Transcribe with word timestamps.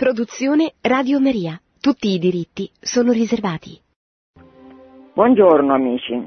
Produzione 0.00 0.72
Radio 0.80 1.20
Maria. 1.20 1.60
Tutti 1.78 2.08
i 2.08 2.18
diritti 2.18 2.70
sono 2.80 3.12
riservati. 3.12 3.78
Buongiorno 5.12 5.74
amici, 5.74 6.26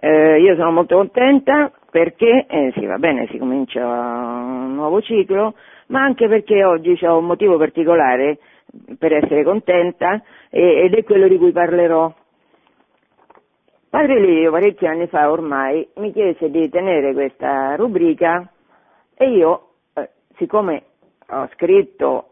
eh, 0.00 0.40
io 0.40 0.56
sono 0.56 0.70
molto 0.72 0.96
contenta 0.96 1.70
perché, 1.90 2.46
eh, 2.48 2.72
sì 2.74 2.86
va 2.86 2.96
bene, 2.96 3.28
si 3.30 3.36
comincia 3.36 3.84
un 3.84 4.72
nuovo 4.72 5.02
ciclo, 5.02 5.52
ma 5.88 6.02
anche 6.02 6.28
perché 6.28 6.64
oggi 6.64 6.98
ho 7.04 7.18
un 7.18 7.26
motivo 7.26 7.58
particolare 7.58 8.38
per 8.96 9.12
essere 9.12 9.44
contenta 9.44 10.22
eh, 10.48 10.84
ed 10.86 10.94
è 10.94 11.04
quello 11.04 11.28
di 11.28 11.36
cui 11.36 11.52
parlerò. 11.52 12.10
Padre 13.90 14.18
Leo 14.18 14.50
parecchi 14.50 14.86
anni 14.86 15.08
fa 15.08 15.30
ormai 15.30 15.86
mi 15.96 16.10
chiese 16.10 16.48
di 16.48 16.70
tenere 16.70 17.12
questa 17.12 17.74
rubrica 17.76 18.50
e 19.14 19.28
io, 19.28 19.72
eh, 19.92 20.08
siccome 20.38 20.84
ho 21.28 21.46
scritto 21.52 22.28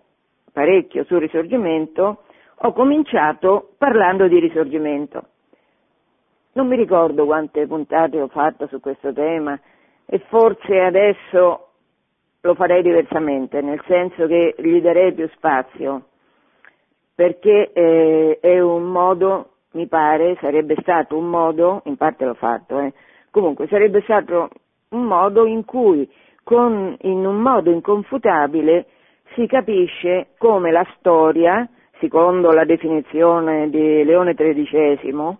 parecchio 0.52 1.04
sul 1.04 1.20
risorgimento, 1.20 2.22
ho 2.64 2.72
cominciato 2.72 3.70
parlando 3.78 4.28
di 4.28 4.38
risorgimento. 4.38 5.24
Non 6.52 6.68
mi 6.68 6.76
ricordo 6.76 7.24
quante 7.24 7.66
puntate 7.66 8.20
ho 8.20 8.28
fatto 8.28 8.66
su 8.66 8.78
questo 8.78 9.12
tema 9.12 9.58
e 10.04 10.18
forse 10.28 10.80
adesso 10.80 11.68
lo 12.42 12.54
farei 12.54 12.82
diversamente, 12.82 13.60
nel 13.62 13.82
senso 13.86 14.26
che 14.26 14.54
gli 14.58 14.80
darei 14.80 15.12
più 15.12 15.28
spazio, 15.30 16.08
perché 17.14 17.72
eh, 17.72 18.38
è 18.40 18.60
un 18.60 18.84
modo, 18.84 19.50
mi 19.72 19.86
pare, 19.86 20.36
sarebbe 20.40 20.74
stato 20.80 21.16
un 21.16 21.28
modo, 21.28 21.82
in 21.84 21.96
parte 21.96 22.24
l'ho 22.24 22.34
fatto, 22.34 22.80
eh, 22.80 22.92
comunque 23.30 23.68
sarebbe 23.68 24.02
stato 24.02 24.50
un 24.90 25.04
modo 25.04 25.46
in 25.46 25.64
cui 25.64 26.10
con, 26.42 26.96
in 27.02 27.24
un 27.24 27.40
modo 27.40 27.70
inconfutabile 27.70 28.86
si 29.34 29.46
capisce 29.46 30.28
come 30.38 30.70
la 30.70 30.86
storia, 30.96 31.68
secondo 31.98 32.50
la 32.52 32.64
definizione 32.64 33.70
di 33.70 34.04
Leone 34.04 34.34
XIII, 34.34 35.36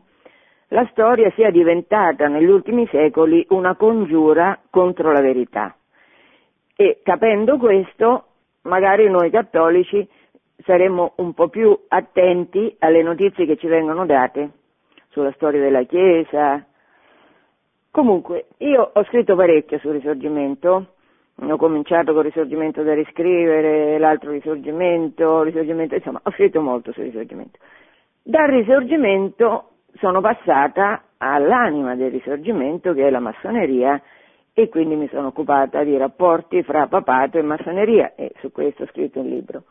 la 0.69 0.87
storia 0.91 1.31
sia 1.33 1.51
diventata 1.51 2.29
negli 2.29 2.49
ultimi 2.49 2.87
secoli 2.89 3.45
una 3.51 3.75
congiura 3.77 4.59
contro 4.71 5.13
la 5.13 5.21
verità. 5.21 5.77
E 6.75 7.01
capendo 7.03 7.59
questo, 7.59 8.25
magari 8.63 9.09
noi 9.11 9.31
cattolici 9.31 10.09
saremmo 10.65 11.13
un 11.17 11.35
po' 11.35 11.49
più 11.49 11.79
attenti 11.89 12.75
alle 12.79 13.03
notizie 13.03 13.47
che 13.47 13.57
ci 13.57 13.67
vengono 13.67 14.07
date 14.07 14.51
sulla 15.09 15.33
storia 15.33 15.61
della 15.61 15.83
Chiesa. 15.83 16.65
Comunque, 17.91 18.47
io 18.59 18.91
ho 18.95 19.05
scritto 19.05 19.37
parecchio 19.37 19.79
sul 19.79 19.93
risorgimento, 19.93 20.95
ho 21.37 21.57
cominciato 21.57 22.13
col 22.13 22.25
risorgimento 22.25 22.83
da 22.83 22.95
riscrivere, 22.95 23.99
l'altro 23.99 24.31
risorgimento, 24.31 25.43
risorgimento, 25.43 25.95
insomma, 25.95 26.21
ho 26.23 26.31
scritto 26.33 26.61
molto 26.61 26.93
sul 26.93 27.05
risorgimento. 27.05 27.59
Dal 28.23 28.49
risorgimento 28.49 29.71
sono 29.95 30.21
passata 30.21 31.03
all'anima 31.19 31.95
del 31.95 32.11
risorgimento 32.11 32.93
che 32.93 33.07
è 33.07 33.11
la 33.11 33.21
massoneria 33.21 34.01
e 34.55 34.69
quindi 34.69 34.97
mi 34.97 35.09
sono 35.09 35.29
occupata 35.29 35.83
di 35.83 35.97
rapporti 35.97 36.63
fra 36.63 36.87
papato 36.87 37.39
e 37.39 37.43
massoneria 37.43 38.15
e 38.15 38.33
su 38.41 38.53
questo 38.53 38.85
ho 38.85 38.87
scritto 38.87 39.21
un 39.21 39.29
libro. 39.29 39.65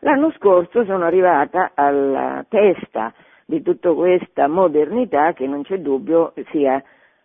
L'anno 0.00 0.30
scorso 0.32 0.84
sono 0.84 1.04
arrivata 1.04 1.72
alla 1.74 2.44
testa 2.48 3.14
di 3.44 3.62
tutta 3.62 3.92
questa 3.92 4.48
modernità 4.48 5.32
che 5.32 5.46
non 5.46 5.62
c'è 5.62 5.78
dubbio 5.78 6.34
sia 6.50 6.82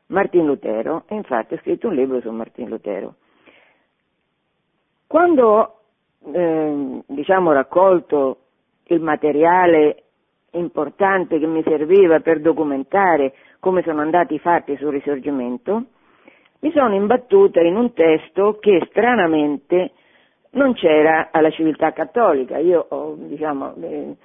Martin 0.07 0.45
Lutero 0.45 1.03
e 1.07 1.15
infatti 1.15 1.55
ho 1.55 1.57
scritto 1.57 1.87
un 1.87 1.95
libro 1.95 2.21
su 2.21 2.29
Martin 2.29 2.69
Lutero. 2.69 3.15
Quando 5.11 5.45
ho 5.45 5.75
eh, 6.31 7.01
diciamo, 7.05 7.51
raccolto 7.51 8.37
il 8.85 9.01
materiale 9.01 10.03
importante 10.51 11.37
che 11.37 11.47
mi 11.47 11.61
serviva 11.63 12.21
per 12.21 12.39
documentare 12.39 13.33
come 13.59 13.81
sono 13.81 13.99
andati 13.99 14.35
i 14.35 14.39
fatti 14.39 14.77
sul 14.77 14.91
risorgimento, 14.91 15.83
mi 16.61 16.71
sono 16.71 16.95
imbattuta 16.95 17.59
in 17.59 17.75
un 17.75 17.91
testo 17.91 18.57
che 18.61 18.87
stranamente 18.89 19.91
non 20.51 20.73
c'era 20.75 21.27
alla 21.29 21.49
civiltà 21.49 21.91
cattolica. 21.91 22.57
Io 22.59 22.85
ho, 22.87 23.15
diciamo, 23.17 23.73
eh, 23.81 24.15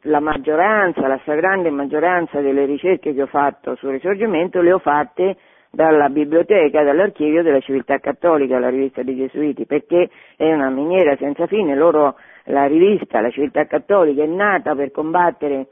la 0.00 0.18
maggioranza, 0.18 1.06
la 1.06 1.18
stragrande 1.18 1.70
maggioranza 1.70 2.40
delle 2.40 2.64
ricerche 2.64 3.14
che 3.14 3.22
ho 3.22 3.26
fatto 3.26 3.76
sul 3.76 3.90
risorgimento 3.90 4.60
le 4.62 4.72
ho 4.72 4.80
fatte 4.80 5.36
dalla 5.74 6.10
biblioteca, 6.10 6.82
dall'archivio 6.82 7.42
della 7.42 7.60
civiltà 7.60 7.98
cattolica, 7.98 8.58
la 8.58 8.68
rivista 8.68 9.02
dei 9.02 9.16
Gesuiti, 9.16 9.64
perché 9.64 10.10
è 10.36 10.52
una 10.52 10.68
miniera 10.68 11.16
senza 11.16 11.46
fine, 11.46 11.74
loro, 11.74 12.16
la 12.44 12.66
rivista, 12.66 13.22
la 13.22 13.30
civiltà 13.30 13.64
cattolica 13.64 14.22
è 14.22 14.26
nata 14.26 14.74
per 14.74 14.90
combattere, 14.90 15.68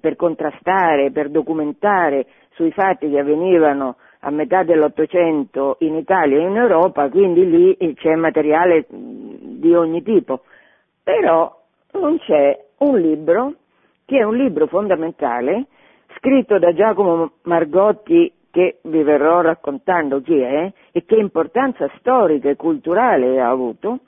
per 0.00 0.16
contrastare, 0.16 1.10
per 1.12 1.30
documentare 1.30 2.26
sui 2.50 2.70
fatti 2.72 3.08
che 3.08 3.18
avvenivano 3.20 3.96
a 4.20 4.30
metà 4.30 4.64
dell'Ottocento 4.64 5.76
in 5.80 5.94
Italia 5.94 6.36
e 6.36 6.42
in 6.42 6.56
Europa, 6.56 7.08
quindi 7.08 7.48
lì 7.48 7.94
c'è 7.94 8.16
materiale 8.16 8.84
di 8.90 9.74
ogni 9.74 10.02
tipo. 10.02 10.42
Però 11.02 11.58
non 11.92 12.18
c'è 12.18 12.64
un 12.80 12.98
libro, 12.98 13.54
che 14.04 14.18
è 14.18 14.24
un 14.24 14.36
libro 14.36 14.66
fondamentale, 14.66 15.68
scritto 16.16 16.58
da 16.58 16.74
Giacomo 16.74 17.32
Margotti 17.44 18.30
che 18.58 18.78
vi 18.82 19.04
verrò 19.04 19.40
raccontando 19.40 20.20
chi 20.20 20.40
è 20.40 20.72
e 20.90 21.04
che 21.04 21.14
importanza 21.14 21.88
storica 21.98 22.50
e 22.50 22.56
culturale 22.56 23.40
ha 23.40 23.48
avuto, 23.48 24.00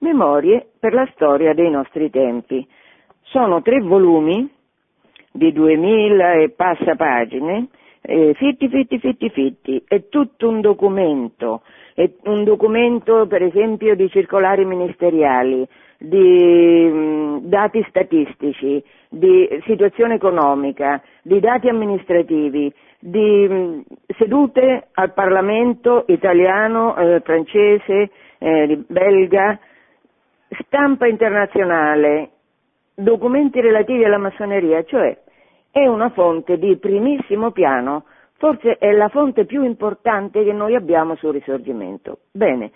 Memorie 0.00 0.66
per 0.78 0.92
la 0.92 1.08
storia 1.14 1.54
dei 1.54 1.70
nostri 1.70 2.10
tempi. 2.10 2.66
Sono 3.22 3.62
tre 3.62 3.80
volumi 3.80 4.46
di 5.32 5.50
2000 5.50 6.32
e 6.34 6.50
passa 6.50 6.94
pagine, 6.94 7.68
eh, 8.02 8.34
fitti, 8.34 8.68
fitti, 8.68 8.98
fitti, 8.98 9.30
fitti, 9.30 9.82
è 9.88 10.08
tutto 10.10 10.46
un 10.46 10.60
documento, 10.60 11.62
è 11.94 12.10
un 12.24 12.44
documento 12.44 13.26
per 13.26 13.42
esempio 13.42 13.96
di 13.96 14.10
circolari 14.10 14.66
ministeriali, 14.66 15.66
di 15.96 16.90
mh, 16.92 17.48
dati 17.48 17.82
statistici, 17.88 18.84
di 19.08 19.48
situazione 19.64 20.16
economica, 20.16 21.02
di 21.22 21.40
dati 21.40 21.68
amministrativi, 21.70 22.70
di 22.98 23.48
mh, 23.48 23.82
sedute 24.18 24.88
al 24.92 25.12
Parlamento 25.12 26.04
italiano, 26.08 26.96
eh, 26.96 27.20
francese, 27.20 28.10
eh, 28.38 28.84
belga, 28.88 29.58
stampa 30.64 31.06
internazionale, 31.06 32.30
documenti 32.94 33.60
relativi 33.60 34.04
alla 34.04 34.18
massoneria, 34.18 34.82
cioè 34.84 35.16
è 35.70 35.86
una 35.86 36.08
fonte 36.10 36.58
di 36.58 36.76
primissimo 36.78 37.50
piano, 37.50 38.04
forse 38.38 38.78
è 38.78 38.92
la 38.92 39.08
fonte 39.08 39.44
più 39.44 39.62
importante 39.62 40.42
che 40.42 40.52
noi 40.52 40.74
abbiamo 40.74 41.16
sul 41.16 41.32
risorgimento. 41.32 42.20
Bene, 42.32 42.70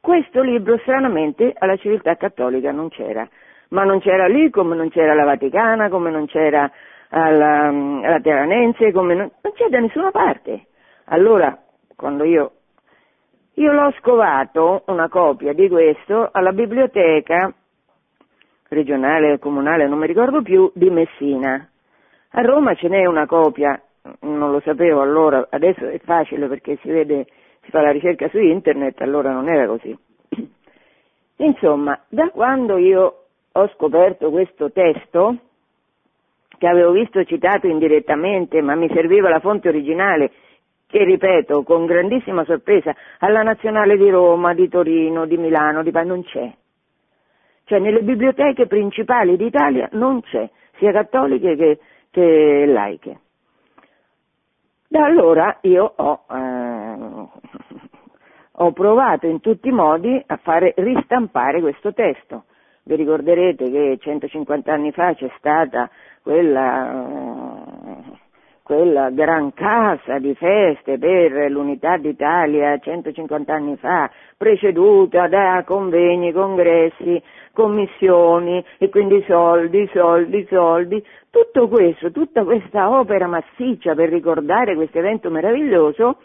questo 0.00 0.42
libro 0.42 0.78
stranamente 0.78 1.52
alla 1.58 1.76
civiltà 1.76 2.14
cattolica 2.16 2.70
non 2.70 2.90
c'era, 2.90 3.28
ma 3.70 3.84
non 3.84 4.00
c'era 4.00 4.26
lì 4.28 4.50
come 4.50 4.76
non 4.76 4.90
c'era 4.90 5.14
la 5.14 5.24
Vaticana, 5.24 5.88
come 5.88 6.10
non 6.10 6.26
c'era 6.26 6.70
alla, 7.14 7.68
alla 7.68 8.20
Teranense, 8.20 8.90
come 8.90 9.14
non, 9.14 9.30
non 9.40 9.52
c'è 9.52 9.68
da 9.68 9.78
nessuna 9.78 10.10
parte. 10.10 10.66
Allora, 11.06 11.56
quando 11.94 12.24
io, 12.24 12.52
io 13.54 13.72
l'ho 13.72 13.92
scovato, 13.98 14.82
una 14.86 15.08
copia 15.08 15.52
di 15.52 15.68
questo, 15.68 16.28
alla 16.32 16.52
biblioteca 16.52 17.52
regionale 18.68 19.32
o 19.32 19.38
comunale, 19.38 19.86
non 19.86 19.98
mi 19.98 20.06
ricordo 20.06 20.42
più, 20.42 20.70
di 20.74 20.90
Messina. 20.90 21.68
A 22.30 22.40
Roma 22.42 22.74
ce 22.74 22.88
n'è 22.88 23.06
una 23.06 23.26
copia, 23.26 23.80
non 24.20 24.50
lo 24.50 24.60
sapevo 24.60 25.00
allora, 25.00 25.46
adesso 25.50 25.86
è 25.86 26.00
facile 26.00 26.48
perché 26.48 26.78
si 26.82 26.90
vede, 26.90 27.26
si 27.62 27.70
fa 27.70 27.80
la 27.80 27.92
ricerca 27.92 28.28
su 28.28 28.38
internet, 28.38 29.00
allora 29.02 29.30
non 29.30 29.48
era 29.48 29.68
così. 29.68 29.96
Insomma, 31.36 31.96
da 32.08 32.28
quando 32.30 32.76
io 32.76 33.26
ho 33.52 33.68
scoperto 33.68 34.30
questo 34.30 34.72
testo, 34.72 35.36
che 36.58 36.66
avevo 36.66 36.92
visto 36.92 37.24
citato 37.24 37.66
indirettamente, 37.66 38.60
ma 38.62 38.74
mi 38.74 38.88
serviva 38.92 39.28
la 39.28 39.40
fonte 39.40 39.68
originale, 39.68 40.30
che 40.86 41.02
ripeto 41.04 41.62
con 41.62 41.86
grandissima 41.86 42.44
sorpresa, 42.44 42.94
alla 43.18 43.42
Nazionale 43.42 43.96
di 43.96 44.08
Roma, 44.10 44.54
di 44.54 44.68
Torino, 44.68 45.26
di 45.26 45.36
Milano, 45.36 45.82
di 45.82 45.90
non 46.04 46.22
c'è. 46.22 46.52
Cioè 47.64 47.78
nelle 47.78 48.02
biblioteche 48.02 48.66
principali 48.66 49.36
d'Italia 49.36 49.88
non 49.92 50.20
c'è, 50.20 50.48
sia 50.76 50.92
cattoliche 50.92 51.56
che, 51.56 51.78
che 52.10 52.64
laiche. 52.66 53.20
Da 54.86 55.04
allora 55.06 55.58
io 55.62 55.92
ho, 55.96 56.24
eh, 56.30 56.96
ho 58.52 58.72
provato 58.72 59.26
in 59.26 59.40
tutti 59.40 59.68
i 59.68 59.72
modi 59.72 60.22
a 60.24 60.36
fare 60.36 60.74
ristampare 60.76 61.60
questo 61.60 61.92
testo. 61.92 62.44
Vi 62.86 62.96
ricorderete 62.96 63.70
che 63.70 63.96
150 63.98 64.70
anni 64.70 64.92
fa 64.92 65.14
c'è 65.14 65.30
stata 65.38 65.88
quella, 66.22 67.02
quella 68.62 69.08
gran 69.08 69.54
casa 69.54 70.18
di 70.18 70.34
feste 70.34 70.98
per 70.98 71.50
l'unità 71.50 71.96
d'Italia 71.96 72.76
150 72.76 73.54
anni 73.54 73.76
fa, 73.78 74.10
preceduta 74.36 75.28
da 75.28 75.64
convegni, 75.66 76.30
congressi, 76.30 77.22
commissioni 77.54 78.62
e 78.76 78.90
quindi 78.90 79.24
soldi, 79.26 79.88
soldi, 79.90 80.46
soldi, 80.50 81.02
tutto 81.30 81.68
questo, 81.68 82.10
tutta 82.10 82.44
questa 82.44 82.90
opera 82.90 83.26
massiccia 83.26 83.94
per 83.94 84.10
ricordare 84.10 84.74
questo 84.74 84.98
evento 84.98 85.30
meraviglioso, 85.30 86.18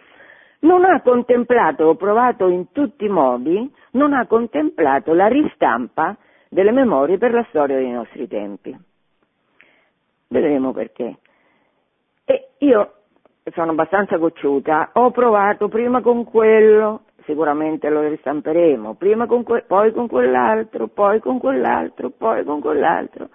non 0.62 0.84
ha 0.84 1.00
contemplato, 1.02 1.86
ho 1.86 1.96
provato 1.96 2.50
in 2.50 2.74
tutti 2.74 3.06
i 3.06 3.10
modi, 3.10 3.72
non 3.92 4.12
ha 4.12 4.28
contemplato 4.28 5.14
la 5.14 5.28
ristampa 5.28 6.18
delle 6.50 6.72
memorie 6.72 7.18
per 7.18 7.32
la 7.32 7.46
storia 7.50 7.78
dei 7.78 7.92
nostri 7.92 8.28
tempi. 8.28 8.76
Vedremo 10.28 10.74
perché. 10.74 11.18
E 12.26 12.50
io 12.60 12.94
sono 13.54 13.72
abbastanza 13.72 14.18
cocciuta, 14.18 14.90
ho 14.94 15.12
provato 15.12 15.68
prima 15.70 16.02
con 16.02 16.24
quello, 16.24 17.02
sicuramente 17.26 17.90
lo 17.90 18.02
ristamperemo, 18.08 18.96
prima 18.96 19.26
con 19.26 19.44
que- 19.44 19.64
poi 19.66 19.92
con 19.92 20.08
quell'altro, 20.08 20.88
poi 20.88 21.20
con 21.20 21.40
quell'altro, 21.40 22.10
poi 22.10 22.44
con 22.44 22.60
quell'altro. 22.60 23.30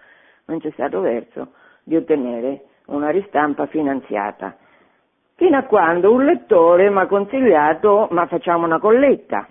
Non 0.47 0.61
c'è 0.61 0.71
stato 0.73 1.01
verso 1.01 1.53
di 1.83 1.97
ottenere 1.97 2.65
una 2.87 3.11
ristampa 3.11 3.67
finanziata. 3.67 4.57
Fino 5.37 5.57
a 5.57 5.63
quando 5.63 6.13
un 6.13 6.25
lettore 6.25 6.91
mi 6.91 6.99
ha 6.99 7.07
consigliato, 7.07 8.09
ma 8.11 8.27
facciamo 8.27 8.65
una 8.65 8.79
colletta. 8.79 9.49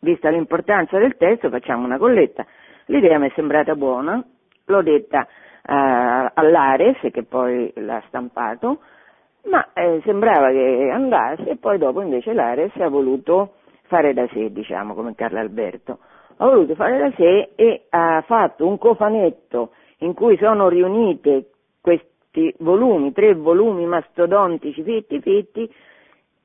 Vista 0.00 0.28
l'importanza 0.28 0.98
del 0.98 1.16
testo, 1.16 1.48
facciamo 1.48 1.84
una 1.84 1.98
colletta. 1.98 2.46
L'idea 2.86 3.18
mi 3.18 3.28
è 3.28 3.32
sembrata 3.34 3.74
buona, 3.74 4.24
l'ho 4.66 4.82
detta 4.82 5.22
eh, 5.22 6.30
all'Ares 6.34 6.98
che 7.12 7.24
poi 7.24 7.72
l'ha 7.76 8.02
stampato, 8.06 8.80
ma 9.44 9.72
eh, 9.72 10.00
sembrava 10.04 10.50
che 10.50 10.90
andasse 10.92 11.50
e 11.50 11.56
poi 11.56 11.78
dopo 11.78 12.00
invece 12.00 12.32
l'Ares 12.32 12.74
ha 12.76 12.88
voluto 12.88 13.54
fare 13.82 14.12
da 14.12 14.26
sé, 14.32 14.52
diciamo, 14.52 14.94
come 14.94 15.14
Carlo 15.14 15.40
Alberto. 15.40 15.98
Ha 16.36 16.44
voluto 16.44 16.74
fare 16.74 16.98
da 16.98 17.10
sé 17.16 17.50
e 17.56 17.86
ha 17.90 18.22
fatto 18.26 18.66
un 18.66 18.78
cofanetto 18.78 19.70
in 19.98 20.14
cui 20.14 20.36
sono 20.36 20.68
riunite 20.68 21.50
questi 21.80 22.54
volumi, 22.58 23.12
tre 23.12 23.34
volumi 23.34 23.86
mastodontici 23.86 24.82
fitti 24.82 25.20
fitti, 25.20 25.74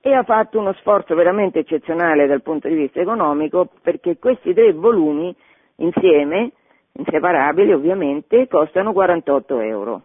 e 0.04 0.14
ha 0.14 0.24
fatto 0.24 0.58
uno 0.58 0.74
sforzo 0.74 1.14
veramente 1.14 1.60
eccezionale 1.60 2.26
dal 2.26 2.42
punto 2.42 2.68
di 2.68 2.74
vista 2.74 3.00
economico 3.00 3.70
perché 3.84 4.18
questi 4.18 4.54
tre 4.54 4.74
volumi 4.74 5.36
insieme 5.82 6.52
inseparabili 6.94 7.74
ovviamente, 7.74 8.48
costano 8.48 8.94
48 8.94 9.60
euro. 9.60 10.02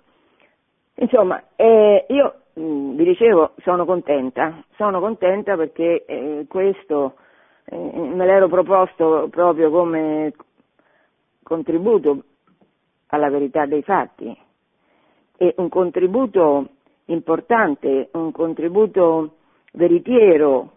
Insomma, 0.94 1.43
eh, 1.56 2.06
io 2.08 2.34
mh, 2.55 2.61
mm, 2.62 2.96
vi 2.96 3.05
dicevo, 3.05 3.52
sono 3.62 3.84
contenta, 3.84 4.62
sono 4.76 5.00
contenta 5.00 5.56
perché 5.56 6.05
eh, 6.05 6.46
questo 6.49 7.17
eh, 7.64 7.76
me 7.76 8.25
l'ero 8.25 8.49
proposto 8.49 9.28
proprio 9.31 9.70
come 9.70 10.32
contributo 11.43 12.23
alla 13.08 13.28
verità 13.31 13.67
dei 13.67 13.82
fatti 13.82 14.37
e 15.37 15.55
un 15.58 15.69
contributo 15.69 16.69
importante, 17.06 18.08
un 18.12 18.32
contributo 18.32 19.37
veritiero. 19.73 20.73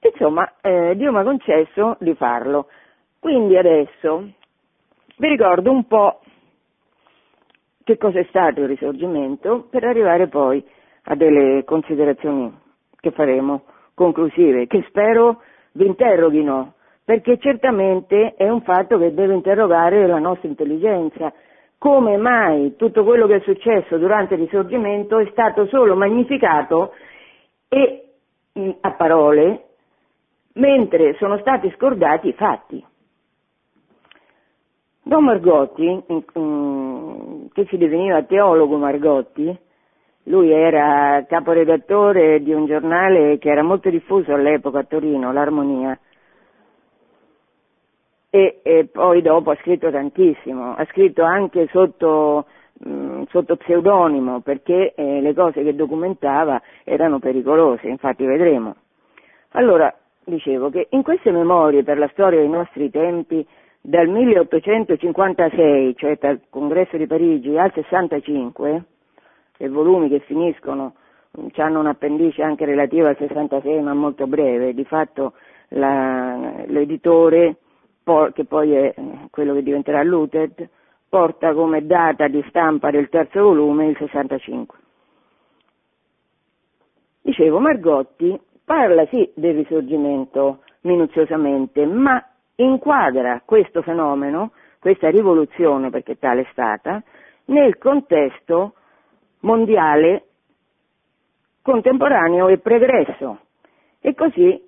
Insomma, 0.00 0.54
eh, 0.60 0.94
Dio 0.96 1.12
mi 1.12 1.18
ha 1.18 1.22
concesso 1.22 1.96
di 2.00 2.14
farlo. 2.14 2.68
Quindi 3.18 3.56
adesso 3.56 4.28
vi 5.16 5.28
ricordo 5.28 5.70
un 5.70 5.86
po' 5.86 6.20
che 7.82 7.96
cosa 7.96 8.20
è 8.20 8.26
stato 8.28 8.60
il 8.60 8.68
risorgimento 8.68 9.66
per 9.70 9.84
arrivare 9.84 10.28
poi 10.28 10.64
a 11.04 11.14
delle 11.14 11.64
considerazioni 11.64 12.54
che 13.00 13.10
faremo 13.10 13.64
conclusive, 13.94 14.66
che 14.66 14.84
spero 14.88 15.40
vi 15.72 15.86
interroghino, 15.86 16.74
perché 17.04 17.38
certamente 17.38 18.34
è 18.36 18.48
un 18.48 18.62
fatto 18.62 18.98
che 18.98 19.14
deve 19.14 19.34
interrogare 19.34 20.06
la 20.06 20.18
nostra 20.18 20.48
intelligenza. 20.48 21.32
Come 21.78 22.16
mai 22.16 22.76
tutto 22.76 23.04
quello 23.04 23.26
che 23.26 23.36
è 23.36 23.40
successo 23.40 23.96
durante 23.96 24.34
il 24.34 24.40
risorgimento 24.40 25.18
è 25.18 25.28
stato 25.30 25.66
solo 25.68 25.96
magnificato 25.96 26.92
e 27.68 28.04
a 28.80 28.92
parole, 28.92 29.67
mentre 30.58 31.14
sono 31.14 31.38
stati 31.38 31.72
scordati 31.76 32.28
i 32.28 32.32
fatti? 32.34 32.84
Don 35.02 35.24
Margotti, 35.24 36.04
che 37.52 37.66
si 37.66 37.78
definiva 37.78 38.22
teologo 38.24 38.76
Margotti, 38.76 39.58
lui 40.24 40.50
era 40.50 41.24
caporedattore 41.26 42.42
di 42.42 42.52
un 42.52 42.66
giornale 42.66 43.38
che 43.38 43.48
era 43.48 43.62
molto 43.62 43.88
diffuso 43.88 44.34
all'epoca 44.34 44.80
a 44.80 44.84
Torino, 44.84 45.32
l'Armonia, 45.32 45.98
e, 48.28 48.60
e 48.62 48.84
poi 48.92 49.22
dopo 49.22 49.50
ha 49.52 49.56
scritto 49.56 49.90
tantissimo, 49.90 50.74
ha 50.74 50.84
scritto 50.90 51.22
anche 51.22 51.66
sotto, 51.68 52.44
mh, 52.74 53.22
sotto 53.30 53.56
pseudonimo 53.56 54.40
perché 54.40 54.92
eh, 54.94 55.22
le 55.22 55.32
cose 55.32 55.62
che 55.62 55.74
documentava 55.74 56.60
erano 56.84 57.18
pericolose, 57.18 57.88
infatti 57.88 58.26
vedremo. 58.26 58.76
Allora, 59.52 59.90
dicevo 60.28 60.70
che 60.70 60.88
in 60.90 61.02
queste 61.02 61.30
memorie 61.30 61.82
per 61.82 61.98
la 61.98 62.08
storia 62.08 62.38
dei 62.38 62.48
nostri 62.48 62.90
tempi 62.90 63.46
dal 63.80 64.08
1856, 64.08 65.96
cioè 65.96 66.18
dal 66.20 66.40
congresso 66.50 66.96
di 66.96 67.06
Parigi, 67.06 67.56
al 67.56 67.72
65, 67.72 68.84
e 69.56 69.68
volumi 69.68 70.08
che 70.08 70.20
finiscono, 70.20 70.94
hanno 71.56 71.80
un'appendice 71.80 72.42
anche 72.42 72.64
relativa 72.64 73.08
al 73.08 73.16
66 73.16 73.80
ma 73.82 73.94
molto 73.94 74.26
breve, 74.26 74.74
di 74.74 74.84
fatto 74.84 75.34
la, 75.68 76.64
l'editore, 76.66 77.56
che 78.32 78.44
poi 78.44 78.72
è 78.72 78.94
quello 79.30 79.54
che 79.54 79.62
diventerà 79.62 80.02
l'UTED, 80.02 80.68
porta 81.08 81.52
come 81.54 81.86
data 81.86 82.28
di 82.28 82.44
stampa 82.48 82.90
del 82.90 83.08
terzo 83.08 83.42
volume 83.42 83.86
il 83.86 83.96
65. 83.96 84.78
Dicevo, 87.22 87.58
Margotti 87.58 88.38
parla 88.68 89.06
sì 89.06 89.32
del 89.34 89.54
risorgimento 89.54 90.58
minuziosamente, 90.82 91.86
ma 91.86 92.22
inquadra 92.56 93.40
questo 93.42 93.80
fenomeno, 93.80 94.52
questa 94.78 95.08
rivoluzione, 95.08 95.88
perché 95.88 96.18
tale 96.18 96.42
è 96.42 96.48
stata, 96.52 97.02
nel 97.46 97.78
contesto 97.78 98.74
mondiale 99.40 100.24
contemporaneo 101.62 102.48
e 102.48 102.58
pregresso. 102.58 103.38
E 104.02 104.14
così 104.14 104.62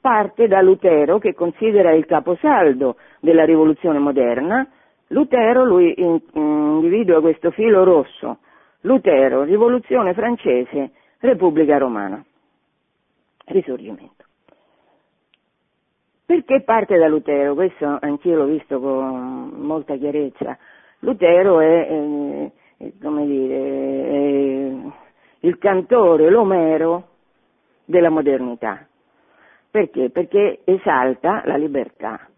parte 0.00 0.48
da 0.48 0.62
Lutero 0.62 1.18
che 1.18 1.34
considera 1.34 1.92
il 1.92 2.06
caposaldo 2.06 2.96
della 3.20 3.44
rivoluzione 3.44 3.98
moderna. 3.98 4.66
Lutero 5.08 5.66
lui 5.66 5.94
individua 5.98 7.20
questo 7.20 7.50
filo 7.50 7.84
rosso. 7.84 8.38
Lutero, 8.80 9.42
rivoluzione 9.42 10.14
francese, 10.14 10.92
Repubblica 11.18 11.76
romana. 11.76 12.24
Risorgimento. 13.44 14.24
Perché 16.26 16.62
parte 16.62 16.96
da 16.96 17.06
Lutero? 17.06 17.54
Questo 17.54 17.98
anch'io 18.00 18.36
l'ho 18.36 18.46
visto 18.46 18.80
con 18.80 19.50
molta 19.56 19.96
chiarezza. 19.96 20.56
Lutero 21.00 21.60
è, 21.60 21.86
è, 21.86 22.50
è 22.78 22.92
come 23.00 23.26
dire, 23.26 24.08
è 24.08 24.92
il 25.40 25.58
cantore, 25.58 26.30
l'Omero 26.30 27.08
della 27.84 28.08
modernità. 28.08 28.86
Perché? 29.70 30.08
Perché 30.10 30.60
esalta 30.64 31.42
la 31.44 31.56
libertà. 31.56 32.28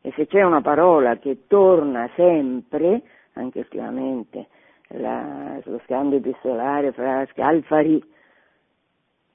E 0.00 0.12
se 0.16 0.26
c'è 0.26 0.42
una 0.42 0.60
parola 0.60 1.16
che 1.18 1.46
torna 1.46 2.08
sempre, 2.16 3.02
anche 3.34 3.60
ultimamente, 3.60 4.48
la, 4.88 5.60
lo 5.62 5.80
scambio 5.84 6.18
epistolare 6.18 6.92
fra 6.92 7.24
Scalfari 7.26 8.02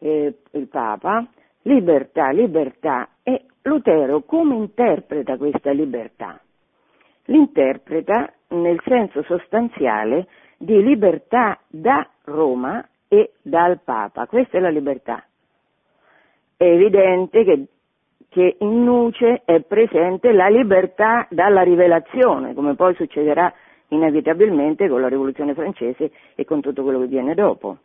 e 0.04 0.34
il 0.52 0.68
Papa, 0.68 1.28
libertà, 1.64 2.32
libertà, 2.32 3.08
e 3.22 3.44
Lutero 3.62 4.22
come 4.22 4.56
interpreta 4.56 5.38
questa 5.38 5.70
libertà? 5.70 6.42
L'interpreta 7.26 8.34
nel 8.50 8.82
senso 8.84 9.22
sostanziale 9.24 10.28
di 10.58 10.82
libertà 10.82 11.60
da 11.68 12.08
Roma 12.24 12.84
e 13.08 13.34
dal 13.44 13.80
Papa. 13.84 14.26
Questa 14.26 14.58
è 14.58 14.60
la 14.62 14.70
libertà. 14.70 15.24
È 16.58 16.64
evidente 16.64 17.44
che, 17.44 17.66
che 18.30 18.56
in 18.60 18.84
nuce 18.84 19.44
è 19.46 19.62
presente 19.62 20.32
la 20.32 20.48
libertà 20.48 21.28
dalla 21.30 21.62
rivelazione, 21.62 22.56
come 22.56 22.74
poi 22.74 22.96
succederà 22.96 23.54
inevitabilmente 23.90 24.90
con 24.90 25.02
la 25.02 25.08
rivoluzione 25.10 25.54
francese 25.54 26.12
e 26.34 26.44
con 26.46 26.62
tutto 26.62 26.82
quello 26.82 27.00
che 27.02 27.08
viene 27.08 27.36
dopo. 27.36 27.78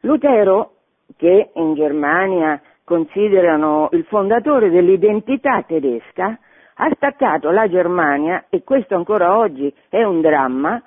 Lutero, 0.00 0.75
che 1.16 1.50
in 1.54 1.74
Germania 1.74 2.60
considerano 2.84 3.88
il 3.92 4.04
fondatore 4.04 4.70
dell'identità 4.70 5.62
tedesca, 5.62 6.38
ha 6.78 6.90
staccato 6.94 7.50
la 7.50 7.68
Germania, 7.68 8.46
e 8.48 8.62
questo 8.62 8.94
ancora 8.94 9.38
oggi 9.38 9.72
è 9.88 10.02
un 10.02 10.20
dramma, 10.20 10.80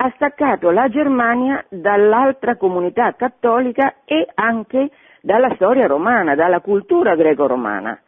ha 0.00 0.12
staccato 0.14 0.70
la 0.70 0.88
Germania 0.88 1.64
dall'altra 1.68 2.56
comunità 2.56 3.14
cattolica 3.14 3.96
e 4.04 4.28
anche 4.34 4.90
dalla 5.20 5.52
storia 5.54 5.86
romana, 5.86 6.34
dalla 6.34 6.60
cultura 6.60 7.14
greco-romana, 7.14 7.98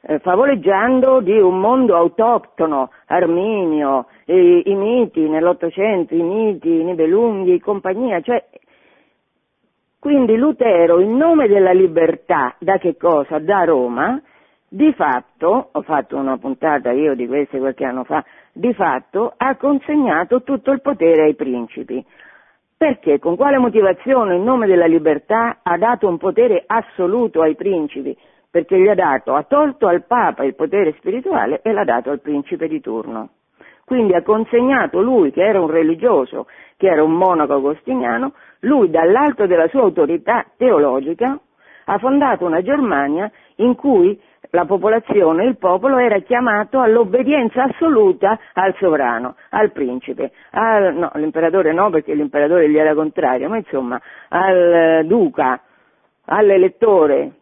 eh, 0.00 0.18
favoleggiando 0.20 1.20
di 1.20 1.38
un 1.38 1.58
mondo 1.58 1.96
autoctono, 1.96 2.90
arminio, 3.06 4.06
eh, 4.26 4.62
i 4.64 4.74
miti 4.74 5.28
nell'Ottocento, 5.28 6.14
i 6.14 6.22
miti, 6.22 6.68
i 6.68 6.84
Nibelunghi, 6.84 7.58
compagnia, 7.60 8.20
cioè 8.20 8.44
quindi 9.98 10.36
Lutero, 10.36 11.00
in 11.00 11.16
nome 11.16 11.48
della 11.48 11.72
libertà, 11.72 12.54
da 12.58 12.78
che 12.78 12.96
cosa? 12.96 13.40
Da 13.40 13.64
Roma, 13.64 14.20
di 14.68 14.92
fatto, 14.92 15.70
ho 15.72 15.82
fatto 15.82 16.16
una 16.16 16.38
puntata 16.38 16.92
io 16.92 17.14
di 17.14 17.26
queste 17.26 17.58
qualche 17.58 17.84
anno 17.84 18.04
fa, 18.04 18.24
di 18.52 18.72
fatto 18.74 19.32
ha 19.36 19.56
consegnato 19.56 20.42
tutto 20.42 20.70
il 20.70 20.82
potere 20.82 21.24
ai 21.24 21.34
principi. 21.34 22.04
Perché? 22.76 23.18
Con 23.18 23.34
quale 23.34 23.58
motivazione 23.58 24.36
in 24.36 24.44
nome 24.44 24.68
della 24.68 24.86
libertà 24.86 25.58
ha 25.64 25.76
dato 25.76 26.06
un 26.06 26.16
potere 26.16 26.62
assoluto 26.64 27.42
ai 27.42 27.56
principi? 27.56 28.16
Perché 28.50 28.78
gli 28.78 28.88
ha 28.88 28.94
dato, 28.94 29.34
ha 29.34 29.42
tolto 29.42 29.88
al 29.88 30.04
Papa 30.06 30.44
il 30.44 30.54
potere 30.54 30.94
spirituale 30.98 31.60
e 31.62 31.72
l'ha 31.72 31.84
dato 31.84 32.10
al 32.10 32.20
principe 32.20 32.68
di 32.68 32.80
turno. 32.80 33.30
Quindi 33.84 34.14
ha 34.14 34.22
consegnato 34.22 35.00
lui, 35.00 35.32
che 35.32 35.42
era 35.42 35.60
un 35.60 35.70
religioso, 35.70 36.46
che 36.76 36.86
era 36.86 37.02
un 37.02 37.12
monaco 37.12 37.54
agostiniano, 37.54 38.34
lui 38.60 38.90
dall'alto 38.90 39.46
della 39.46 39.68
sua 39.68 39.82
autorità 39.82 40.44
teologica 40.56 41.38
ha 41.84 41.98
fondato 41.98 42.44
una 42.44 42.62
Germania 42.62 43.30
in 43.56 43.74
cui 43.74 44.20
la 44.50 44.64
popolazione, 44.64 45.44
il 45.44 45.58
popolo 45.58 45.98
era 45.98 46.18
chiamato 46.20 46.80
all'obbedienza 46.80 47.64
assoluta 47.64 48.38
al 48.54 48.74
sovrano, 48.78 49.36
al 49.50 49.72
principe, 49.72 50.32
al, 50.50 50.94
no, 50.94 51.10
l'imperatore 51.14 51.72
no 51.72 51.90
perché 51.90 52.14
l'imperatore 52.14 52.70
gli 52.70 52.78
era 52.78 52.94
contrario, 52.94 53.48
ma 53.48 53.56
insomma 53.56 54.00
al 54.28 55.04
duca, 55.06 55.60
all'elettore. 56.24 57.32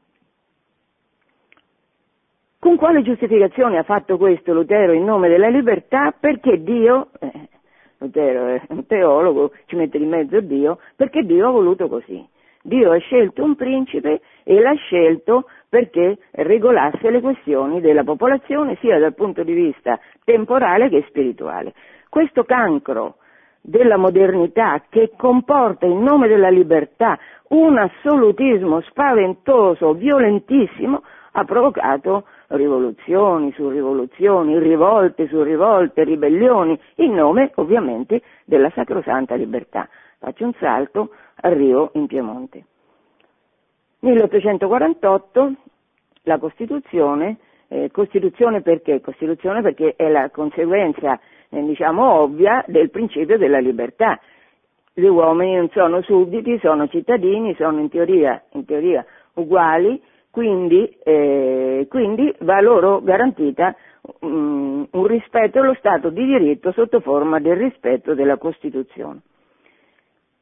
Con 2.58 2.76
quale 2.76 3.02
giustificazione 3.02 3.78
ha 3.78 3.84
fatto 3.84 4.16
questo 4.16 4.52
Lutero 4.52 4.92
in 4.92 5.04
nome 5.04 5.28
della 5.28 5.48
libertà? 5.48 6.12
Perché 6.18 6.62
Dio, 6.62 7.10
eh, 7.20 7.48
Lutero 7.98 8.46
è 8.46 8.62
un 8.68 8.86
teologo, 8.86 9.52
ci 9.66 9.76
mette 9.76 9.98
di 9.98 10.04
mezzo 10.04 10.40
Dio, 10.40 10.78
perché 10.96 11.22
Dio 11.22 11.48
ha 11.48 11.50
voluto 11.50 11.88
così. 11.88 12.24
Dio 12.62 12.90
ha 12.90 12.98
scelto 12.98 13.44
un 13.44 13.54
principe 13.54 14.20
e 14.42 14.60
l'ha 14.60 14.74
scelto 14.74 15.48
perché 15.68 16.18
regolasse 16.32 17.10
le 17.10 17.20
questioni 17.20 17.80
della 17.80 18.02
popolazione 18.02 18.76
sia 18.80 18.98
dal 18.98 19.14
punto 19.14 19.44
di 19.44 19.52
vista 19.52 19.98
temporale 20.24 20.88
che 20.88 21.04
spirituale. 21.08 21.74
Questo 22.08 22.44
cancro 22.44 23.16
della 23.60 23.96
modernità 23.96 24.82
che 24.88 25.12
comporta 25.16 25.86
in 25.86 26.02
nome 26.02 26.28
della 26.28 26.50
libertà 26.50 27.18
un 27.48 27.78
assolutismo 27.78 28.80
spaventoso, 28.80 29.92
violentissimo, 29.94 31.02
ha 31.32 31.44
provocato 31.44 32.24
rivoluzioni 32.48 33.52
su 33.52 33.68
rivoluzioni, 33.68 34.58
rivolte 34.58 35.26
su 35.28 35.42
rivolte, 35.42 36.04
ribellioni, 36.04 36.78
in 36.96 37.14
nome 37.14 37.50
ovviamente 37.56 38.22
della 38.44 38.70
sacrosanta 38.70 39.34
libertà. 39.34 39.88
Faccio 40.18 40.44
un 40.44 40.52
salto, 40.58 41.10
arrivo 41.36 41.90
in 41.94 42.06
Piemonte. 42.06 42.64
1848 44.00 45.52
la 46.22 46.38
Costituzione, 46.38 47.38
eh, 47.68 47.90
Costituzione 47.90 48.60
perché? 48.60 49.00
Costituzione 49.00 49.62
perché 49.62 49.94
è 49.96 50.08
la 50.08 50.30
conseguenza, 50.30 51.18
eh, 51.48 51.62
diciamo, 51.62 52.20
ovvia 52.20 52.64
del 52.66 52.90
principio 52.90 53.38
della 53.38 53.58
libertà. 53.58 54.18
Gli 54.92 55.06
uomini 55.06 55.56
non 55.56 55.68
sono 55.70 56.00
sudditi, 56.02 56.58
sono 56.58 56.88
cittadini, 56.88 57.54
sono 57.56 57.80
in 57.80 57.88
teoria, 57.88 58.42
in 58.52 58.64
teoria 58.64 59.04
uguali, 59.34 60.00
quindi, 60.36 60.86
eh, 61.02 61.86
quindi, 61.88 62.30
va 62.40 62.60
loro 62.60 63.00
garantita 63.00 63.74
um, 64.20 64.86
un 64.90 65.06
rispetto 65.06 65.60
allo 65.60 65.72
Stato 65.78 66.10
di 66.10 66.26
diritto 66.26 66.72
sotto 66.72 67.00
forma 67.00 67.40
del 67.40 67.56
rispetto 67.56 68.12
della 68.12 68.36
Costituzione. 68.36 69.20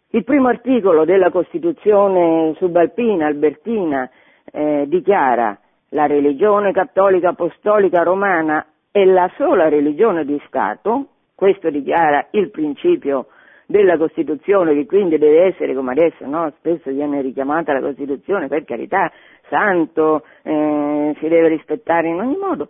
Il 0.08 0.24
primo 0.24 0.48
articolo 0.48 1.04
della 1.04 1.30
Costituzione 1.30 2.54
subalpina, 2.56 3.26
albertina, 3.26 4.10
eh, 4.50 4.86
dichiara 4.88 5.56
la 5.90 6.06
religione 6.06 6.72
cattolica 6.72 7.28
apostolica 7.28 8.02
romana 8.02 8.66
è 8.90 9.04
la 9.04 9.30
sola 9.36 9.68
religione 9.68 10.24
di 10.24 10.42
Stato, 10.48 11.06
questo 11.36 11.70
dichiara 11.70 12.26
il 12.32 12.50
principio 12.50 13.28
della 13.66 13.96
Costituzione 13.96 14.74
che 14.74 14.86
quindi 14.86 15.18
deve 15.18 15.44
essere 15.44 15.74
come 15.74 15.92
adesso, 15.92 16.26
no? 16.26 16.52
spesso 16.58 16.90
viene 16.90 17.22
richiamata 17.22 17.72
la 17.72 17.80
Costituzione, 17.80 18.48
per 18.48 18.64
carità, 18.64 19.10
santo, 19.48 20.24
eh, 20.42 21.14
si 21.18 21.28
deve 21.28 21.48
rispettare 21.48 22.08
in 22.08 22.20
ogni 22.20 22.36
modo. 22.36 22.68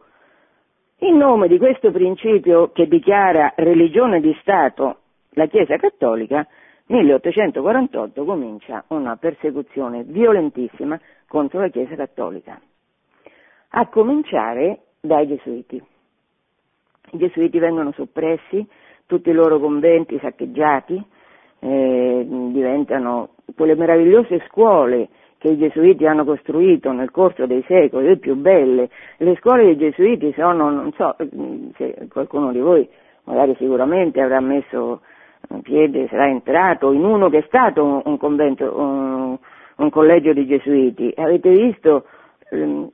In 0.99 1.17
nome 1.17 1.49
di 1.49 1.59
questo 1.59 1.91
principio 1.91 2.71
che 2.73 2.87
dichiara 2.87 3.53
religione 3.57 4.21
di 4.21 4.35
Stato 4.41 4.99
la 5.31 5.47
Chiesa 5.47 5.77
Cattolica, 5.77 6.47
1848 6.87 8.25
comincia 8.25 8.85
una 8.89 9.17
persecuzione 9.17 10.05
violentissima 10.05 10.99
contro 11.27 11.61
la 11.61 11.69
Chiesa 11.69 11.95
Cattolica, 11.95 12.61
a 13.71 13.87
cominciare 13.89 14.81
dai 15.01 15.27
Gesuiti. 15.27 15.83
I 17.11 17.19
Gesuiti 17.19 17.59
vengono 17.59 17.93
soppressi, 17.93 18.67
tutti 19.07 19.31
i 19.31 19.35
loro 19.35 19.59
conventi 19.59 20.19
saccheggiati, 20.21 21.03
eh, 21.59 22.27
diventano 22.29 23.31
quelle 23.57 23.75
meravigliose 23.75 24.45
scuole 24.49 25.09
che 25.45 25.51
i 25.51 25.59
gesuiti 25.59 26.07
hanno 26.07 26.25
costruito 26.25 26.91
nel 26.93 27.11
corso 27.11 27.45
dei 27.45 27.63
secoli, 27.67 28.07
le 28.07 28.17
più 28.17 28.35
belle. 28.35 28.89
Le 29.19 29.37
scuole 29.37 29.65
dei 29.65 29.77
gesuiti 29.77 30.33
sono, 30.35 30.71
non 30.71 30.91
so 30.93 31.15
se 31.77 32.09
qualcuno 32.09 32.51
di 32.51 32.61
voi 32.61 32.89
magari 33.25 33.55
sicuramente 33.59 34.23
avrà 34.23 34.41
messo 34.41 35.03
un 35.51 35.61
piede 35.61 36.09
sarà 36.09 36.29
entrato 36.29 36.93
in 36.93 37.05
uno 37.05 37.29
che 37.29 37.39
è 37.39 37.45
stato 37.47 37.85
un, 37.85 38.01
un 38.07 38.17
convento, 38.17 38.73
un, 38.75 39.37
un, 39.77 39.91
collegio 39.91 40.33
di 40.33 40.47
gesuiti, 40.47 41.13
avete 41.15 41.51
visto 41.51 42.07
um, 42.53 42.91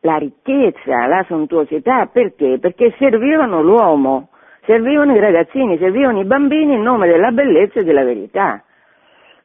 la 0.00 0.16
ricchezza, 0.16 1.06
la 1.06 1.24
sontuosità, 1.28 2.06
perché? 2.06 2.58
Perché 2.58 2.92
servivano 2.98 3.62
l'uomo, 3.62 4.30
servivano 4.64 5.14
i 5.14 5.20
ragazzini, 5.20 5.78
servivano 5.78 6.18
i 6.18 6.24
bambini 6.24 6.74
in 6.74 6.82
nome 6.82 7.06
della 7.06 7.30
bellezza 7.30 7.78
e 7.78 7.84
della 7.84 8.02
verità, 8.02 8.64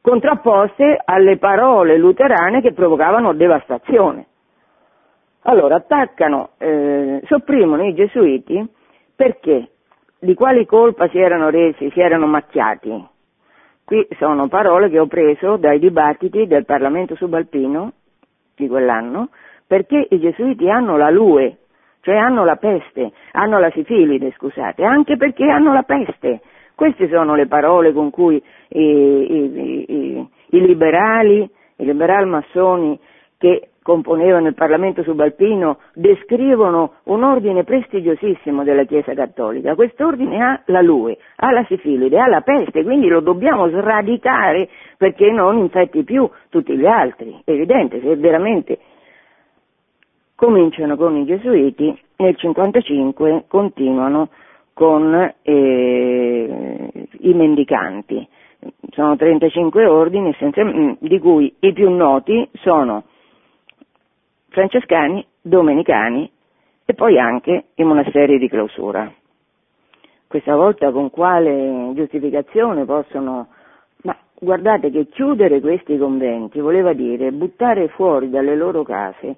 contrapposte 0.08 1.02
alle 1.04 1.38
parole 1.38 1.98
luterane 1.98 2.62
che 2.62 2.72
provocavano 2.72 3.34
devastazione. 3.34 4.26
Allora 5.42 5.76
attaccano, 5.76 6.52
eh, 6.58 7.22
sopprimono 7.26 7.84
i 7.84 7.94
gesuiti 7.94 8.66
perché? 9.14 9.72
di 10.20 10.34
quali 10.34 10.66
colpa 10.66 11.08
si 11.10 11.20
erano 11.20 11.50
resi, 11.50 11.92
si 11.92 12.00
erano 12.00 12.26
macchiati. 12.26 13.08
Qui 13.84 14.08
sono 14.18 14.48
parole 14.48 14.90
che 14.90 14.98
ho 14.98 15.06
preso 15.06 15.58
dai 15.58 15.78
dibattiti 15.78 16.48
del 16.48 16.66
Parlamento 16.66 17.16
subalpino 17.16 17.92
di 18.56 18.68
quell'anno, 18.68 19.30
perché 19.68 20.08
i 20.10 20.20
gesuiti 20.20 20.70
hanno 20.70 20.98
la 20.98 21.12
lue, 21.12 21.58
cioè 22.02 22.16
hanno 22.16 22.44
la 22.46 22.56
peste, 22.56 23.12
hanno 23.34 23.60
la 23.60 23.70
sifilide, 23.70 24.32
scusate, 24.32 24.84
anche 24.84 25.18
perché 25.18 25.48
hanno 25.48 25.72
la 25.72 25.84
peste. 25.84 26.42
Queste 26.78 27.10
sono 27.10 27.34
le 27.34 27.48
parole 27.48 27.92
con 27.92 28.12
cui 28.12 28.36
i, 28.36 28.80
i, 28.80 29.86
i, 29.88 30.28
i 30.50 30.62
liberali, 30.62 31.50
i 31.78 31.86
liberal 31.86 32.28
massoni 32.28 33.00
che 33.40 33.70
componevano 33.82 34.46
il 34.46 34.54
Parlamento 34.54 35.02
subalpino 35.02 35.80
descrivono 35.96 36.98
un 37.06 37.24
ordine 37.24 37.64
prestigiosissimo 37.64 38.64
della 38.64 38.84
Chiesa 38.84 39.16
Cattolica. 39.16 39.74
Quest'ordine 39.74 40.40
ha 40.40 40.62
la 40.68 40.82
lue, 40.82 41.18
ha 41.38 41.52
la 41.52 41.66
sifilide, 41.66 42.20
ha 42.20 42.28
la 42.28 42.42
peste, 42.42 42.84
quindi 42.84 43.08
lo 43.08 43.22
dobbiamo 43.22 43.68
sradicare 43.70 44.70
perché 44.98 45.32
non 45.32 45.58
infetti 45.58 46.04
più 46.04 46.30
tutti 46.50 46.78
gli 46.78 46.86
altri. 46.86 47.42
È 47.44 47.50
evidente, 47.50 48.00
se 48.02 48.16
veramente 48.18 48.78
cominciano 50.36 50.96
con 50.96 51.18
i 51.18 51.26
gesuiti, 51.26 51.86
nel 51.86 52.36
1955 52.38 53.46
continuano 53.48 54.30
con 54.78 55.12
eh, 55.42 56.92
i 57.22 57.34
mendicanti. 57.34 58.28
Sono 58.92 59.16
35 59.16 59.88
ordini, 59.88 60.36
di 61.00 61.18
cui 61.18 61.52
i 61.62 61.74
più 61.74 61.90
noti 61.90 62.48
sono 62.62 63.06
francescani, 64.50 65.26
domenicani 65.42 66.30
e 66.86 66.94
poi 66.94 67.18
anche 67.18 67.70
i 67.74 67.84
monasteri 67.84 68.38
di 68.38 68.48
clausura. 68.48 69.12
Questa 70.28 70.56
volta 70.56 70.92
con 70.92 71.10
quale 71.10 71.92
giustificazione 71.96 72.86
possono... 72.86 73.48
Ma 74.04 74.16
guardate 74.40 74.92
che 74.92 75.08
chiudere 75.08 75.60
questi 75.60 75.98
conventi 75.98 76.60
voleva 76.60 76.94
dire 76.94 77.32
buttare 77.32 77.88
fuori 77.88 78.30
dalle 78.30 78.56
loro 78.56 78.84
case 78.84 79.38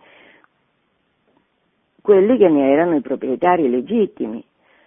quelli 2.02 2.38
che 2.38 2.50
ne 2.50 2.72
erano 2.72 2.96
i 2.96 3.02
proprietari 3.02 3.70
legittimi. 3.70 4.44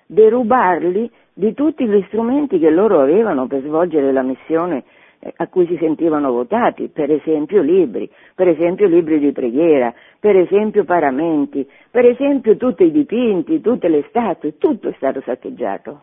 Derubarli 0.06 1.11
di 1.35 1.54
tutti 1.54 1.87
gli 1.87 2.02
strumenti 2.09 2.59
che 2.59 2.71
loro 2.71 3.00
avevano 3.00 3.47
per 3.47 3.62
svolgere 3.62 4.12
la 4.12 4.23
missione 4.23 4.85
eh, 5.18 5.32
a 5.37 5.47
cui 5.49 5.66
si 5.66 5.76
sentivano 5.78 6.32
votati, 6.32 6.88
per 6.88 7.11
esempio 7.11 7.62
libri, 7.62 8.11
per 8.35 8.49
esempio 8.49 8.87
libri 8.87 9.18
di 9.18 9.32
preghiera, 9.32 9.94
per 10.18 10.37
esempio 10.37 10.85
paramenti, 10.85 11.66
per 11.90 12.04
esempio 12.06 12.56
tutti 12.56 12.85
i 12.85 12.90
dipinti, 12.90 13.61
tutte 13.61 13.88
le 13.88 14.04
statue, 14.09 14.59
tutto 14.59 14.88
è 14.88 14.92
stato 14.97 15.21
saccheggiato. 15.23 16.02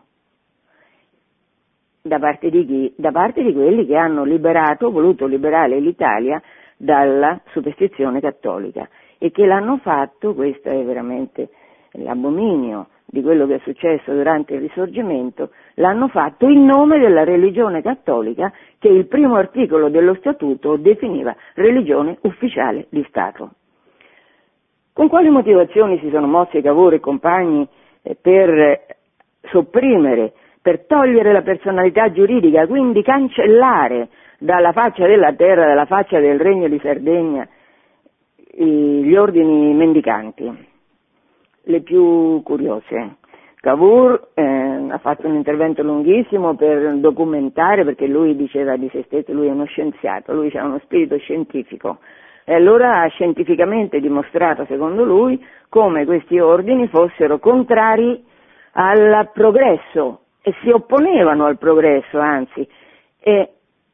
Da 2.02 2.18
parte 2.18 2.48
di 2.48 2.64
chi? 2.64 2.94
Da 2.96 3.12
parte 3.12 3.42
di 3.42 3.52
quelli 3.52 3.84
che 3.84 3.94
hanno 3.94 4.24
liberato, 4.24 4.90
voluto 4.90 5.26
liberare 5.26 5.78
l'Italia 5.80 6.40
dalla 6.76 7.38
superstizione 7.50 8.20
cattolica 8.20 8.88
e 9.18 9.30
che 9.30 9.44
l'hanno 9.44 9.76
fatto, 9.76 10.32
questo 10.32 10.70
è 10.70 10.82
veramente 10.82 11.50
l'abominio 11.92 12.86
di 13.10 13.22
quello 13.22 13.46
che 13.46 13.56
è 13.56 13.60
successo 13.64 14.12
durante 14.12 14.54
il 14.54 14.60
risorgimento, 14.60 15.50
l'hanno 15.74 16.06
fatto 16.08 16.46
in 16.46 16.64
nome 16.64 16.98
della 16.98 17.24
religione 17.24 17.82
cattolica 17.82 18.52
che 18.78 18.88
il 18.88 19.06
primo 19.06 19.34
articolo 19.34 19.88
dello 19.88 20.14
statuto 20.14 20.76
definiva 20.76 21.34
religione 21.54 22.18
ufficiale 22.22 22.86
di 22.88 23.04
Stato. 23.08 23.50
Con 24.92 25.08
quali 25.08 25.28
motivazioni 25.28 25.98
si 25.98 26.08
sono 26.10 26.26
mossi 26.26 26.60
Cavour 26.60 26.94
e 26.94 27.00
compagni 27.00 27.66
eh, 28.02 28.16
per 28.20 28.98
sopprimere, 29.42 30.32
per 30.62 30.86
togliere 30.86 31.32
la 31.32 31.42
personalità 31.42 32.12
giuridica, 32.12 32.66
quindi 32.66 33.02
cancellare 33.02 34.08
dalla 34.38 34.72
faccia 34.72 35.06
della 35.06 35.32
terra, 35.32 35.66
dalla 35.66 35.86
faccia 35.86 36.20
del 36.20 36.38
regno 36.38 36.68
di 36.68 36.78
Sardegna, 36.80 37.48
gli 38.52 39.14
ordini 39.14 39.72
mendicanti, 39.74 40.68
le 41.64 41.80
più 41.82 42.42
curiose. 42.42 43.16
Cavour 43.60 44.28
eh, 44.34 44.42
ha 44.42 44.98
fatto 44.98 45.26
un 45.26 45.34
intervento 45.34 45.82
lunghissimo 45.82 46.54
per 46.54 46.94
documentare, 46.96 47.84
perché 47.84 48.06
lui 48.06 48.34
diceva 48.34 48.76
di 48.76 48.88
se 48.90 49.02
stesso, 49.04 49.32
lui 49.32 49.48
è 49.48 49.50
uno 49.50 49.66
scienziato, 49.66 50.32
lui 50.32 50.50
ha 50.56 50.64
uno 50.64 50.78
spirito 50.82 51.18
scientifico, 51.18 51.98
e 52.44 52.54
allora 52.54 53.02
ha 53.02 53.08
scientificamente 53.08 54.00
dimostrato, 54.00 54.64
secondo 54.64 55.04
lui, 55.04 55.44
come 55.68 56.06
questi 56.06 56.38
ordini 56.38 56.88
fossero 56.88 57.38
contrari 57.38 58.24
al 58.72 59.30
progresso 59.34 60.20
e 60.42 60.54
si 60.62 60.70
opponevano 60.70 61.44
al 61.44 61.58
progresso, 61.58 62.18
anzi, 62.18 62.66
e 63.20 63.50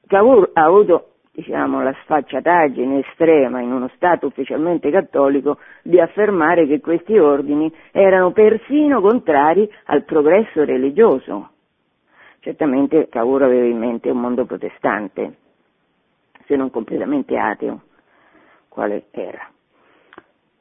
Cavour 0.06 0.50
ha 0.52 0.62
avuto 0.62 1.15
diciamo, 1.36 1.82
la 1.82 1.94
sfacciataggine 2.02 3.00
estrema 3.00 3.60
in 3.60 3.70
uno 3.70 3.90
Stato 3.94 4.26
ufficialmente 4.26 4.90
cattolico 4.90 5.58
di 5.82 6.00
affermare 6.00 6.66
che 6.66 6.80
questi 6.80 7.18
ordini 7.18 7.70
erano 7.92 8.32
persino 8.32 9.02
contrari 9.02 9.70
al 9.84 10.04
progresso 10.04 10.64
religioso. 10.64 11.50
Certamente 12.40 13.08
Cavour 13.10 13.42
aveva 13.42 13.66
in 13.66 13.76
mente 13.76 14.08
un 14.08 14.18
mondo 14.18 14.46
protestante, 14.46 15.34
se 16.46 16.56
non 16.56 16.70
completamente 16.70 17.36
ateo, 17.36 17.82
quale 18.68 19.04
era. 19.10 19.46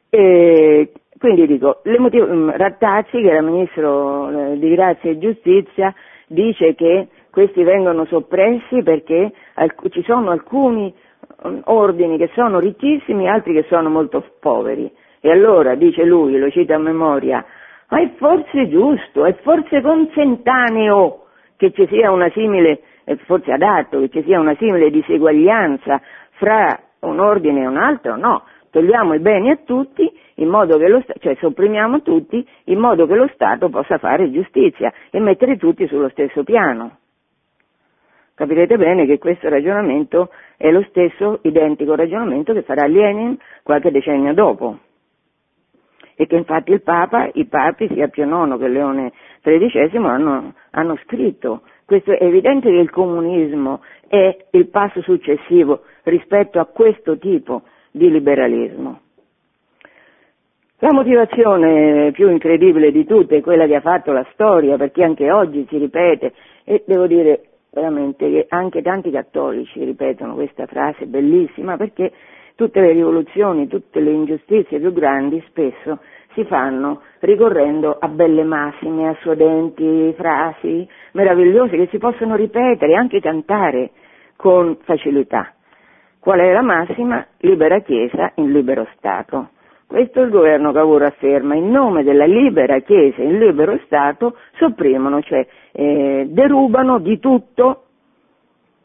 E 0.10 0.92
quindi 1.18 1.48
dico, 1.48 1.82
Rattazzi, 1.84 3.22
che 3.22 3.30
era 3.30 3.42
ministro 3.42 4.30
eh, 4.52 4.60
di 4.60 4.70
grazia 4.76 5.10
e 5.10 5.20
giustizia, 5.20 5.94
dice 6.28 6.76
che 6.76 7.08
questi 7.36 7.64
vengono 7.64 8.06
soppressi 8.06 8.82
perché 8.82 9.34
ci 9.90 10.02
sono 10.04 10.32
alcuni 10.32 10.94
um, 11.44 11.60
ordini 11.66 12.18
che 12.18 12.30
sono 12.34 12.60
ricchissimi 12.60 13.26
e 13.26 13.28
altri 13.28 13.52
che 13.52 13.66
sono 13.68 13.90
molto 13.90 14.24
poveri. 14.40 14.90
E 15.20 15.30
allora, 15.30 15.76
dice 15.76 16.06
lui, 16.06 16.40
lo 16.40 16.50
cita 16.50 16.76
a 16.76 16.80
memoria, 16.80 17.44
ma 17.90 18.00
è 18.00 18.10
forse 18.16 18.70
giusto, 18.70 19.26
è 19.26 19.34
forse 19.42 19.82
consentaneo 19.82 21.26
che 21.58 21.74
ci 21.74 21.86
sia 21.88 22.10
una 22.10 22.30
simile, 22.30 22.80
è 23.04 23.16
forse 23.26 23.52
adatto 23.52 24.00
che 24.00 24.10
ci 24.10 24.24
sia 24.24 24.40
una 24.40 24.56
simile 24.56 24.90
diseguaglianza 24.90 26.02
fra 26.36 26.80
un 27.02 27.20
ordine 27.20 27.64
e 27.64 27.68
un 27.68 27.76
altro? 27.76 28.16
No, 28.16 28.44
togliamo 28.70 29.14
i 29.14 29.20
beni 29.20 29.50
a 29.50 29.58
tutti, 29.58 30.10
lo, 30.36 31.04
cioè 31.20 31.36
sopprimiamo 31.36 32.02
tutti, 32.02 32.48
in 32.66 32.80
modo 32.80 33.06
che 33.08 33.16
lo 33.16 33.30
Stato 33.34 33.68
possa 33.68 33.98
fare 33.98 34.32
giustizia 34.32 34.94
e 35.10 35.20
mettere 35.20 35.58
tutti 35.58 35.86
sullo 35.88 36.08
stesso 36.08 36.46
piano. 36.46 37.00
Capirete 38.36 38.76
bene 38.76 39.06
che 39.06 39.18
questo 39.18 39.48
ragionamento 39.48 40.30
è 40.58 40.70
lo 40.70 40.84
stesso 40.90 41.40
identico 41.44 41.96
ragionamento 41.96 42.52
che 42.52 42.64
farà 42.64 42.86
Lenin 42.86 43.38
qualche 43.64 43.92
decennio 43.92 44.34
dopo 44.34 44.80
e 46.16 46.28
che 46.28 46.36
infatti 46.36 46.72
il 46.72 46.82
Papa, 46.82 47.30
i 47.34 47.46
papi, 47.46 47.88
sia 47.94 48.08
Pio 48.08 48.26
IX 48.26 48.58
che 48.58 48.68
Leone 48.68 49.12
XIII, 49.42 49.98
hanno, 50.06 50.54
hanno 50.72 50.98
scritto. 51.04 51.62
Questo 51.86 52.12
è 52.12 52.24
evidente 52.24 52.70
che 52.70 52.78
il 52.78 52.90
comunismo 52.90 53.82
è 54.08 54.36
il 54.52 54.68
passo 54.68 55.02
successivo 55.02 55.84
rispetto 56.04 56.60
a 56.60 56.66
questo 56.66 57.18
tipo 57.18 57.64
di 57.92 58.10
liberalismo. 58.10 59.02
La 60.80 60.92
motivazione 60.92 62.12
più 62.12 62.30
incredibile 62.30 62.92
di 62.92 63.06
tutte 63.06 63.38
è 63.38 63.42
quella 63.42 63.66
che 63.66 63.76
ha 63.76 63.82
fatto 63.82 64.12
la 64.12 64.26
storia, 64.34 64.78
perché 64.78 65.04
anche 65.04 65.32
oggi 65.32 65.66
si 65.70 65.78
ripete, 65.78 66.34
e 66.64 66.84
devo 66.86 67.08
dire 67.08 67.55
veramente 67.76 68.30
che 68.32 68.46
anche 68.48 68.82
tanti 68.82 69.12
cattolici 69.12 69.84
ripetono 69.84 70.34
questa 70.34 70.66
frase 70.66 71.06
bellissima 71.08 71.76
perché 71.76 72.10
tutte 72.56 72.80
le 72.80 72.94
rivoluzioni, 72.94 73.68
tutte 73.68 74.00
le 74.00 74.12
ingiustizie 74.12 74.80
più 74.80 74.94
grandi 74.94 75.44
spesso 75.50 76.00
si 76.34 76.46
fanno 76.46 77.02
ricorrendo 77.20 77.98
a 78.00 78.08
belle 78.08 78.44
massime, 78.44 79.10
a 79.10 79.18
suadenti 79.20 80.14
frasi 80.16 80.88
meravigliose 81.12 81.76
che 81.76 81.88
si 81.92 81.98
possono 81.98 82.36
ripetere 82.36 82.94
e 82.94 82.96
anche 82.96 83.20
cantare 83.20 83.92
con 84.38 84.78
facilità. 84.84 85.54
Qual 86.20 86.40
è 86.40 86.52
la 86.54 86.62
massima? 86.62 87.26
Libera 87.40 87.80
Chiesa 87.82 88.32
in 88.36 88.52
libero 88.52 88.88
Stato. 88.96 89.50
Questo 89.96 90.20
il 90.20 90.30
governo 90.30 90.74
Cavour 90.74 91.04
afferma, 91.04 91.56
in 91.56 91.72
nome 91.72 92.04
della 92.04 92.26
libera 92.26 92.80
Chiesa 92.80 93.22
in 93.22 93.40
libero 93.40 93.80
Stato 93.86 94.36
sopprimono, 94.58 95.22
cioè 95.22 95.48
eh, 95.72 96.26
derubano 96.28 97.00
di 97.00 97.18
tutto 97.18 97.84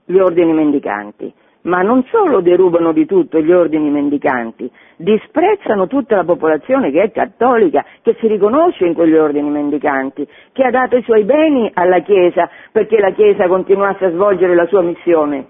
gli 0.04 0.18
ordini 0.18 0.52
mendicanti, 0.52 1.34
ma 1.62 1.82
non 1.82 2.04
solo 2.12 2.40
derubano 2.40 2.92
di 2.92 3.06
tutto 3.06 3.40
gli 3.40 3.50
ordini 3.50 3.90
mendicanti, 3.90 4.70
disprezzano 4.94 5.88
tutta 5.88 6.14
la 6.14 6.22
popolazione 6.22 6.92
che 6.92 7.02
è 7.02 7.10
cattolica, 7.10 7.84
che 8.02 8.14
si 8.20 8.28
riconosce 8.28 8.86
in 8.86 8.94
quegli 8.94 9.16
ordini 9.16 9.50
mendicanti, 9.50 10.24
che 10.52 10.62
ha 10.62 10.70
dato 10.70 10.96
i 10.96 11.02
suoi 11.02 11.24
beni 11.24 11.68
alla 11.74 12.02
Chiesa 12.02 12.48
perché 12.70 13.00
la 13.00 13.10
Chiesa 13.10 13.48
continuasse 13.48 14.04
a 14.04 14.10
svolgere 14.12 14.54
la 14.54 14.66
sua 14.68 14.82
missione. 14.82 15.48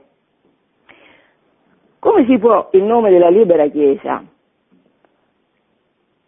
Come 1.99 2.25
si 2.25 2.39
può, 2.39 2.71
in 2.73 2.87
nome 2.87 3.11
della 3.11 3.29
libera 3.29 3.67
Chiesa, 3.67 4.25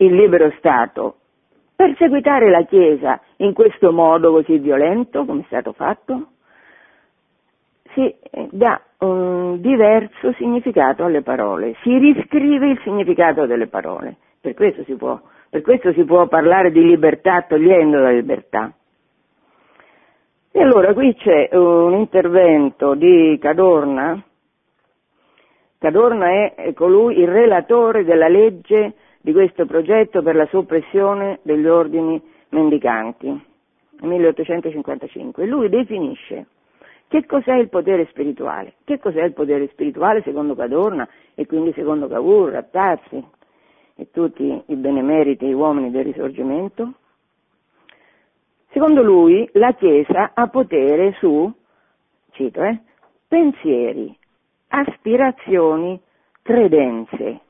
il 0.05 0.15
libero 0.15 0.53
Stato, 0.59 1.17
perseguitare 1.77 2.51
la 2.51 2.65
Chiesa 2.65 3.21
in 3.37 3.53
questo 3.53 3.93
modo 3.93 4.33
così 4.33 4.59
violento, 4.59 5.25
come 5.25 5.43
è 5.43 5.45
stato 5.47 5.73
fatto? 5.73 6.27
Si 7.95 8.15
dà 8.51 8.81
un 8.99 9.61
diverso 9.61 10.33
significato 10.33 11.05
alle 11.05 11.23
parole, 11.23 11.77
si 11.83 11.97
riscrive 11.99 12.69
il 12.69 12.81
significato 12.83 13.47
delle 13.47 13.67
parole, 13.67 14.17
per 14.41 14.55
questo 14.55 14.83
si 14.85 14.95
può, 14.95 15.21
questo 15.63 15.93
si 15.93 16.05
può 16.05 16.27
parlare 16.27 16.71
di 16.71 16.83
libertà 16.83 17.43
togliendo 17.43 17.99
la 17.99 18.11
libertà. 18.11 18.73
E 20.55 20.61
allora 20.61 20.93
qui 20.93 21.15
c'è 21.15 21.49
un 21.53 21.95
intervento 21.95 22.95
di 22.95 23.39
Cadorna, 23.41 24.23
Cadorna 25.79 26.55
è 26.55 26.73
colui, 26.75 27.19
il 27.19 27.27
relatore 27.27 28.05
della 28.05 28.29
legge 28.29 28.95
di 29.23 29.33
questo 29.33 29.67
progetto 29.67 30.21
per 30.21 30.35
la 30.35 30.47
soppressione 30.47 31.39
degli 31.43 31.67
ordini 31.67 32.21
mendicanti, 32.51 33.41
1855. 34.01 35.47
Lui 35.47 35.69
definisce 35.69 36.47
che 37.07 37.25
cos'è 37.25 37.55
il 37.55 37.69
potere 37.69 38.07
spirituale. 38.07 38.75
Che 38.85 38.99
cos'è 38.99 39.23
il 39.23 39.33
potere 39.33 39.69
spirituale 39.69 40.23
secondo 40.23 40.57
Cadorna 40.57 41.09
e 41.35 41.47
quindi 41.47 41.73
secondo 41.73 42.09
Cavour, 42.09 42.51
Rattazzi 42.51 43.25
e 43.95 44.11
tutti 44.11 44.63
i 44.67 44.75
benemeriti 44.75 45.53
uomini 45.53 45.91
del 45.91 46.05
risorgimento? 46.05 46.95
Secondo 48.73 49.03
lui 49.03 49.49
la 49.53 49.73
Chiesa 49.75 50.33
ha 50.35 50.49
potere 50.49 51.15
su, 51.19 51.53
cito, 52.31 52.63
eh, 52.63 52.81
pensieri, 53.29 54.17
aspirazioni, 54.69 56.01
credenze 56.41 57.41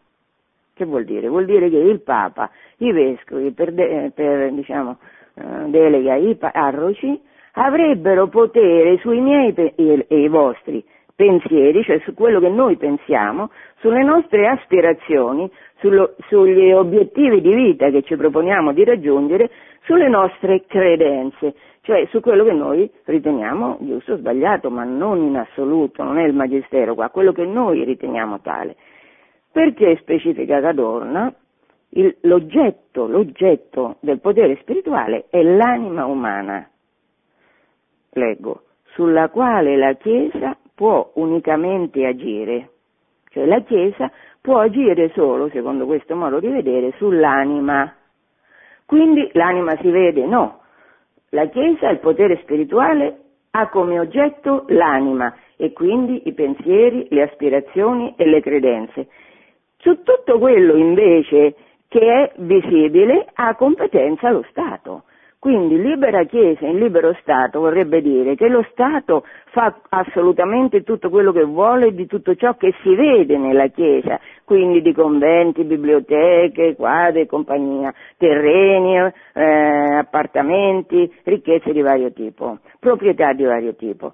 che 0.74 0.84
vuol 0.84 1.04
dire? 1.04 1.28
Vuol 1.28 1.44
dire 1.44 1.68
che 1.68 1.76
il 1.76 2.00
Papa, 2.00 2.50
i 2.78 2.92
vescovi, 2.92 3.52
per, 3.52 3.72
de, 3.72 4.10
per 4.14 4.52
diciamo, 4.52 4.98
eh, 5.34 5.68
delega 5.68 6.14
i 6.14 6.34
parroci, 6.36 7.20
avrebbero 7.52 8.28
potere 8.28 8.98
sui 8.98 9.20
miei 9.20 9.52
e 9.54 10.06
i 10.08 10.28
vostri 10.28 10.84
pensieri, 11.14 11.82
cioè 11.82 12.00
su 12.00 12.14
quello 12.14 12.40
che 12.40 12.48
noi 12.48 12.76
pensiamo, 12.76 13.50
sulle 13.78 14.02
nostre 14.02 14.48
aspirazioni, 14.48 15.50
sullo, 15.78 16.14
sugli 16.28 16.72
obiettivi 16.72 17.40
di 17.40 17.54
vita 17.54 17.90
che 17.90 18.02
ci 18.02 18.16
proponiamo 18.16 18.72
di 18.72 18.84
raggiungere, 18.84 19.50
sulle 19.84 20.08
nostre 20.08 20.64
credenze, 20.66 21.54
cioè 21.82 22.06
su 22.10 22.20
quello 22.20 22.44
che 22.44 22.52
noi 22.52 22.90
riteniamo 23.04 23.78
giusto 23.80 24.12
o 24.14 24.16
sbagliato, 24.16 24.70
ma 24.70 24.84
non 24.84 25.20
in 25.20 25.36
assoluto, 25.36 26.02
non 26.02 26.18
è 26.18 26.24
il 26.24 26.34
magistero 26.34 26.94
qua, 26.94 27.10
quello 27.10 27.32
che 27.32 27.44
noi 27.44 27.84
riteniamo 27.84 28.40
tale. 28.40 28.76
Perché 29.52 29.96
specifica 29.96 30.60
Cadorna, 30.60 31.32
il, 31.90 32.16
l'oggetto, 32.22 33.06
l'oggetto 33.06 33.96
del 34.00 34.18
potere 34.18 34.56
spirituale 34.62 35.26
è 35.28 35.42
l'anima 35.42 36.06
umana, 36.06 36.66
leggo, 38.12 38.62
sulla 38.94 39.28
quale 39.28 39.76
la 39.76 39.92
Chiesa 39.94 40.56
può 40.74 41.12
unicamente 41.16 42.06
agire, 42.06 42.70
cioè 43.28 43.44
la 43.44 43.60
Chiesa 43.60 44.10
può 44.40 44.58
agire 44.58 45.10
solo, 45.14 45.48
secondo 45.50 45.84
questo 45.86 46.16
modo 46.16 46.40
di 46.40 46.48
vedere, 46.48 46.92
sull'anima. 46.96 47.94
Quindi 48.86 49.28
l'anima 49.32 49.76
si 49.76 49.90
vede? 49.90 50.26
No. 50.26 50.60
La 51.30 51.46
Chiesa, 51.46 51.90
il 51.90 51.98
potere 51.98 52.38
spirituale, 52.42 53.18
ha 53.50 53.68
come 53.68 54.00
oggetto 54.00 54.64
l'anima 54.68 55.34
e 55.56 55.72
quindi 55.72 56.22
i 56.24 56.32
pensieri, 56.32 57.06
le 57.10 57.22
aspirazioni 57.22 58.14
e 58.16 58.26
le 58.26 58.40
credenze. 58.40 59.08
Su 59.82 60.02
tutto 60.04 60.38
quello 60.38 60.76
invece 60.76 61.56
che 61.88 62.00
è 62.00 62.32
visibile 62.36 63.26
ha 63.34 63.56
competenza 63.56 64.30
lo 64.30 64.44
Stato. 64.48 65.02
Quindi 65.40 65.82
libera 65.82 66.22
Chiesa 66.22 66.66
in 66.66 66.78
libero 66.78 67.12
Stato 67.20 67.58
vorrebbe 67.58 68.00
dire 68.00 68.36
che 68.36 68.46
lo 68.46 68.64
Stato 68.70 69.24
fa 69.46 69.74
assolutamente 69.88 70.84
tutto 70.84 71.10
quello 71.10 71.32
che 71.32 71.42
vuole 71.42 71.94
di 71.94 72.06
tutto 72.06 72.36
ciò 72.36 72.54
che 72.54 72.72
si 72.80 72.94
vede 72.94 73.36
nella 73.36 73.66
Chiesa, 73.66 74.20
quindi 74.44 74.82
di 74.82 74.92
conventi, 74.92 75.64
biblioteche, 75.64 76.76
quadri 76.76 77.26
compagnia, 77.26 77.92
terreni, 78.18 78.98
eh, 79.34 79.94
appartamenti, 79.96 81.12
ricchezze 81.24 81.72
di 81.72 81.80
vario 81.80 82.12
tipo, 82.12 82.58
proprietà 82.78 83.32
di 83.32 83.42
vario 83.42 83.74
tipo. 83.74 84.12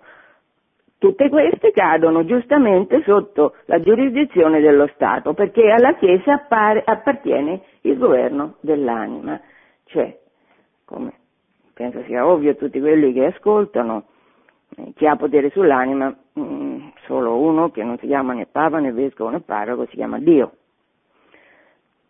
Tutte 0.98 1.28
queste 1.28 1.70
cadono 1.70 2.24
giustamente 2.24 3.02
sotto 3.04 3.54
la 3.66 3.80
giurisdizione 3.80 4.61
dello 4.61 4.88
Stato, 4.94 5.32
perché 5.32 5.70
alla 5.70 5.94
Chiesa 5.94 6.34
appare, 6.34 6.82
appartiene 6.84 7.62
il 7.82 7.96
governo 7.96 8.56
dell'anima, 8.61 9.40
cioè 9.84 10.18
come 10.84 11.12
penso 11.74 12.02
sia 12.06 12.26
ovvio 12.26 12.50
a 12.50 12.54
tutti 12.54 12.80
quelli 12.80 13.12
che 13.12 13.26
ascoltano, 13.26 14.06
eh, 14.76 14.92
chi 14.96 15.06
ha 15.06 15.14
potere 15.14 15.50
sull'anima, 15.50 16.16
mh, 16.32 16.40
mm, 16.40 16.88
solo 17.06 17.37
uno 17.38 17.70
che 17.70 17.84
non 17.84 17.96
si 17.98 18.06
chiama 18.06 18.32
né 18.32 18.46
Papa 18.46 18.80
né 18.80 18.90
Vescovo 18.90 19.30
né 19.30 19.40
Parroco, 19.40 19.87
si 19.87 19.94
chiama 19.94 20.18
Dio. 20.18 20.52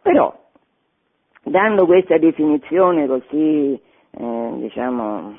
Però, 0.01 0.35
dando 1.43 1.85
questa 1.85 2.17
definizione 2.17 3.07
così, 3.07 3.79
eh, 4.11 4.53
diciamo, 4.57 5.37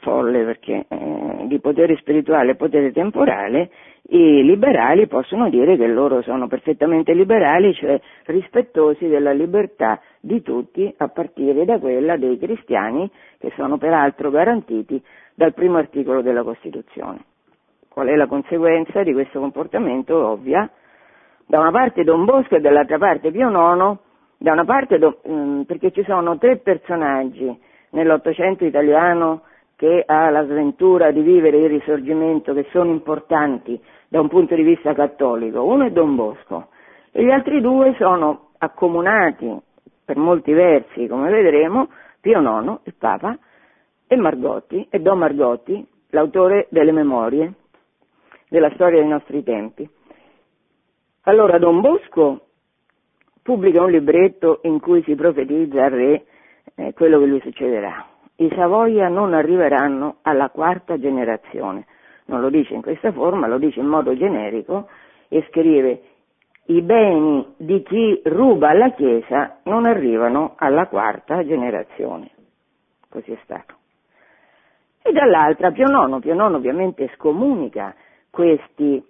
folle 0.00 0.44
perché 0.44 0.86
eh, 0.88 1.46
di 1.46 1.58
potere 1.60 1.96
spirituale 1.96 2.52
e 2.52 2.56
potere 2.56 2.92
temporale, 2.92 3.70
i 4.12 4.42
liberali 4.44 5.06
possono 5.06 5.48
dire 5.48 5.76
che 5.76 5.86
loro 5.86 6.22
sono 6.22 6.48
perfettamente 6.48 7.12
liberali, 7.12 7.72
cioè 7.74 8.00
rispettosi 8.26 9.06
della 9.06 9.32
libertà 9.32 10.00
di 10.20 10.42
tutti, 10.42 10.92
a 10.96 11.08
partire 11.08 11.64
da 11.64 11.78
quella 11.78 12.16
dei 12.16 12.36
cristiani, 12.38 13.08
che 13.38 13.52
sono 13.56 13.78
peraltro 13.78 14.30
garantiti 14.30 15.00
dal 15.34 15.54
primo 15.54 15.78
articolo 15.78 16.22
della 16.22 16.42
Costituzione. 16.42 17.24
Qual 17.88 18.08
è 18.08 18.16
la 18.16 18.26
conseguenza 18.26 19.02
di 19.02 19.12
questo 19.12 19.40
comportamento? 19.40 20.16
Ovvia. 20.16 20.68
Da 21.46 21.58
una 21.58 21.72
parte 21.72 22.04
Don 22.04 22.24
Bosco 22.24 22.56
e 22.56 22.60
dall'altra 22.60 22.98
parte 22.98 23.30
Pio 23.30 23.48
IX, 23.48 23.98
da 24.38 24.52
una 24.52 24.64
parte 24.64 24.98
mm, 25.28 25.62
perché 25.62 25.90
ci 25.90 26.04
sono 26.04 26.38
tre 26.38 26.58
personaggi 26.58 27.58
nell'Ottocento 27.90 28.64
italiano 28.64 29.42
che 29.80 30.02
ha 30.04 30.28
la 30.28 30.44
sventura 30.44 31.10
di 31.10 31.22
vivere 31.22 31.56
il 31.56 31.70
risorgimento, 31.70 32.52
che 32.52 32.66
sono 32.70 32.90
importanti 32.90 33.80
da 34.08 34.20
un 34.20 34.28
punto 34.28 34.54
di 34.54 34.62
vista 34.62 34.92
cattolico. 34.92 35.64
Uno 35.64 35.86
è 35.86 35.90
Don 35.90 36.16
Bosco 36.16 36.68
e 37.10 37.24
gli 37.24 37.30
altri 37.30 37.62
due 37.62 37.94
sono 37.96 38.50
accomunati 38.58 39.58
per 40.04 40.18
molti 40.18 40.52
versi, 40.52 41.06
come 41.06 41.30
vedremo, 41.30 41.88
Pio 42.20 42.42
IX, 42.42 42.80
il 42.82 42.94
Papa, 42.98 43.38
e 44.06 44.16
Margotti, 44.16 44.86
e 44.90 44.98
Don 44.98 45.16
Margotti, 45.16 45.82
l'autore 46.10 46.66
delle 46.68 46.92
memorie 46.92 47.54
della 48.50 48.70
storia 48.74 49.00
dei 49.00 49.08
nostri 49.08 49.42
tempi. 49.42 49.88
Allora 51.22 51.56
Don 51.56 51.80
Bosco 51.80 52.48
pubblica 53.42 53.82
un 53.82 53.92
libretto 53.92 54.60
in 54.64 54.78
cui 54.78 55.02
si 55.04 55.14
profetizza 55.14 55.86
al 55.86 55.90
re 55.90 56.24
eh, 56.74 56.92
quello 56.92 57.18
che 57.18 57.24
lui 57.24 57.40
succederà 57.40 58.09
i 58.40 58.50
Savoia 58.54 59.08
non 59.08 59.34
arriveranno 59.34 60.16
alla 60.22 60.48
quarta 60.48 60.98
generazione. 60.98 61.84
Non 62.26 62.40
lo 62.40 62.48
dice 62.48 62.74
in 62.74 62.80
questa 62.80 63.12
forma, 63.12 63.46
lo 63.46 63.58
dice 63.58 63.80
in 63.80 63.86
modo 63.86 64.16
generico 64.16 64.88
e 65.28 65.44
scrive 65.50 66.02
i 66.66 66.80
beni 66.80 67.54
di 67.58 67.82
chi 67.82 68.20
ruba 68.24 68.70
alla 68.70 68.92
Chiesa 68.92 69.58
non 69.64 69.84
arrivano 69.84 70.54
alla 70.56 70.86
quarta 70.86 71.44
generazione. 71.44 72.30
Così 73.10 73.32
è 73.32 73.38
stato. 73.42 73.74
E 75.02 75.12
dall'altra 75.12 75.70
Pio 75.72 75.86
IX, 75.86 76.20
Pio 76.20 76.34
IX 76.34 76.54
ovviamente 76.54 77.10
scomunica 77.16 77.94
questi 78.30 79.04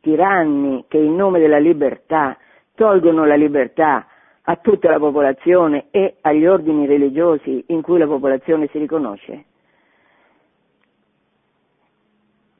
tiranni 0.00 0.84
che 0.88 0.98
in 0.98 1.14
nome 1.14 1.40
della 1.40 1.58
libertà 1.58 2.38
tolgono 2.74 3.26
la 3.26 3.34
libertà 3.34 4.06
a 4.42 4.56
tutta 4.56 4.90
la 4.90 4.98
popolazione 4.98 5.86
e 5.90 6.16
agli 6.22 6.46
ordini 6.46 6.86
religiosi 6.86 7.64
in 7.68 7.82
cui 7.82 7.98
la 7.98 8.06
popolazione 8.06 8.68
si 8.68 8.78
riconosce? 8.78 9.44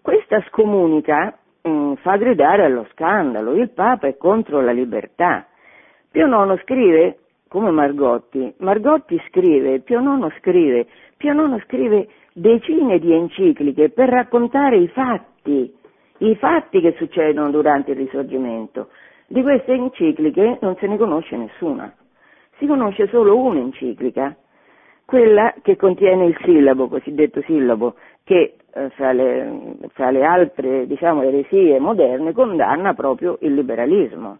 Questa 0.02 0.42
scomunica 0.48 1.36
mh, 1.62 1.70
mm, 1.70 1.92
fa 1.94 2.16
gridare 2.16 2.64
allo 2.64 2.86
scandalo, 2.92 3.54
il 3.54 3.70
Papa 3.70 4.06
è 4.06 4.16
contro 4.16 4.60
la 4.60 4.72
libertà. 4.72 5.46
Pio 6.10 6.26
IX 6.26 6.60
scrive 6.62 7.18
come 7.48 7.70
Margotti, 7.70 8.54
Margotti 8.58 9.20
scrive, 9.28 9.80
Pio 9.80 10.00
IX 10.00 10.32
scrive, 10.38 10.86
Pio 11.16 11.32
IX 11.32 11.62
scrive 11.64 12.08
decine 12.32 12.98
di 12.98 13.12
encicliche 13.12 13.90
per 13.90 14.08
raccontare 14.08 14.76
i 14.76 14.88
fatti, 14.88 15.74
i 16.18 16.36
fatti 16.36 16.80
che 16.80 16.94
succedono 16.96 17.50
durante 17.50 17.90
il 17.90 17.96
risorgimento. 17.96 18.88
Di 19.32 19.42
queste 19.42 19.72
encicliche 19.72 20.58
non 20.60 20.74
se 20.80 20.88
ne 20.88 20.96
conosce 20.96 21.36
nessuna, 21.36 21.94
si 22.58 22.66
conosce 22.66 23.06
solo 23.06 23.38
un'enciclica, 23.38 24.34
quella 25.04 25.54
che 25.62 25.76
contiene 25.76 26.24
il 26.24 26.36
sillabo, 26.42 26.88
cosiddetto 26.88 27.40
sillabo, 27.42 27.94
che 28.24 28.56
eh, 28.74 28.90
fra, 28.90 29.12
le, 29.12 29.76
fra, 29.92 30.10
le, 30.10 30.24
altre 30.24 30.84
diciamo, 30.88 31.22
eresie 31.22 31.78
moderne 31.78 32.32
condanna 32.32 32.92
proprio 32.94 33.38
il 33.42 33.54
liberalismo. 33.54 34.38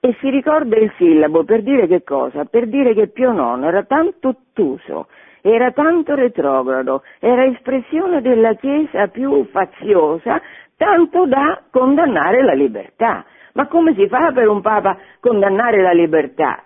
E 0.00 0.16
si 0.18 0.30
ricorda 0.30 0.76
il 0.76 0.90
sillabo 0.96 1.44
per 1.44 1.62
dire 1.62 1.86
che 1.86 2.02
cosa? 2.02 2.44
Per 2.44 2.66
dire 2.66 2.92
che 2.92 3.06
Pio 3.06 3.30
IX 3.30 3.62
era 3.62 3.84
tanto 3.84 4.30
ottuso, 4.30 5.06
era 5.42 5.70
tanto 5.70 6.16
retrogrado, 6.16 7.04
era 7.20 7.44
espressione 7.44 8.20
della 8.20 8.54
Chiesa 8.54 9.06
più 9.06 9.44
faziosa, 9.44 10.42
tanto 10.76 11.26
da 11.26 11.62
condannare 11.70 12.42
la 12.42 12.52
libertà. 12.54 13.24
Ma 13.56 13.66
come 13.68 13.94
si 13.94 14.06
fa 14.06 14.32
per 14.32 14.48
un 14.48 14.60
Papa 14.60 14.98
condannare 15.18 15.80
la 15.80 15.92
libertà? 15.92 16.62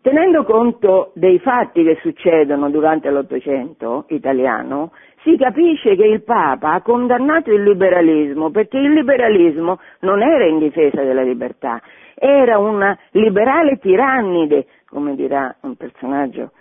Tenendo 0.00 0.44
conto 0.44 1.10
dei 1.16 1.40
fatti 1.40 1.82
che 1.82 1.98
succedono 2.00 2.70
durante 2.70 3.10
l'Ottocento 3.10 4.04
italiano, 4.10 4.92
si 5.24 5.36
capisce 5.36 5.96
che 5.96 6.04
il 6.04 6.22
Papa 6.22 6.74
ha 6.74 6.82
condannato 6.82 7.50
il 7.50 7.64
liberalismo 7.64 8.52
perché 8.52 8.78
il 8.78 8.92
liberalismo 8.92 9.80
non 10.02 10.22
era 10.22 10.46
in 10.46 10.60
difesa 10.60 11.02
della 11.02 11.22
libertà, 11.22 11.82
era 12.14 12.58
una 12.58 12.96
liberale 13.10 13.78
tirannide, 13.78 14.66
come 14.88 15.16
dirà 15.16 15.52
un 15.62 15.74
personaggio 15.74 16.52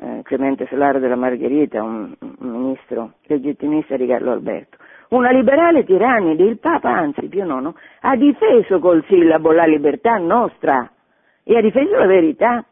eh, 0.00 0.20
Clemente 0.22 0.66
Solaro 0.70 0.98
della 0.98 1.16
Margherita, 1.16 1.82
un, 1.82 2.14
un 2.18 2.48
ministro 2.48 3.16
legittimista 3.26 3.98
di 3.98 4.06
Carlo 4.06 4.32
Alberto 4.32 4.78
una 5.16 5.30
liberale 5.30 5.84
tirannide, 5.84 6.44
il 6.44 6.58
Papa, 6.58 6.90
anzi 6.90 7.28
Pio 7.28 7.44
IX, 7.44 7.72
ha 8.00 8.16
difeso 8.16 8.78
col 8.78 9.04
sillabo 9.06 9.52
la 9.52 9.64
libertà 9.64 10.16
nostra 10.18 10.90
e 11.42 11.56
ha 11.56 11.60
difeso 11.60 11.96
la 11.96 12.06
verità. 12.06 12.64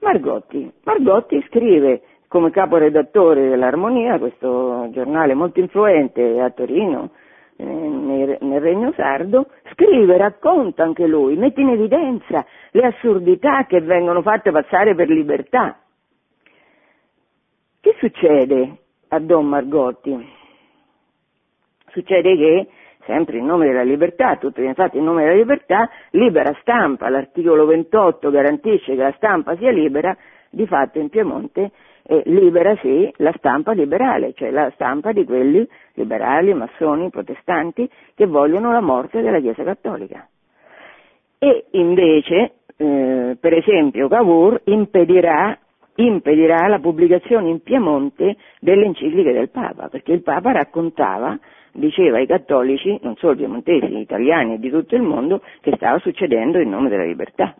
Margotti, 0.00 0.72
Margotti 0.84 1.44
scrive 1.48 2.02
come 2.28 2.50
caporedattore 2.50 3.48
dell'Armonia, 3.48 4.18
questo 4.18 4.88
giornale 4.90 5.34
molto 5.34 5.60
influente 5.60 6.40
a 6.40 6.50
Torino, 6.50 7.10
eh, 7.56 7.64
nel, 7.64 8.38
nel 8.42 8.60
Regno 8.60 8.92
Sardo, 8.92 9.46
scrive, 9.72 10.16
racconta 10.16 10.84
anche 10.84 11.06
lui, 11.06 11.36
mette 11.36 11.60
in 11.60 11.70
evidenza 11.70 12.44
le 12.70 12.86
assurdità 12.86 13.64
che 13.64 13.80
vengono 13.80 14.22
fatte 14.22 14.52
passare 14.52 14.94
per 14.94 15.08
libertà. 15.08 15.80
Che 17.80 17.96
succede 17.98 18.76
a 19.08 19.18
Don 19.18 19.46
Margotti? 19.46 20.36
Succede 21.98 22.36
che 22.36 22.66
sempre 23.06 23.38
in 23.38 23.46
nome 23.46 23.66
della 23.66 23.82
libertà, 23.82 24.36
tutto 24.36 24.60
viene 24.60 24.74
fatto 24.74 24.96
in 24.96 25.02
nome 25.04 25.24
della 25.24 25.34
libertà, 25.34 25.90
libera 26.10 26.56
stampa, 26.60 27.08
l'articolo 27.08 27.66
28 27.66 28.30
garantisce 28.30 28.94
che 28.94 29.02
la 29.02 29.14
stampa 29.16 29.56
sia 29.56 29.72
libera, 29.72 30.16
di 30.50 30.64
fatto 30.66 30.98
in 30.98 31.08
Piemonte 31.08 31.72
eh, 32.04 32.22
libera 32.26 32.74
sì 32.76 33.12
la 33.16 33.34
stampa 33.36 33.72
liberale, 33.72 34.32
cioè 34.34 34.50
la 34.50 34.70
stampa 34.74 35.12
di 35.12 35.24
quelli 35.24 35.66
liberali, 35.94 36.54
massoni, 36.54 37.10
protestanti 37.10 37.90
che 38.14 38.26
vogliono 38.26 38.70
la 38.70 38.80
morte 38.80 39.20
della 39.20 39.40
Chiesa 39.40 39.64
Cattolica. 39.64 40.26
E 41.38 41.66
invece, 41.72 42.52
eh, 42.76 43.36
per 43.38 43.52
esempio, 43.52 44.08
Cavour 44.08 44.62
impedirà, 44.64 45.58
impedirà 45.96 46.68
la 46.68 46.78
pubblicazione 46.78 47.50
in 47.50 47.60
Piemonte 47.60 48.36
delle 48.60 48.86
encicliche 48.86 49.32
del 49.32 49.50
Papa, 49.50 49.88
perché 49.88 50.12
il 50.12 50.22
Papa 50.22 50.52
raccontava 50.52 51.38
diceva 51.78 52.18
ai 52.18 52.26
cattolici, 52.26 52.98
non 53.02 53.16
solo 53.16 53.34
piemontesi, 53.34 53.98
italiani 53.98 54.54
e 54.54 54.58
di 54.58 54.70
tutto 54.70 54.94
il 54.94 55.02
mondo, 55.02 55.42
che 55.60 55.72
stava 55.76 55.98
succedendo 55.98 56.58
in 56.58 56.68
nome 56.68 56.88
della 56.88 57.04
libertà. 57.04 57.54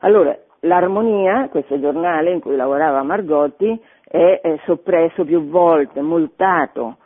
Allora, 0.00 0.38
L'Armonia, 0.66 1.48
questo 1.48 1.78
giornale 1.78 2.32
in 2.32 2.40
cui 2.40 2.56
lavorava 2.56 3.02
Margotti, 3.02 3.80
è, 4.02 4.40
è 4.42 4.58
soppresso 4.64 5.24
più 5.24 5.48
volte, 5.48 6.00
multato, 6.00 6.96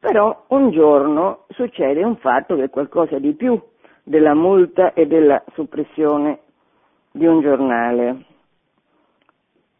però 0.00 0.44
un 0.48 0.70
giorno 0.70 1.44
succede 1.50 2.02
un 2.02 2.16
fatto 2.16 2.56
che 2.56 2.64
è 2.64 2.70
qualcosa 2.70 3.18
di 3.18 3.34
più 3.34 3.60
della 4.02 4.34
multa 4.34 4.92
e 4.92 5.06
della 5.06 5.42
soppressione 5.54 6.40
di 7.12 7.26
un 7.26 7.40
giornale. 7.40 8.24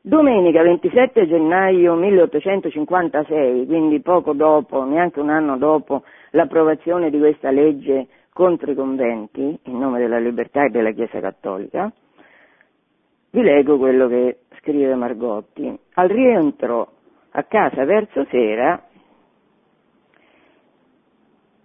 Domenica 0.07 0.63
27 0.63 1.27
gennaio 1.27 1.97
1856, 1.97 3.67
quindi 3.67 4.01
poco 4.03 4.35
dopo, 4.35 4.85
neanche 4.85 5.19
un 5.19 5.31
anno 5.31 5.57
dopo 5.57 6.05
l'approvazione 6.31 7.11
di 7.11 7.19
questa 7.19 7.51
legge 7.51 8.07
contro 8.33 8.71
i 8.71 8.77
conventi, 8.77 9.59
in 9.65 9.77
nome 9.77 9.99
della 9.99 10.21
libertà 10.21 10.65
e 10.65 10.69
della 10.69 10.93
Chiesa 10.93 11.19
Cattolica, 11.19 11.93
vi 13.31 13.43
leggo 13.43 13.79
quello 13.79 14.07
che 14.07 14.43
scrive 14.61 14.95
Margotti. 14.95 15.77
Al 15.95 16.09
rientro 16.09 16.89
a 17.31 17.43
casa 17.43 17.85
verso 17.85 18.25
sera 18.31 18.81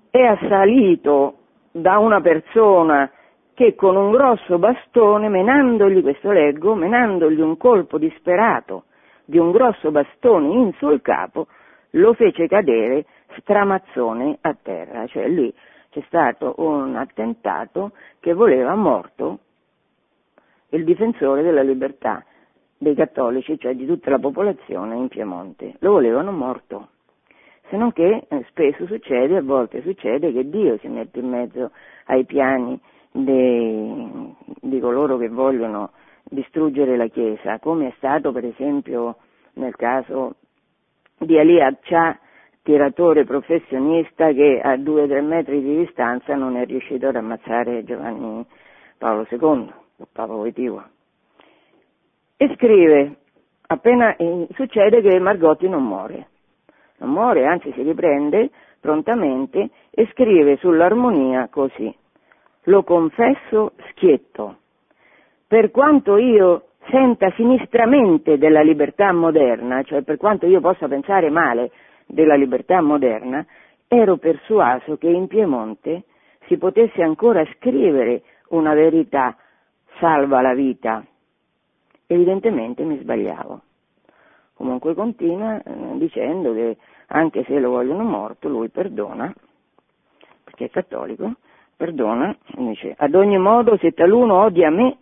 è 0.09 0.19
assalito 0.19 1.35
da 1.73 1.99
una 1.99 2.21
persona 2.21 3.07
che 3.53 3.75
con 3.75 3.95
un 3.95 4.11
grosso 4.11 4.57
bastone, 4.57 5.29
menandogli, 5.29 6.01
questo 6.01 6.31
leggo, 6.31 6.73
menandogli 6.75 7.39
un 7.41 7.57
colpo 7.57 7.97
disperato 7.97 8.85
di 9.25 9.37
un 9.37 9.51
grosso 9.51 9.91
bastone 9.91 10.47
in 10.47 10.73
sul 10.73 11.01
capo, 11.01 11.47
lo 11.91 12.13
fece 12.13 12.47
cadere 12.47 13.05
stramazzone 13.39 14.37
a 14.41 14.55
terra. 14.61 15.05
Cioè 15.07 15.27
lì 15.27 15.53
c'è 15.89 16.01
stato 16.07 16.55
un 16.57 16.95
attentato 16.95 17.91
che 18.19 18.33
voleva 18.33 18.75
morto 18.75 19.39
il 20.69 20.83
difensore 20.83 21.41
della 21.41 21.61
libertà 21.61 22.23
dei 22.77 22.95
cattolici, 22.95 23.59
cioè 23.59 23.75
di 23.75 23.85
tutta 23.85 24.09
la 24.09 24.19
popolazione 24.19 24.95
in 24.95 25.07
Piemonte. 25.07 25.75
Lo 25.79 25.91
volevano 25.91 26.31
morto. 26.31 26.87
Se 27.69 27.77
non 27.77 27.93
che 27.93 28.25
eh, 28.27 28.45
spesso 28.49 28.85
succede, 28.85 29.37
a 29.37 29.41
volte 29.41 29.81
succede 29.81 30.33
che 30.33 30.49
Dio 30.49 30.77
si 30.79 30.87
mette 30.87 31.19
in 31.19 31.29
mezzo 31.29 31.71
ai 32.05 32.25
piani 32.25 32.79
dei, 33.11 34.35
di 34.61 34.79
coloro 34.79 35.17
che 35.17 35.29
vogliono 35.29 35.91
distruggere 36.23 36.97
la 36.97 37.07
Chiesa, 37.07 37.59
come 37.59 37.89
è 37.89 37.93
stato 37.97 38.31
per 38.31 38.45
esempio 38.45 39.17
nel 39.53 39.75
caso 39.75 40.35
di 41.17 41.37
Ali 41.37 41.61
Abcha, 41.61 42.17
tiratore 42.63 43.25
professionista 43.25 44.31
che 44.31 44.61
a 44.63 44.77
due 44.77 45.03
o 45.03 45.07
tre 45.07 45.21
metri 45.21 45.61
di 45.61 45.77
distanza 45.77 46.35
non 46.35 46.55
è 46.57 46.65
riuscito 46.65 47.07
ad 47.07 47.15
ammazzare 47.15 47.83
Giovanni 47.83 48.45
Paolo 48.97 49.25
II. 49.29 49.79
Papa 50.11 50.33
Voitiva. 50.33 50.89
E 52.37 52.55
scrive, 52.55 53.17
appena 53.67 54.15
succede 54.53 55.01
che 55.01 55.19
Margotti 55.19 55.69
non 55.69 55.85
muore, 55.85 56.27
non 56.97 57.11
muore, 57.11 57.45
anzi 57.45 57.71
si 57.73 57.83
riprende 57.83 58.49
prontamente 58.79 59.69
e 59.91 60.09
scrive 60.11 60.57
sull'armonia 60.57 61.49
così, 61.49 61.93
lo 62.65 62.83
confesso 62.83 63.73
schietto, 63.89 64.57
per 65.47 65.71
quanto 65.71 66.17
io 66.17 66.67
senta 66.89 67.31
sinistramente 67.31 68.37
della 68.37 68.61
libertà 68.61 69.11
moderna, 69.11 69.83
cioè 69.83 70.01
per 70.01 70.17
quanto 70.17 70.45
io 70.45 70.59
possa 70.59 70.87
pensare 70.87 71.29
male 71.29 71.71
della 72.05 72.35
libertà 72.35 72.81
moderna, 72.81 73.45
ero 73.87 74.17
persuaso 74.17 74.97
che 74.97 75.09
in 75.09 75.27
Piemonte 75.27 76.03
si 76.47 76.57
potesse 76.57 77.01
ancora 77.01 77.45
scrivere 77.55 78.23
una 78.49 78.73
verità 78.73 79.35
salva 79.99 80.41
la 80.41 80.53
vita. 80.53 81.05
Evidentemente 82.07 82.83
mi 82.83 82.97
sbagliavo. 82.99 83.61
Comunque 84.53 84.93
continua 84.93 85.61
eh, 85.61 85.73
dicendo 85.95 86.53
che 86.53 86.77
anche 87.07 87.43
se 87.45 87.59
lo 87.59 87.71
vogliono 87.71 88.03
morto, 88.03 88.47
lui 88.47 88.69
perdona, 88.69 89.33
perché 90.43 90.65
è 90.65 90.69
cattolico, 90.69 91.35
perdona, 91.81 92.37
dice, 92.57 92.93
ad 92.95 93.15
ogni 93.15 93.39
modo 93.39 93.75
se 93.77 93.91
taluno 93.93 94.43
odia 94.43 94.69
me, 94.69 94.97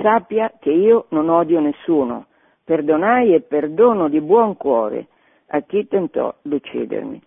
sappia 0.00 0.52
che 0.60 0.70
io 0.70 1.06
non 1.08 1.28
odio 1.28 1.58
nessuno, 1.58 2.26
perdonai 2.62 3.34
e 3.34 3.40
perdono 3.40 4.08
di 4.08 4.20
buon 4.20 4.56
cuore 4.56 5.08
a 5.48 5.62
chi 5.62 5.88
tentò 5.88 6.32
di 6.42 6.54
uccidermi. 6.54 7.20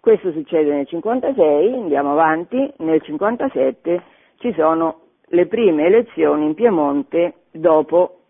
Questo 0.00 0.32
succede 0.32 0.72
nel 0.72 0.88
56, 0.88 1.72
andiamo 1.72 2.10
avanti, 2.10 2.72
nel 2.78 3.00
57 3.00 4.02
ci 4.38 4.52
sono 4.54 5.02
le 5.26 5.46
prime 5.46 5.84
elezioni 5.84 6.46
in 6.46 6.54
Piemonte 6.54 7.34
dopo, 7.52 8.22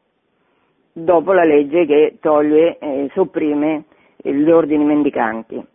dopo 0.92 1.32
la 1.32 1.44
legge 1.44 1.86
che 1.86 2.18
toglie 2.20 2.76
e 2.76 3.04
eh, 3.04 3.10
sopprime 3.14 3.84
gli 4.18 4.50
ordini 4.50 4.84
mendicanti. 4.84 5.69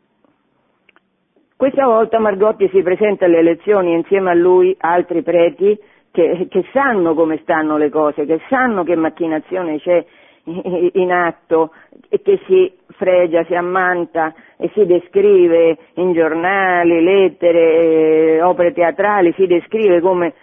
Questa 1.57 1.85
volta 1.85 2.19
Margotti 2.19 2.69
si 2.69 2.81
presenta 2.81 3.25
alle 3.25 3.37
elezioni 3.37 3.93
insieme 3.93 4.31
a 4.31 4.33
lui 4.33 4.75
altri 4.77 5.21
preti 5.21 5.79
che, 6.11 6.47
che 6.49 6.65
sanno 6.73 7.13
come 7.13 7.39
stanno 7.43 7.77
le 7.77 7.89
cose, 7.89 8.25
che 8.25 8.41
sanno 8.49 8.83
che 8.83 8.95
macchinazione 8.97 9.79
c'è 9.79 10.05
in 10.43 11.11
atto 11.11 11.71
e 12.09 12.21
che 12.21 12.39
si 12.45 12.71
fregia, 12.97 13.45
si 13.45 13.55
ammanta 13.55 14.33
e 14.57 14.69
si 14.73 14.85
descrive 14.85 15.77
in 15.93 16.11
giornali, 16.11 17.01
lettere, 17.01 18.41
opere 18.41 18.73
teatrali, 18.73 19.33
si 19.37 19.47
descrive 19.47 20.01
come 20.01 20.33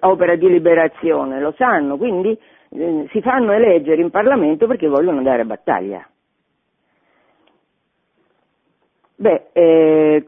opera 0.00 0.34
di 0.36 0.48
liberazione, 0.48 1.40
lo 1.40 1.52
sanno, 1.56 1.98
quindi 1.98 2.36
eh, 2.70 3.06
si 3.10 3.20
fanno 3.20 3.52
eleggere 3.52 4.00
in 4.00 4.10
Parlamento 4.10 4.66
perché 4.66 4.88
vogliono 4.88 5.18
andare 5.18 5.42
a 5.42 5.46
battaglia. 5.46 6.08
Beh, 9.16 9.46
eh, 9.52 10.26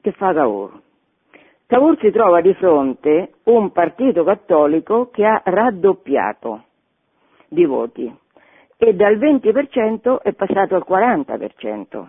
che 0.00 0.12
fa 0.12 0.32
Cavour? 0.32 0.80
Cavour 1.66 1.98
si 2.00 2.10
trova 2.10 2.40
di 2.40 2.52
fronte 2.54 3.34
un 3.44 3.70
partito 3.72 4.24
cattolico 4.24 5.08
che 5.10 5.24
ha 5.24 5.40
raddoppiato 5.44 6.64
di 7.48 7.64
voti 7.64 8.12
e 8.76 8.94
dal 8.94 9.16
20% 9.18 10.22
è 10.22 10.32
passato 10.32 10.74
al 10.74 10.84
40%. 10.88 12.06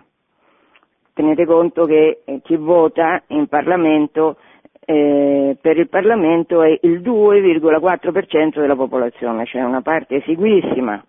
Tenete 1.14 1.44
conto 1.44 1.84
che 1.84 2.22
eh, 2.24 2.40
chi 2.42 2.56
vota 2.56 3.22
in 3.28 3.46
Parlamento 3.46 4.36
eh, 4.84 5.56
per 5.60 5.78
il 5.78 5.88
Parlamento 5.88 6.62
è 6.62 6.76
il 6.82 7.00
2,4% 7.00 8.58
della 8.58 8.74
popolazione, 8.74 9.44
cioè 9.46 9.62
una 9.62 9.82
parte 9.82 10.16
esiguissima 10.16 11.04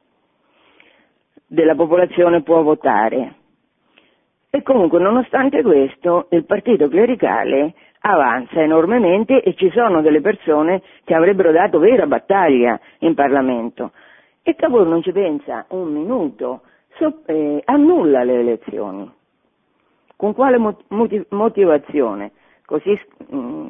della 1.48 1.76
popolazione 1.76 2.44
può 2.44 2.62
votare. 2.62 3.36
E 4.56 4.62
comunque, 4.62 5.00
nonostante 5.00 5.64
questo, 5.64 6.28
il 6.30 6.46
partito 6.46 6.88
clericale 6.88 7.74
avanza 8.02 8.62
enormemente 8.62 9.42
e 9.42 9.56
ci 9.56 9.72
sono 9.72 10.02
delle 10.02 10.22
persone 10.22 10.84
che 11.06 11.16
avrebbero 11.16 11.52
dato 11.52 11.80
vera 11.80 12.06
battaglia 12.06 12.80
in 13.00 13.16
Parlamento. 13.16 13.94
E 14.44 14.54
Cavour 14.54 14.86
non 14.86 15.02
ci 15.02 15.12
pensa 15.12 15.66
un 15.70 15.92
minuto, 15.92 16.62
so, 16.98 17.24
eh, 17.26 17.64
annulla 17.66 18.24
le 18.24 18.42
elezioni. 18.42 19.12
Con 20.16 20.36
quale 20.36 20.60
motivazione? 21.30 22.34
Così 22.64 22.92
mh, 23.30 23.36
mm, 23.36 23.68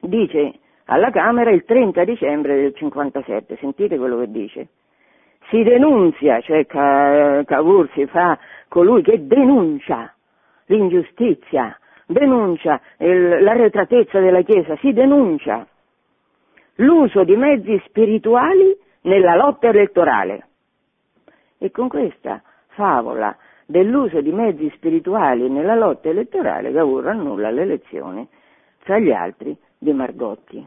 dice 0.00 0.52
alla 0.86 1.10
Camera 1.10 1.52
il 1.52 1.64
30 1.64 2.02
dicembre 2.02 2.56
del 2.56 2.74
57, 2.74 3.56
sentite 3.60 3.96
quello 3.98 4.18
che 4.18 4.30
dice. 4.32 4.68
Si 5.48 5.62
denunzia, 5.62 6.40
cioè 6.40 6.64
Cavour 6.66 7.90
si 7.92 8.06
fa 8.06 8.38
colui 8.68 9.02
che 9.02 9.26
denuncia 9.26 10.14
l'ingiustizia, 10.66 11.76
denuncia 12.06 12.80
l'arretratezza 12.96 14.18
della 14.20 14.42
Chiesa, 14.42 14.76
si 14.76 14.92
denuncia 14.92 15.66
l'uso 16.76 17.24
di 17.24 17.36
mezzi 17.36 17.80
spirituali 17.86 18.76
nella 19.02 19.36
lotta 19.36 19.68
elettorale. 19.68 20.46
E 21.58 21.70
con 21.70 21.88
questa 21.88 22.42
favola 22.68 23.36
dell'uso 23.66 24.20
di 24.20 24.32
mezzi 24.32 24.70
spirituali 24.74 25.48
nella 25.48 25.74
lotta 25.74 26.08
elettorale, 26.08 26.72
Cavour 26.72 27.08
annulla 27.08 27.50
l'elezione, 27.50 28.28
tra 28.84 28.98
gli 28.98 29.12
altri, 29.12 29.56
di 29.78 29.92
Margotti. 29.92 30.64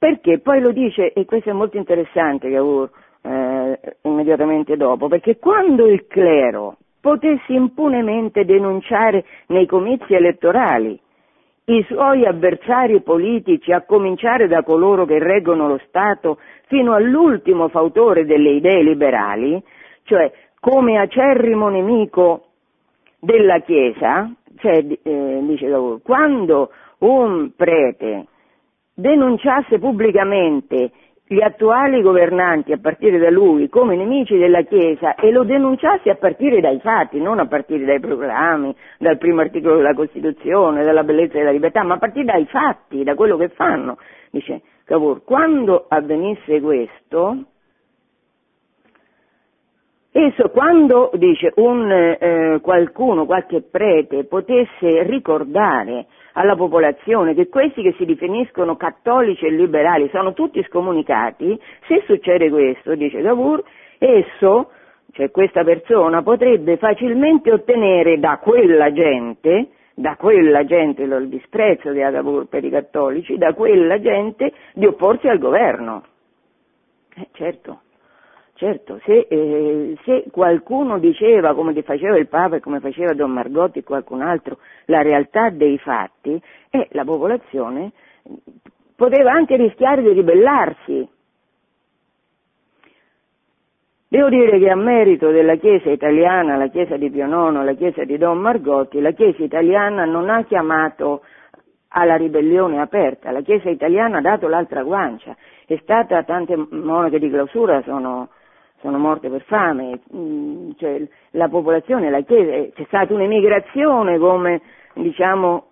Perché 0.00 0.38
poi 0.38 0.60
lo 0.60 0.72
dice, 0.72 1.12
e 1.12 1.26
questo 1.26 1.50
è 1.50 1.52
molto 1.52 1.76
interessante 1.76 2.50
Cavour, 2.50 2.88
eh, 3.20 3.78
immediatamente 4.04 4.78
dopo, 4.78 5.08
perché 5.08 5.36
quando 5.36 5.84
il 5.86 6.06
clero 6.06 6.78
potesse 6.98 7.52
impunemente 7.52 8.46
denunciare 8.46 9.26
nei 9.48 9.66
comizi 9.66 10.14
elettorali 10.14 10.98
i 11.66 11.84
suoi 11.86 12.24
avversari 12.24 13.02
politici, 13.02 13.72
a 13.72 13.82
cominciare 13.82 14.48
da 14.48 14.62
coloro 14.62 15.04
che 15.04 15.18
reggono 15.18 15.68
lo 15.68 15.78
Stato, 15.86 16.38
fino 16.68 16.94
all'ultimo 16.94 17.68
fautore 17.68 18.24
delle 18.24 18.52
idee 18.52 18.82
liberali, 18.82 19.62
cioè 20.04 20.32
come 20.60 20.98
acerrimo 20.98 21.68
nemico 21.68 22.46
della 23.18 23.58
Chiesa, 23.58 24.32
cioè, 24.60 24.82
eh, 25.02 25.40
dice 25.42 25.68
quando 26.02 26.70
un 27.00 27.50
prete 27.54 28.28
denunciasse 29.00 29.78
pubblicamente 29.78 30.90
gli 31.26 31.40
attuali 31.42 32.02
governanti 32.02 32.72
a 32.72 32.78
partire 32.78 33.18
da 33.18 33.30
lui 33.30 33.68
come 33.68 33.94
nemici 33.94 34.36
della 34.36 34.62
Chiesa 34.62 35.14
e 35.14 35.30
lo 35.30 35.44
denunciasse 35.44 36.10
a 36.10 36.16
partire 36.16 36.60
dai 36.60 36.80
fatti, 36.80 37.20
non 37.20 37.38
a 37.38 37.46
partire 37.46 37.84
dai 37.84 38.00
proclami, 38.00 38.74
dal 38.98 39.16
primo 39.16 39.40
articolo 39.40 39.76
della 39.76 39.94
Costituzione, 39.94 40.82
dalla 40.82 41.04
bellezza 41.04 41.38
della 41.38 41.52
libertà, 41.52 41.84
ma 41.84 41.94
a 41.94 41.98
partire 41.98 42.24
dai 42.24 42.46
fatti, 42.46 43.04
da 43.04 43.14
quello 43.14 43.36
che 43.36 43.48
fanno. 43.48 43.98
Dice 44.32 44.62
Cavour, 44.84 45.22
quando 45.22 45.86
avvenisse 45.88 46.60
questo, 46.60 47.44
Esso 50.12 50.48
quando 50.48 51.12
dice 51.14 51.52
un, 51.56 51.88
eh, 51.88 52.58
qualcuno, 52.60 53.26
qualche 53.26 53.62
prete 53.62 54.24
potesse 54.24 55.04
ricordare 55.04 56.06
alla 56.32 56.56
popolazione 56.56 57.32
che 57.32 57.48
questi 57.48 57.80
che 57.80 57.94
si 57.96 58.04
definiscono 58.04 58.76
cattolici 58.76 59.46
e 59.46 59.50
liberali 59.50 60.08
sono 60.12 60.32
tutti 60.32 60.60
scomunicati, 60.64 61.56
se 61.86 62.02
succede 62.06 62.50
questo, 62.50 62.96
dice 62.96 63.22
Cavour, 63.22 63.62
esso, 63.98 64.70
cioè 65.12 65.30
questa 65.30 65.62
persona, 65.62 66.22
potrebbe 66.22 66.76
facilmente 66.76 67.52
ottenere 67.52 68.18
da 68.18 68.38
quella 68.38 68.92
gente, 68.92 69.68
da 69.94 70.16
quella 70.16 70.64
gente, 70.64 71.02
il 71.02 71.28
disprezzo 71.28 71.92
di 71.92 72.00
Cavour 72.00 72.46
per 72.46 72.64
i 72.64 72.70
cattolici, 72.70 73.38
da 73.38 73.54
quella 73.54 74.00
gente 74.00 74.52
di 74.74 74.86
opporsi 74.86 75.28
al 75.28 75.38
governo. 75.38 76.02
Eh, 77.14 77.28
certo. 77.30 77.82
Certo, 78.60 79.00
se, 79.06 79.26
eh, 79.26 79.96
se, 80.04 80.24
qualcuno 80.30 80.98
diceva, 80.98 81.54
come 81.54 81.72
faceva 81.80 82.18
il 82.18 82.28
Papa 82.28 82.56
e 82.56 82.60
come 82.60 82.78
faceva 82.78 83.14
Don 83.14 83.30
Margotti 83.30 83.78
e 83.78 83.82
qualcun 83.82 84.20
altro, 84.20 84.58
la 84.84 85.00
realtà 85.00 85.48
dei 85.48 85.78
fatti, 85.78 86.38
eh, 86.68 86.86
la 86.90 87.04
popolazione 87.04 87.92
poteva 88.94 89.32
anche 89.32 89.56
rischiare 89.56 90.02
di 90.02 90.12
ribellarsi. 90.12 91.08
Devo 94.08 94.28
dire 94.28 94.58
che 94.58 94.68
a 94.68 94.76
merito 94.76 95.30
della 95.30 95.56
Chiesa 95.56 95.88
italiana, 95.88 96.56
la 96.56 96.68
Chiesa 96.68 96.98
di 96.98 97.08
Pio 97.08 97.24
IX, 97.24 97.64
la 97.64 97.72
Chiesa 97.72 98.04
di 98.04 98.18
Don 98.18 98.40
Margotti, 98.40 99.00
la 99.00 99.12
Chiesa 99.12 99.42
italiana 99.42 100.04
non 100.04 100.28
ha 100.28 100.44
chiamato 100.44 101.22
alla 101.88 102.16
ribellione 102.16 102.78
aperta, 102.78 103.30
la 103.30 103.40
Chiesa 103.40 103.70
italiana 103.70 104.18
ha 104.18 104.20
dato 104.20 104.48
l'altra 104.48 104.82
guancia, 104.82 105.34
è 105.64 105.78
stata, 105.80 106.24
tante 106.24 106.56
monache 106.72 107.18
di 107.18 107.30
clausura 107.30 107.80
sono 107.84 108.28
sono 108.80 108.98
morte 108.98 109.28
per 109.28 109.42
fame, 109.42 110.00
mm, 110.14 110.70
cioè, 110.78 111.02
la 111.32 111.48
popolazione, 111.48 112.10
la 112.10 112.22
Chiesa, 112.22 112.72
c'è 112.74 112.84
stata 112.86 113.14
un'emigrazione 113.14 114.18
come 114.18 114.60
diciamo, 114.94 115.66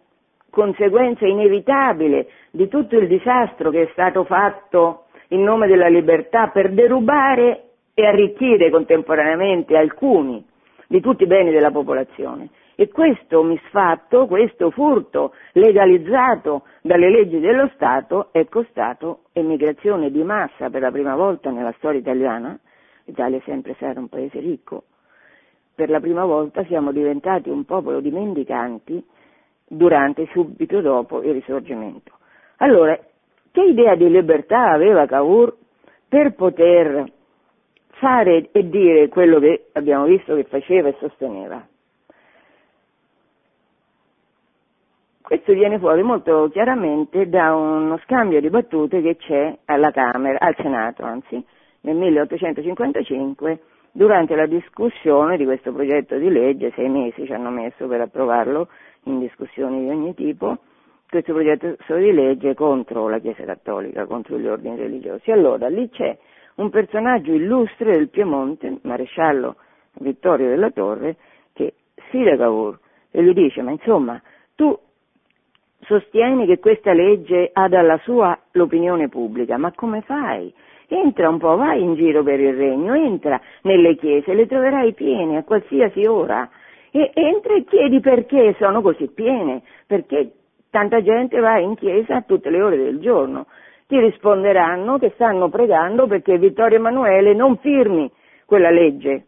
conseguenza 0.51 1.27
inevitabile 1.27 2.29
di 2.51 2.69
tutto 2.69 2.97
il 2.97 3.09
disastro 3.09 3.71
che 3.71 3.83
è 3.83 3.89
stato 3.93 4.25
fatto 4.25 5.05
in 5.29 5.43
nome 5.43 5.67
della 5.67 5.89
libertà 5.89 6.49
per 6.49 6.73
derubare 6.73 7.65
e 7.95 8.07
arricchire 8.07 8.71
contemporaneamente 8.71 9.77
alcuni 9.77 10.45
di 10.87 11.01
tutti 11.01 11.25
i 11.25 11.27
beni 11.27 11.51
della 11.51 11.71
popolazione. 11.71 12.49
E 12.75 12.89
questo 12.91 13.43
misfatto, 13.43 14.27
questo 14.27 14.71
furto 14.71 15.35
legalizzato 15.53 16.63
dalle 16.81 17.11
leggi 17.11 17.41
dello 17.41 17.69
Stato 17.75 18.29
è 18.31 18.47
costato 18.47 19.23
emigrazione 19.33 20.13
di 20.13 20.23
massa 20.23 20.71
per 20.71 20.83
la 20.83 20.93
prima 20.93 21.17
volta 21.17 21.51
nella 21.51 21.75
storia 21.79 21.99
italiana, 21.99 22.57
l'Italia 23.09 23.39
è 23.39 23.43
sempre 23.45 23.75
stato 23.75 23.99
un 23.99 24.09
paese 24.09 24.39
ricco, 24.39 24.85
per 25.75 25.89
la 25.89 25.99
prima 25.99 26.25
volta 26.25 26.65
siamo 26.65 26.93
diventati 26.93 27.49
un 27.49 27.65
popolo 27.65 28.01
di 28.01 28.11
mendicanti 28.11 29.03
durante 29.67 30.29
subito 30.33 30.81
dopo 30.81 31.23
il 31.23 31.33
risorgimento. 31.33 32.13
Allora, 32.59 32.99
che 33.51 33.63
idea 33.63 33.95
di 33.95 34.11
libertà 34.11 34.71
aveva 34.71 35.07
Cavour 35.07 35.57
per 36.07 36.35
poter 36.35 37.11
fare 37.93 38.51
e 38.53 38.69
dire 38.69 39.09
quello 39.09 39.39
che 39.39 39.69
abbiamo 39.73 40.05
visto 40.05 40.35
che 40.35 40.45
faceva 40.45 40.89
e 40.89 40.97
sosteneva? 40.99 41.67
Questo 45.23 45.53
viene 45.53 45.79
fuori 45.79 46.03
molto 46.03 46.49
chiaramente 46.51 47.29
da 47.29 47.55
uno 47.55 47.99
scambio 47.99 48.41
di 48.41 48.49
battute 48.51 49.01
che 49.01 49.17
c'è 49.17 49.59
alla 49.67 49.91
Camera, 49.91 50.39
al 50.41 50.57
Senato 50.57 51.05
anzi, 51.05 51.45
nel 51.89 51.97
1855 51.97 53.61
durante 53.93 54.37
la 54.37 54.47
discussione 54.47 55.37
di 55.39 55.45
questo 55.45 55.73
progetto 55.73 56.17
di 56.19 56.31
legge, 56.31 56.73
sei 56.75 56.89
mesi 56.89 57.25
ci 57.25 57.33
hanno 57.33 57.51
messo 57.51 57.87
per 57.87 58.03
approvarlo 58.03 58.69
in 59.05 59.19
discussioni 59.19 59.81
di 59.81 59.89
ogni 59.89 60.15
tipo, 60.15 60.59
questo 61.09 61.33
progetto 61.33 61.77
di 61.97 62.13
legge 62.13 62.55
contro 62.55 63.09
la 63.09 63.19
Chiesa 63.19 63.45
Cattolica, 63.45 64.05
contro 64.05 64.39
gli 64.39 64.47
ordini 64.47 64.77
religiosi. 64.77 65.31
Allora 65.31 65.69
lì 65.69 65.89
c'è 65.89 66.17
un 66.57 66.69
personaggio 66.69 67.33
illustre 67.33 67.93
del 67.93 68.11
Piemonte, 68.11 68.79
maresciallo 68.83 69.57
Vittorio 70.01 70.49
della 70.49 70.71
Torre, 70.71 71.17
che 71.55 71.75
sfida 72.07 72.37
Cavour 72.37 72.79
e 73.11 73.23
gli 73.23 73.33
dice, 73.33 73.63
ma 73.63 73.71
insomma, 73.71 74.21
tu 74.55 74.79
sostieni 75.81 76.45
che 76.45 76.59
questa 76.59 76.93
legge 76.93 77.49
ha 77.51 77.67
dalla 77.69 77.99
sua 78.03 78.39
l'opinione 78.53 79.09
pubblica, 79.09 79.57
ma 79.57 79.73
come 79.73 80.03
fai? 80.03 80.53
Entra 80.91 81.29
un 81.29 81.39
po', 81.39 81.55
vai 81.57 81.83
in 81.83 81.95
giro 81.97 82.23
per 82.23 82.41
il 82.41 82.55
regno, 82.55 82.95
entra 82.95 83.39
nelle 83.63 83.95
chiese, 83.97 84.33
le 84.33 84.47
troverai 84.47 84.95
piene 84.95 85.37
a 85.37 85.45
qualsiasi 85.45 86.07
ora. 86.07 86.49
E 86.91 87.11
entra 87.13 87.55
e 87.55 87.65
chiedi 87.65 88.01
perché 88.01 88.55
sono 88.59 88.81
così 88.81 89.07
piene, 89.09 89.63
perché 89.87 90.33
tanta 90.71 91.03
gente 91.03 91.39
va 91.41 91.59
in 91.59 91.75
chiesa 91.77 92.17
a 92.17 92.23
tutte 92.23 92.49
le 92.49 92.63
ore 92.63 92.79
del 92.79 93.01
giorno. 93.01 93.47
Ti 93.87 93.99
risponderanno 93.99 94.99
che 94.99 95.11
stanno 95.15 95.51
pregando 95.51 96.07
perché 96.07 96.39
Vittorio 96.39 96.79
Emanuele 96.79 97.35
non 97.35 97.59
firmi 97.59 98.11
quella 98.47 98.71
legge. 98.71 99.27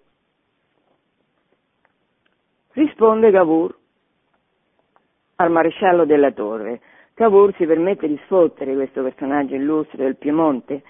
Risponde 2.73 3.31
Cavour 3.31 3.77
al 5.37 5.51
maresciallo 5.51 6.07
della 6.07 6.31
Torre. 6.31 6.81
Cavour 7.13 7.55
si 7.57 7.67
permette 7.67 8.09
di 8.09 8.19
sfottere 8.25 8.75
questo 8.75 9.03
personaggio 9.03 9.55
illustre 9.55 10.05
del 10.05 10.17
Piemonte 10.17 10.83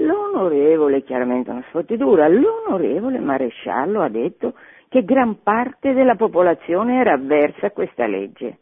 L'onorevole, 0.00 1.02
chiaramente 1.02 1.50
una 1.50 1.64
sfottitura, 1.68 2.28
l'onorevole 2.28 3.18
maresciallo 3.18 4.00
ha 4.00 4.08
detto 4.08 4.54
che 4.88 5.04
gran 5.04 5.42
parte 5.42 5.92
della 5.92 6.14
popolazione 6.14 7.00
era 7.00 7.14
avversa 7.14 7.66
a 7.66 7.70
questa 7.72 8.06
legge. 8.06 8.58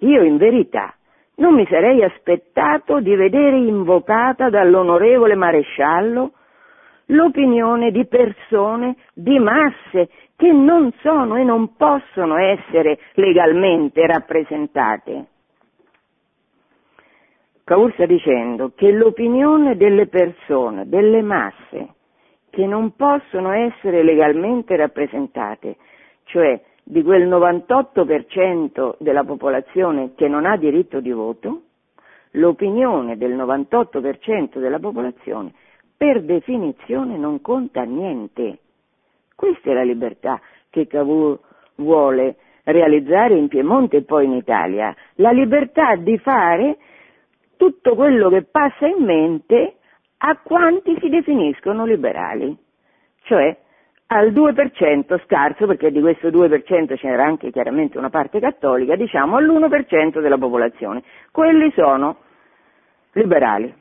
Io 0.00 0.22
in 0.22 0.36
verità 0.36 0.94
non 1.36 1.54
mi 1.54 1.66
sarei 1.66 2.02
aspettato 2.02 3.00
di 3.00 3.14
vedere 3.14 3.56
invocata 3.56 4.50
dall'onorevole 4.50 5.34
maresciallo 5.34 6.32
l'opinione 7.06 7.90
di 7.90 8.06
persone, 8.06 8.96
di 9.14 9.38
masse 9.38 10.10
che 10.36 10.52
non 10.52 10.92
sono 11.00 11.36
e 11.36 11.44
non 11.44 11.74
possono 11.76 12.36
essere 12.36 12.98
legalmente 13.14 14.06
rappresentate. 14.06 15.26
Cavour 17.70 17.92
sta 17.92 18.04
dicendo 18.04 18.72
che 18.74 18.90
l'opinione 18.90 19.76
delle 19.76 20.08
persone, 20.08 20.88
delle 20.88 21.22
masse, 21.22 21.94
che 22.50 22.66
non 22.66 22.96
possono 22.96 23.52
essere 23.52 24.02
legalmente 24.02 24.74
rappresentate, 24.74 25.76
cioè 26.24 26.60
di 26.82 27.00
quel 27.04 27.28
98% 27.28 28.96
della 28.98 29.22
popolazione 29.22 30.14
che 30.16 30.26
non 30.26 30.46
ha 30.46 30.56
diritto 30.56 30.98
di 30.98 31.12
voto, 31.12 31.60
l'opinione 32.32 33.16
del 33.16 33.36
98% 33.36 34.58
della 34.58 34.80
popolazione 34.80 35.52
per 35.96 36.22
definizione 36.24 37.16
non 37.18 37.40
conta 37.40 37.82
niente. 37.82 38.58
Questa 39.36 39.70
è 39.70 39.74
la 39.74 39.84
libertà 39.84 40.40
che 40.70 40.88
Cavour 40.88 41.38
vuole 41.76 42.34
realizzare 42.64 43.34
in 43.36 43.46
Piemonte 43.46 43.98
e 43.98 44.02
poi 44.02 44.24
in 44.24 44.32
Italia, 44.32 44.92
la 45.14 45.30
libertà 45.30 45.94
di 45.94 46.18
fare 46.18 46.76
tutto 47.60 47.94
quello 47.94 48.30
che 48.30 48.44
passa 48.50 48.86
in 48.86 49.04
mente 49.04 49.74
a 50.16 50.38
quanti 50.42 50.96
si 50.98 51.10
definiscono 51.10 51.84
liberali, 51.84 52.56
cioè 53.24 53.54
al 54.06 54.32
2% 54.32 55.22
scarso, 55.24 55.66
perché 55.66 55.90
di 55.90 56.00
questo 56.00 56.28
2% 56.28 56.96
c'era 56.96 57.22
anche 57.22 57.50
chiaramente 57.50 57.98
una 57.98 58.08
parte 58.08 58.40
cattolica, 58.40 58.96
diciamo 58.96 59.36
all'1% 59.36 60.22
della 60.22 60.38
popolazione. 60.38 61.02
Quelli 61.30 61.70
sono 61.72 62.16
liberali. 63.12 63.74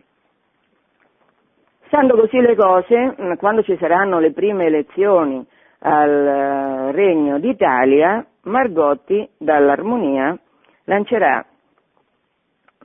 Stando 1.85 2.15
così 2.17 2.37
le 2.41 2.55
cose, 2.57 3.15
mm, 3.17 3.33
quando 3.35 3.63
ci 3.63 3.77
saranno 3.79 4.19
le 4.19 4.33
prime 4.33 4.65
elezioni 4.65 5.43
al 5.79 6.09
eh, 6.09 6.91
Regno 6.91 7.39
d'Italia, 7.39 8.25
Margotti 8.43 9.27
dall'Armonia 9.37 10.37
lancerà 10.83 11.45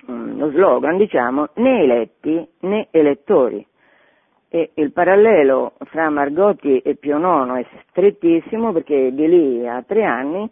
lo 0.07 0.51
slogan, 0.51 0.97
diciamo, 0.97 1.49
né 1.55 1.83
eletti 1.83 2.49
né 2.61 2.89
elettori. 2.91 3.67
E 4.49 4.71
il 4.75 4.93
parallelo 4.93 5.73
fra 5.87 6.11
Margotti 6.11 6.79
e 6.79 6.95
Pio 6.95 7.19
IX 7.19 7.61
è 7.61 7.67
strettissimo 7.89 8.73
perché 8.73 9.13
di 9.13 9.29
lì 9.29 9.67
a 9.67 9.83
tre 9.83 10.05
anni 10.05 10.49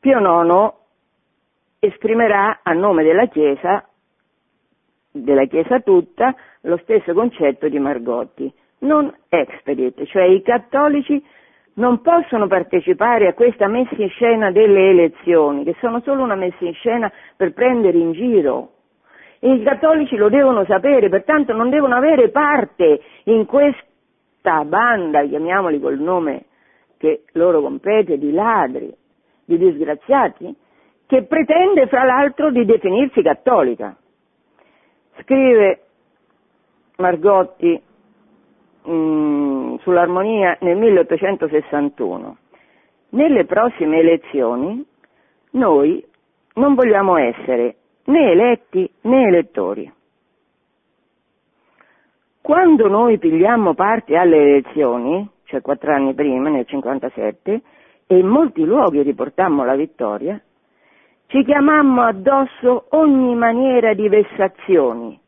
Pio 0.00 0.18
IX 0.18 0.72
esprimerà 1.78 2.60
a 2.62 2.72
nome 2.72 3.02
della 3.02 3.26
Chiesa, 3.26 3.86
della 5.10 5.44
Chiesa 5.44 5.80
tutta, 5.80 6.34
lo 6.62 6.76
stesso 6.78 7.12
concetto 7.12 7.68
di 7.68 7.78
Margotti, 7.78 8.52
non 8.78 9.14
expedit, 9.28 10.04
cioè 10.06 10.22
i 10.24 10.42
cattolici 10.42 11.22
non 11.74 12.00
possono 12.02 12.46
partecipare 12.46 13.28
a 13.28 13.34
questa 13.34 13.66
messa 13.66 13.94
in 13.96 14.08
scena 14.10 14.50
delle 14.50 14.90
elezioni, 14.90 15.64
che 15.64 15.74
sono 15.80 16.00
solo 16.00 16.22
una 16.22 16.34
messa 16.34 16.64
in 16.64 16.74
scena 16.74 17.10
per 17.36 17.52
prendere 17.52 17.98
in 17.98 18.12
giro 18.12 18.72
i 19.44 19.62
cattolici 19.64 20.14
lo 20.16 20.28
devono 20.28 20.64
sapere, 20.66 21.08
pertanto 21.08 21.52
non 21.52 21.68
devono 21.68 21.96
avere 21.96 22.30
parte 22.30 23.00
in 23.24 23.44
questa 23.44 24.64
banda, 24.64 25.24
chiamiamoli 25.24 25.80
col 25.80 25.98
nome 25.98 26.44
che 26.96 27.24
loro 27.32 27.60
compete, 27.60 28.18
di 28.18 28.30
ladri, 28.30 28.94
di 29.44 29.58
disgraziati, 29.58 30.54
che 31.06 31.24
pretende 31.24 31.88
fra 31.88 32.04
l'altro 32.04 32.52
di 32.52 32.64
definirsi 32.64 33.20
cattolica. 33.20 33.96
Scrive 35.22 35.80
Margotti 36.98 37.82
mm, 38.88 39.76
sull'armonia 39.76 40.56
nel 40.60 40.76
1861. 40.76 42.36
Nelle 43.10 43.44
prossime 43.44 43.98
elezioni 43.98 44.84
noi 45.52 46.04
non 46.54 46.74
vogliamo 46.74 47.16
essere 47.16 47.76
né 48.04 48.30
eletti 48.30 48.90
né 49.02 49.26
elettori. 49.28 49.92
Quando 52.40 52.88
noi 52.88 53.18
pigliamo 53.18 53.74
parte 53.74 54.16
alle 54.16 54.36
elezioni, 54.36 55.28
cioè 55.44 55.60
quattro 55.60 55.94
anni 55.94 56.12
prima, 56.12 56.48
nel 56.48 56.66
57, 56.66 57.60
e 58.06 58.18
in 58.18 58.26
molti 58.26 58.64
luoghi 58.64 59.02
riportammo 59.02 59.64
la 59.64 59.76
vittoria, 59.76 60.40
ci 61.26 61.44
chiamammo 61.44 62.02
addosso 62.02 62.86
ogni 62.90 63.34
maniera 63.34 63.94
di 63.94 64.08
vessazioni 64.08 65.18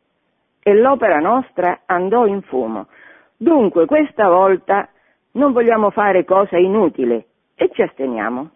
e 0.61 0.73
l'opera 0.73 1.19
nostra 1.19 1.81
andò 1.85 2.25
in 2.25 2.41
fumo. 2.41 2.87
Dunque 3.45 3.85
questa 3.85 4.27
volta 4.27 4.89
non 5.33 5.51
vogliamo 5.51 5.91
fare 5.91 6.25
cosa 6.25 6.57
inutile 6.57 7.25
e 7.53 7.69
ci 7.73 7.83
asteniamo. 7.83 8.49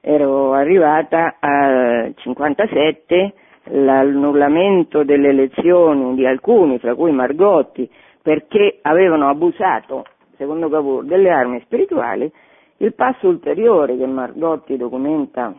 Ero 0.00 0.52
arrivata 0.52 1.38
al 1.40 2.14
57, 2.14 3.34
l'annullamento 3.70 5.02
delle 5.02 5.30
elezioni 5.30 6.14
di 6.14 6.24
alcuni, 6.24 6.78
fra 6.78 6.94
cui 6.94 7.10
Margotti, 7.10 7.90
perché 8.22 8.78
avevano 8.82 9.28
abusato, 9.28 10.04
secondo 10.36 10.68
Cavour, 10.68 11.04
delle 11.04 11.30
armi 11.30 11.60
spirituali, 11.62 12.32
il 12.76 12.94
passo 12.94 13.26
ulteriore 13.26 13.96
che 13.96 14.06
Margotti 14.06 14.76
documenta 14.76 15.52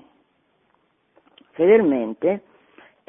fedelmente 1.52 2.44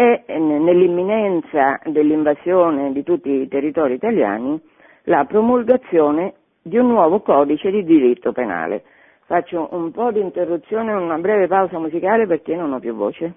è 0.01 0.39
nell'imminenza 0.39 1.79
dell'invasione 1.85 2.93
di 2.93 3.03
tutti 3.03 3.31
i 3.31 3.49
territori 3.49 3.95
italiani 3.95 4.61
la 5.05 5.25
promulgazione 5.25 6.35
di 6.63 6.79
un 6.79 6.89
nuovo 6.89 7.21
codice 7.21 7.71
di 7.71 7.85
diritto 7.85 8.33
penale 8.33 8.83
Faccio 9.31 9.69
un 9.71 9.93
po' 9.93 10.11
di 10.11 10.19
interruzione, 10.19 10.93
una 10.93 11.17
breve 11.19 11.47
pausa 11.47 11.79
musicale 11.79 12.27
perché 12.27 12.57
non 12.57 12.73
ho 12.73 12.81
più 12.81 12.97
voce. 12.97 13.35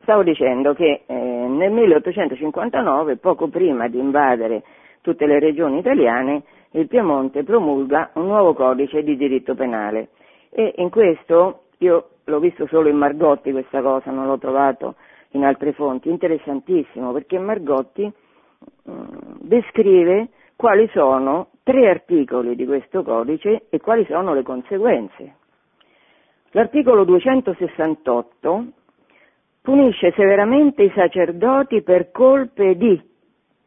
Stavo 0.00 0.24
dicendo 0.24 0.74
che 0.74 1.04
eh, 1.06 1.31
nel 1.56 1.70
1859, 1.70 3.16
poco 3.16 3.48
prima 3.48 3.88
di 3.88 3.98
invadere 3.98 4.62
tutte 5.00 5.26
le 5.26 5.38
regioni 5.38 5.78
italiane, 5.78 6.42
il 6.72 6.86
Piemonte 6.88 7.44
promulga 7.44 8.10
un 8.14 8.26
nuovo 8.26 8.54
codice 8.54 9.02
di 9.02 9.16
diritto 9.16 9.54
penale 9.54 10.08
e 10.50 10.74
in 10.76 10.90
questo 10.90 11.64
io 11.78 12.08
l'ho 12.24 12.38
visto 12.38 12.66
solo 12.66 12.88
in 12.88 12.96
Margotti 12.96 13.50
questa 13.52 13.82
cosa, 13.82 14.10
non 14.10 14.26
l'ho 14.26 14.38
trovato 14.38 14.94
in 15.30 15.44
altre 15.44 15.72
fonti, 15.72 16.08
interessantissimo 16.08 17.12
perché 17.12 17.38
Margotti 17.38 18.04
mh, 18.04 18.92
mm, 18.92 19.04
descrive 19.40 20.28
quali 20.56 20.88
sono 20.92 21.48
tre 21.62 21.88
articoli 21.88 22.54
di 22.54 22.66
questo 22.66 23.02
codice 23.02 23.66
e 23.68 23.80
quali 23.80 24.04
sono 24.06 24.34
le 24.34 24.42
conseguenze. 24.42 25.36
L'articolo 26.50 27.04
268 27.04 28.66
punisce 29.62 30.12
severamente 30.16 30.82
i 30.82 30.92
sacerdoti 30.94 31.82
per 31.82 32.10
colpe 32.10 32.76
di, 32.76 33.00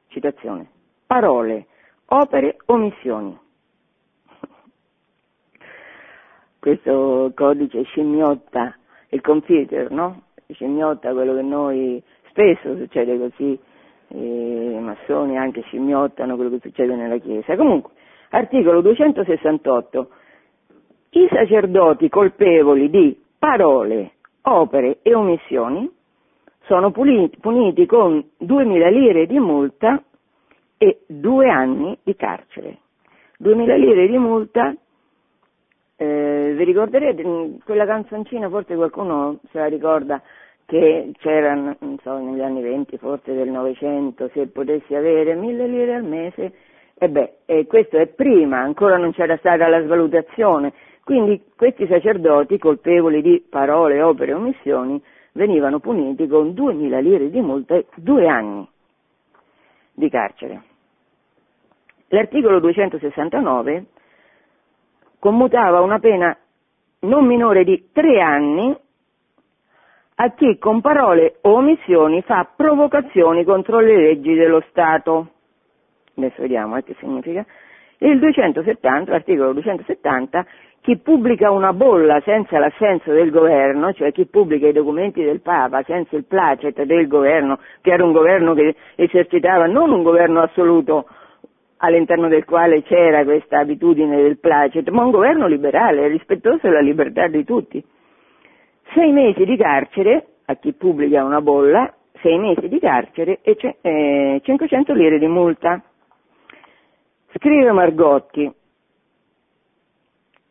citazione, 0.08 0.68
parole, 1.08 1.68
opere, 2.08 2.58
omissioni. 2.66 3.38
questo 6.60 7.32
codice 7.34 7.84
scimmiotta 7.84 8.76
il 9.10 9.22
computer, 9.22 9.90
no? 9.92 10.24
Scimmiotta 10.48 11.14
quello 11.14 11.34
che 11.34 11.42
noi, 11.42 12.04
spesso 12.30 12.76
succede 12.76 13.18
così, 13.18 13.58
i 14.10 14.78
massoni 14.80 15.38
anche 15.38 15.62
scimmiottano 15.62 16.36
quello 16.36 16.52
che 16.52 16.60
succede 16.60 16.96
nella 16.96 17.18
Chiesa. 17.18 17.56
Comunque, 17.56 17.94
articolo 18.30 18.82
268, 18.82 20.10
i 21.12 21.28
sacerdoti 21.32 22.10
colpevoli 22.10 22.90
di 22.90 23.18
parole, 23.40 24.15
opere 24.46 25.00
e 25.02 25.14
omissioni 25.14 25.90
sono 26.64 26.92
puniti, 26.92 27.38
puniti 27.38 27.86
con 27.86 28.24
2.000 28.42 28.92
lire 28.92 29.26
di 29.28 29.40
multa 29.40 30.02
e 30.78 31.02
due 31.08 31.50
anni 31.50 31.98
di 32.04 32.16
carcere. 32.16 32.80
2.000 33.42 33.78
lire 33.78 34.08
di 34.08 34.18
multa 34.18 34.76
eh, 35.98 36.54
vi 36.56 36.64
ricorderete 36.64 37.26
mm, 37.26 37.56
quella 37.64 37.86
canzoncina, 37.86 38.50
forse 38.50 38.76
qualcuno 38.76 39.40
se 39.52 39.60
la 39.60 39.68
ricorda, 39.68 40.22
che 40.66 41.12
c'era, 41.20 41.76
so, 42.02 42.18
negli 42.18 42.42
anni 42.42 42.62
venti, 42.62 42.98
forse 42.98 43.34
del 43.34 43.50
Novecento, 43.50 44.30
se 44.34 44.48
potessi 44.48 44.96
avere 44.96 45.36
mille 45.36 45.68
lire 45.68 45.96
al 45.96 46.04
mese, 46.04 46.54
e 46.98 47.10
beh, 47.10 47.34
eh, 47.46 47.66
questo 47.68 47.98
è 47.98 48.08
prima, 48.08 48.60
ancora 48.60 48.98
non 48.98 49.12
c'era 49.14 49.38
stata 49.38 49.68
la 49.68 49.84
svalutazione, 49.84 50.74
quindi 51.06 51.40
questi 51.56 51.86
sacerdoti 51.86 52.58
colpevoli 52.58 53.22
di 53.22 53.46
parole, 53.48 54.02
opere 54.02 54.32
e 54.32 54.34
omissioni 54.34 55.00
venivano 55.34 55.80
puniti 55.80 56.26
con 56.28 56.50
2.000 56.50 57.00
lire 57.00 57.30
di 57.30 57.42
multa 57.42 57.76
e 57.76 57.86
due 57.94 58.28
anni 58.28 58.68
di 59.94 60.10
carcere. 60.10 60.64
L'articolo 62.08 62.60
269 62.60 63.86
commutava 65.20 65.82
una 65.82 66.00
pena 66.00 66.36
non 67.02 67.24
minore 67.28 67.64
di 67.64 67.90
tre 67.94 68.20
anni 68.20 68.76
a 70.16 70.32
chi 70.32 70.58
con 70.58 70.82
parole 70.82 71.38
o 71.42 71.52
omissioni 71.52 72.24
fa 72.24 72.50
provocazioni 72.56 73.44
contro 73.44 73.80
le 73.80 73.96
leggi 73.96 74.34
dello 74.34 74.64
Stato. 74.70 75.34
Adesso 76.16 76.42
vediamo 76.42 76.78
eh, 76.78 76.84
che 76.84 76.96
significa. 76.98 77.46
Il 78.00 78.20
270, 78.20 79.12
l'articolo 79.12 79.54
270, 79.54 80.46
chi 80.86 80.98
pubblica 80.98 81.50
una 81.50 81.74
bolla 81.74 82.22
senza 82.22 82.60
l'assenso 82.60 83.12
del 83.12 83.32
governo, 83.32 83.92
cioè 83.94 84.12
chi 84.12 84.28
pubblica 84.28 84.68
i 84.68 84.72
documenti 84.72 85.24
del 85.24 85.42
Papa 85.42 85.82
senza 85.82 86.16
il 86.16 86.26
placet 86.26 86.84
del 86.84 87.08
governo, 87.08 87.58
che 87.82 87.92
era 87.92 88.06
un 88.06 88.12
governo 88.12 88.54
che 88.54 88.76
esercitava 88.94 89.66
non 89.66 89.92
un 89.92 90.04
governo 90.04 90.44
assoluto 90.44 91.08
all'interno 91.78 92.28
del 92.28 92.46
quale 92.46 92.84
c'era 92.84 93.24
questa 93.24 93.58
abitudine 93.58 94.16
del 94.22 94.38
placet, 94.38 94.88
ma 94.90 95.04
un 95.04 95.10
governo 95.10 95.48
liberale, 95.48 96.08
rispettoso 96.08 96.60
della 96.62 96.82
libertà 96.82 97.26
di 97.30 97.44
tutti. 97.44 97.84
Sei 98.94 99.12
mesi 99.12 99.44
di 99.44 99.58
carcere 99.58 100.26
a 100.46 100.54
chi 100.54 100.72
pubblica 100.74 101.24
una 101.24 101.42
bolla, 101.42 101.92
sei 102.22 102.38
mesi 102.38 102.68
di 102.68 102.78
carcere 102.78 103.40
e 103.42 103.56
c- 103.56 103.76
eh, 103.82 104.40
500 104.44 104.94
lire 104.94 105.18
di 105.18 105.28
multa. 105.28 105.82
Scrive 107.34 107.72
Margotti, 107.72 108.54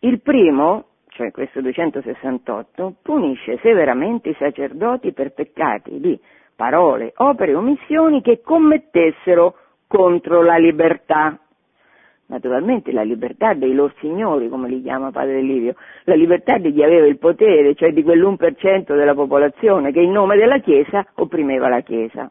Il 0.04 0.20
primo, 0.20 0.84
cioè 1.08 1.30
questo 1.30 1.62
268, 1.62 2.96
punisce 3.00 3.58
severamente 3.62 4.28
i 4.28 4.36
sacerdoti 4.38 5.12
per 5.12 5.32
peccati 5.32 5.98
di 5.98 6.20
parole, 6.54 7.14
opere 7.16 7.52
e 7.52 7.54
omissioni 7.54 8.20
che 8.20 8.42
commettessero 8.42 9.56
contro 9.86 10.42
la 10.42 10.58
libertà. 10.58 11.38
Naturalmente 12.26 12.92
la 12.92 13.00
libertà 13.00 13.54
dei 13.54 13.72
loro 13.72 13.94
signori, 13.98 14.50
come 14.50 14.68
li 14.68 14.82
chiama 14.82 15.10
padre 15.10 15.40
Livio, 15.40 15.74
la 16.04 16.16
libertà 16.16 16.58
di 16.58 16.70
chi 16.74 16.82
aveva 16.82 17.06
il 17.06 17.16
potere, 17.16 17.74
cioè 17.74 17.94
di 17.94 18.02
quell'1% 18.02 18.94
della 18.94 19.14
popolazione 19.14 19.90
che 19.90 20.00
in 20.00 20.12
nome 20.12 20.36
della 20.36 20.58
Chiesa 20.58 21.06
opprimeva 21.14 21.70
la 21.70 21.80
Chiesa. 21.80 22.30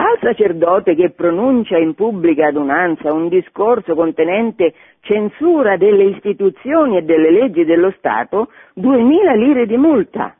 Al 0.00 0.16
sacerdote 0.18 0.94
che 0.94 1.10
pronuncia 1.10 1.76
in 1.76 1.92
pubblica 1.92 2.46
adunanza 2.46 3.12
un 3.12 3.28
discorso 3.28 3.94
contenente 3.94 4.72
censura 5.00 5.76
delle 5.76 6.04
istituzioni 6.04 6.96
e 6.96 7.02
delle 7.02 7.30
leggi 7.30 7.66
dello 7.66 7.92
Stato, 7.98 8.50
2.000 8.78 9.36
lire 9.36 9.66
di 9.66 9.76
multa. 9.76 10.34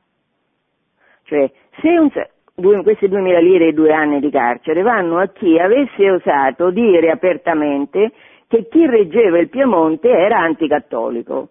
Cioè, 1.25 1.51
se 1.79 1.89
un, 1.89 2.09
due, 2.55 2.83
queste 2.83 3.09
2.000 3.09 3.43
lire 3.43 3.67
e 3.67 3.73
due 3.75 3.93
anni 3.93 4.19
di 4.21 4.31
carcere 4.31 4.81
vanno 4.81 5.19
a 5.19 5.27
chi 5.27 5.59
avesse 5.59 6.11
osato 6.11 6.71
dire 6.71 7.11
apertamente 7.11 8.13
che 8.49 8.67
chi 8.67 8.87
reggeva 8.87 9.39
il 9.39 9.51
Piemonte 9.51 10.09
era 10.09 10.39
anticattolico, 10.39 11.51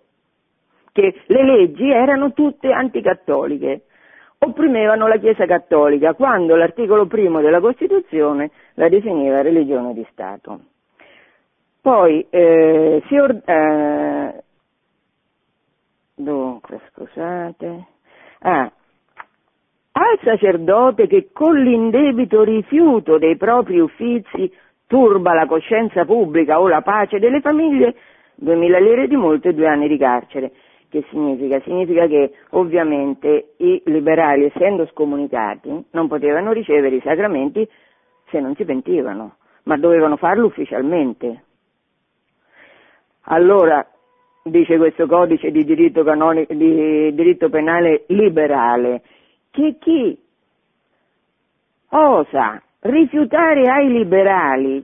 che 0.91 1.13
le 1.27 1.43
leggi 1.43 1.91
erano 1.91 2.33
tutte 2.33 2.71
anticattoliche, 2.71 3.83
opprimevano 4.39 5.07
la 5.07 5.17
Chiesa 5.17 5.45
cattolica 5.45 6.13
quando 6.13 6.55
l'articolo 6.55 7.05
primo 7.05 7.41
della 7.41 7.59
Costituzione 7.59 8.51
la 8.75 8.87
definiva 8.87 9.41
religione 9.41 9.93
di 9.93 10.05
Stato. 10.11 10.59
Poi 11.81 12.25
eh, 12.29 13.03
si 13.07 13.17
or- 13.17 13.41
eh, 13.45 14.43
dunque, 16.15 16.79
scusate. 16.91 17.85
Ah, 18.39 18.71
al 19.91 20.19
sacerdote 20.23 21.07
che 21.07 21.29
con 21.33 21.57
l'indebito 21.57 22.43
rifiuto 22.43 23.17
dei 23.17 23.35
propri 23.35 23.79
uffizi 23.79 24.51
turba 24.87 25.33
la 25.33 25.45
coscienza 25.45 26.05
pubblica 26.05 26.59
o 26.59 26.67
la 26.67 26.81
pace 26.81 27.19
delle 27.19 27.41
famiglie, 27.41 27.95
2.000 28.41 28.81
lire 28.81 29.07
di 29.07 29.15
multa 29.17 29.49
e 29.49 29.53
due 29.53 29.67
anni 29.67 29.87
di 29.87 29.97
carcere. 29.97 30.51
Che 30.89 31.05
significa? 31.09 31.59
Significa 31.61 32.07
che 32.07 32.31
ovviamente 32.51 33.53
i 33.57 33.81
liberali, 33.85 34.45
essendo 34.45 34.87
scomunicati, 34.87 35.85
non 35.91 36.07
potevano 36.07 36.51
ricevere 36.51 36.95
i 36.95 37.01
sacramenti 37.01 37.67
se 38.29 38.39
non 38.39 38.55
si 38.55 38.65
pentivano, 38.65 39.35
ma 39.63 39.77
dovevano 39.77 40.17
farlo 40.17 40.47
ufficialmente. 40.47 41.43
Allora, 43.25 43.85
dice 44.43 44.77
questo 44.77 45.05
codice 45.05 45.51
di 45.51 45.63
diritto, 45.63 46.03
canonico, 46.03 46.53
di 46.55 47.13
diritto 47.13 47.49
penale 47.49 48.05
liberale, 48.07 49.03
che 49.51 49.77
chi 49.79 50.19
osa 51.89 52.61
rifiutare 52.81 53.61
ai 53.69 53.89
liberali 53.91 54.83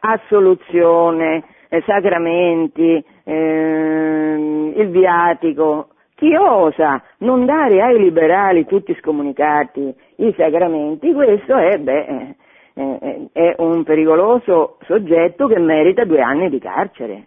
assoluzione, 0.00 1.44
eh, 1.68 1.82
sacramenti, 1.84 3.04
eh, 3.28 4.72
il 4.74 4.88
viatico, 4.88 5.88
chi 6.14 6.34
osa 6.34 7.02
non 7.18 7.44
dare 7.44 7.82
ai 7.82 7.98
liberali 7.98 8.64
tutti 8.64 8.96
scomunicati 9.00 9.94
i 10.16 10.34
sacramenti, 10.36 11.12
questo 11.12 11.56
è, 11.56 11.76
beh, 11.78 12.04
eh, 12.06 12.36
eh 12.74 13.28
è 13.32 13.54
un 13.58 13.84
pericoloso 13.84 14.78
soggetto 14.86 15.46
che 15.46 15.58
merita 15.58 16.04
due 16.04 16.20
anni 16.20 16.48
di 16.48 16.58
carcere. 16.58 17.26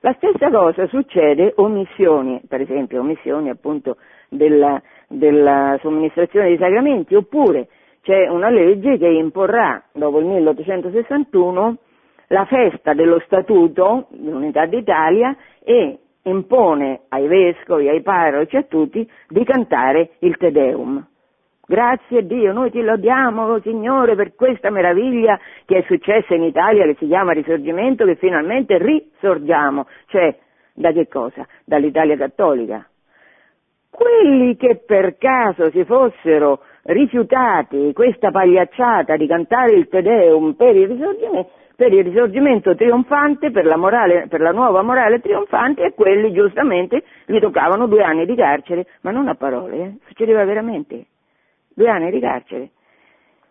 La 0.00 0.14
stessa 0.18 0.50
cosa 0.50 0.86
succede 0.88 1.54
omissioni, 1.56 2.42
per 2.46 2.60
esempio 2.60 3.00
omissioni 3.00 3.48
appunto 3.48 3.96
della, 4.28 4.80
della 5.08 5.78
somministrazione 5.80 6.48
dei 6.48 6.58
sacramenti, 6.58 7.14
oppure 7.14 7.68
c'è 8.02 8.28
una 8.28 8.50
legge 8.50 8.98
che 8.98 9.06
imporrà, 9.06 9.82
dopo 9.92 10.18
il 10.18 10.26
1861, 10.26 11.76
la 12.32 12.46
festa 12.46 12.94
dello 12.94 13.20
Statuto 13.26 14.06
dell'Unità 14.08 14.64
d'Italia 14.64 15.36
e 15.62 15.98
impone 16.22 17.02
ai 17.08 17.26
vescovi, 17.26 17.88
ai 17.88 18.00
parroci, 18.00 18.56
a 18.56 18.62
tutti 18.62 19.06
di 19.28 19.44
cantare 19.44 20.12
il 20.20 20.36
Te 20.38 20.50
Deum. 20.50 21.06
Grazie 21.64 22.26
Dio, 22.26 22.52
noi 22.52 22.70
ti 22.70 22.80
lodiamo, 22.80 23.60
Signore, 23.60 24.14
per 24.14 24.34
questa 24.34 24.70
meraviglia 24.70 25.38
che 25.66 25.78
è 25.78 25.84
successa 25.86 26.34
in 26.34 26.42
Italia, 26.42 26.84
che 26.84 26.96
si 26.98 27.06
chiama 27.06 27.32
risorgimento, 27.32 28.06
che 28.06 28.16
finalmente 28.16 28.78
risorgiamo. 28.78 29.86
Cioè, 30.06 30.34
da 30.72 30.90
che 30.92 31.08
cosa? 31.08 31.46
Dall'Italia 31.64 32.16
cattolica. 32.16 32.86
Quelli 33.90 34.56
che 34.56 34.82
per 34.86 35.18
caso 35.18 35.70
si 35.70 35.84
fossero 35.84 36.60
rifiutati 36.84 37.92
questa 37.92 38.30
pagliacciata 38.30 39.16
di 39.16 39.26
cantare 39.26 39.74
il 39.74 39.86
Te 39.88 40.00
Deum 40.00 40.54
per 40.54 40.74
il 40.74 40.88
risorgimento, 40.88 41.50
per 41.76 41.92
il 41.92 42.04
risorgimento 42.04 42.74
trionfante, 42.74 43.50
per 43.50 43.64
la, 43.64 43.76
morale, 43.76 44.26
per 44.28 44.40
la 44.40 44.52
nuova 44.52 44.82
morale 44.82 45.20
trionfante, 45.20 45.82
e 45.82 45.94
quelli 45.94 46.32
giustamente 46.32 47.02
gli 47.26 47.38
toccavano 47.38 47.86
due 47.86 48.02
anni 48.02 48.26
di 48.26 48.34
carcere, 48.34 48.86
ma 49.02 49.10
non 49.10 49.28
a 49.28 49.34
parole, 49.34 49.76
eh? 49.76 49.96
succedeva 50.06 50.44
veramente. 50.44 51.06
Due 51.74 51.88
anni 51.88 52.10
di 52.10 52.20
carcere 52.20 52.70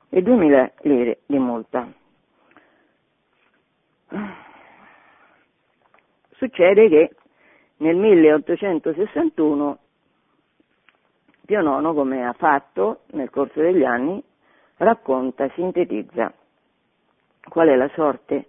e 0.10 0.22
duemila 0.22 0.70
lire 0.82 1.20
di 1.26 1.40
multa. 1.40 1.88
Succede 6.36 6.90
che 6.90 7.16
nel 7.78 7.96
1861 7.96 9.78
Pio 11.46 11.60
IX, 11.60 11.94
come 11.94 12.26
ha 12.26 12.34
fatto 12.34 13.02
nel 13.12 13.30
corso 13.30 13.60
degli 13.60 13.84
anni, 13.84 14.24
racconta, 14.78 15.50
sintetizza 15.56 16.34
qual 17.50 17.68
è 17.70 17.76
la 17.76 17.90
sorte 17.94 18.48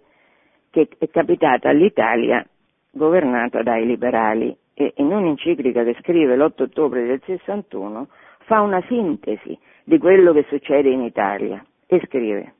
che 0.69 0.87
è 0.97 1.09
capitata 1.09 1.69
all'Italia 1.69 2.45
governata 2.91 3.61
dai 3.61 3.85
liberali. 3.85 4.55
E 4.75 4.93
in 4.97 5.13
un'enciclica 5.13 5.83
che 5.83 5.95
scrive 6.01 6.35
l'8 6.35 6.63
ottobre 6.63 7.05
del 7.05 7.21
61 7.23 8.07
fa 8.45 8.61
una 8.61 8.81
sintesi 8.87 9.57
di 9.83 9.97
quello 9.99 10.33
che 10.33 10.45
succede 10.49 10.89
in 10.89 11.01
Italia 11.01 11.63
e 11.85 12.01
scrive 12.05 12.53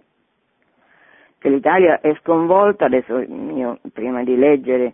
che 1.44 1.50
l'Italia 1.50 2.00
è 2.00 2.16
sconvolta, 2.22 2.86
adesso 2.86 3.20
io 3.20 3.80
prima 3.92 4.24
di 4.24 4.38
leggere 4.38 4.94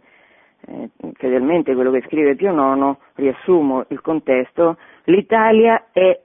eh, 0.65 0.89
fedelmente 1.13 1.75
quello 1.75 1.91
che 1.91 2.01
scrive 2.07 2.35
Pio 2.35 2.51
IX, 2.51 2.97
riassumo 3.13 3.85
il 3.89 4.01
contesto, 4.01 4.77
l'Italia 5.03 5.89
è 5.91 6.19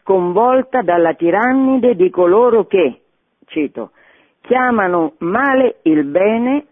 sconvolta 0.00 0.82
dalla 0.82 1.14
tirannide 1.14 1.94
di 1.94 2.10
coloro 2.10 2.66
che, 2.66 3.02
cito, 3.46 3.92
chiamano 4.40 5.14
male 5.18 5.76
il 5.82 6.04
bene 6.04 6.66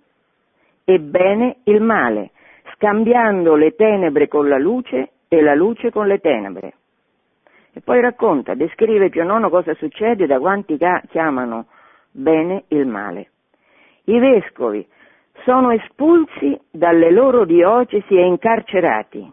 e 0.85 0.99
bene 0.99 1.57
il 1.65 1.81
male, 1.81 2.31
scambiando 2.75 3.55
le 3.55 3.75
tenebre 3.75 4.29
con 4.29 4.49
la 4.49 4.59
luce 4.59 5.11
e 5.29 5.41
la 5.43 5.55
luce 5.55 5.91
con 5.91 6.07
le 6.07 6.19
tenebre. 6.19 6.75
E 7.73 7.81
poi 7.83 8.01
racconta, 8.01 8.55
descrive 8.55 9.11
Pio 9.11 9.25
IX 9.25 9.51
cosa 9.51 9.75
succede 9.75 10.27
da 10.27 10.39
quanti 10.39 10.79
chiamano 11.09 11.67
bene 12.11 12.65
il 12.69 12.87
male. 12.87 13.31
I 14.05 14.19
vescovi 14.19 14.87
sono 15.45 15.71
espulsi 15.73 16.59
dalle 16.71 17.11
loro 17.11 17.45
diocesi 17.45 18.17
e 18.17 18.25
incarcerati, 18.25 19.33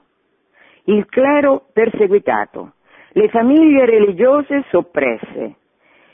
il 0.86 1.06
clero 1.06 1.68
perseguitato, 1.72 2.74
le 3.14 3.30
famiglie 3.30 3.86
religiose 3.86 4.66
soppresse, 4.70 5.56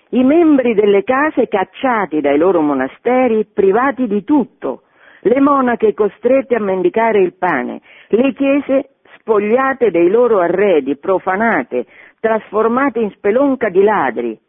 i 0.10 0.24
membri 0.24 0.74
delle 0.74 1.04
case 1.04 1.48
cacciati 1.48 2.22
dai 2.22 2.38
loro 2.38 2.62
monasteri, 2.62 3.46
privati 3.46 4.08
di 4.08 4.24
tutto, 4.24 4.84
le 5.22 5.40
monache 5.40 5.94
costrette 5.94 6.56
a 6.56 6.60
mendicare 6.60 7.20
il 7.20 7.34
pane, 7.34 7.82
le 8.08 8.34
chiese 8.34 8.92
spogliate 9.18 9.92
dei 9.92 10.10
loro 10.10 10.40
arredi, 10.40 10.98
profanate, 10.98 11.86
trasformate 12.20 13.00
in 13.00 13.12
spelonca 13.12 13.70
di 13.70 13.84
ladri, 13.84 14.40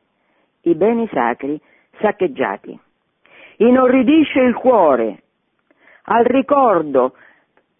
i 0.62 0.74
beni 0.74 1.08
sacri 1.12 1.60
saccheggiati. 2.00 2.78
Inorridisce 3.56 4.40
il 4.40 4.54
cuore 4.54 5.22
al 6.04 6.24
ricordo 6.24 7.14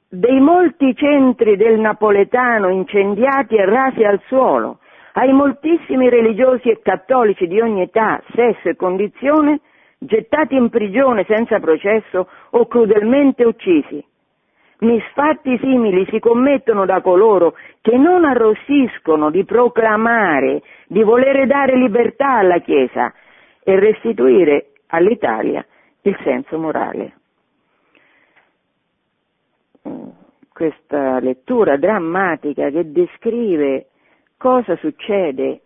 dei 0.09 0.41
molti 0.41 0.95
centri 0.95 1.57
del 1.57 1.79
napoletano 1.79 2.69
incendiati 2.69 3.57
e 3.57 3.65
rasi 3.65 4.05
al 4.05 4.21
suolo, 4.27 4.81
ai 5.15 5.33
moltissimi 5.33 6.09
religiosi 6.09 6.69
e 6.69 6.81
cattolici 6.83 7.47
di 7.47 7.61
ogni 7.61 7.83
età, 7.83 8.23
sesso 8.35 8.69
e 8.69 8.77
condizione 8.77 9.61
gettati 9.99 10.55
in 10.55 10.71
prigione 10.71 11.25
senza 11.25 11.59
processo 11.61 12.29
o 12.51 12.67
crudelmente 12.67 13.45
uccisi. 13.45 14.05
Misfatti 14.81 15.59
simili 15.59 16.07
si 16.07 16.19
commettono 16.19 16.87
da 16.87 17.03
coloro 17.03 17.55
che 17.83 17.99
non 17.99 18.25
arrossiscono 18.25 19.31
di 19.31 19.45
proclamare 19.45 20.63
di 20.87 21.03
volere 21.03 21.47
dare 21.47 21.77
libertà 21.77 22.39
alla 22.39 22.61
Chiesa 22.61 23.13
e 23.63 23.79
restituire 23.79 24.73
all'Italia 24.87 25.65
il 26.03 26.17
senso 26.25 26.59
morale. 26.59 27.15
questa 30.61 31.19
lettura 31.21 31.79
drammatica 31.79 32.69
che 32.69 32.93
descrive 32.93 33.87
cosa 34.41 34.75
succede 34.77 35.61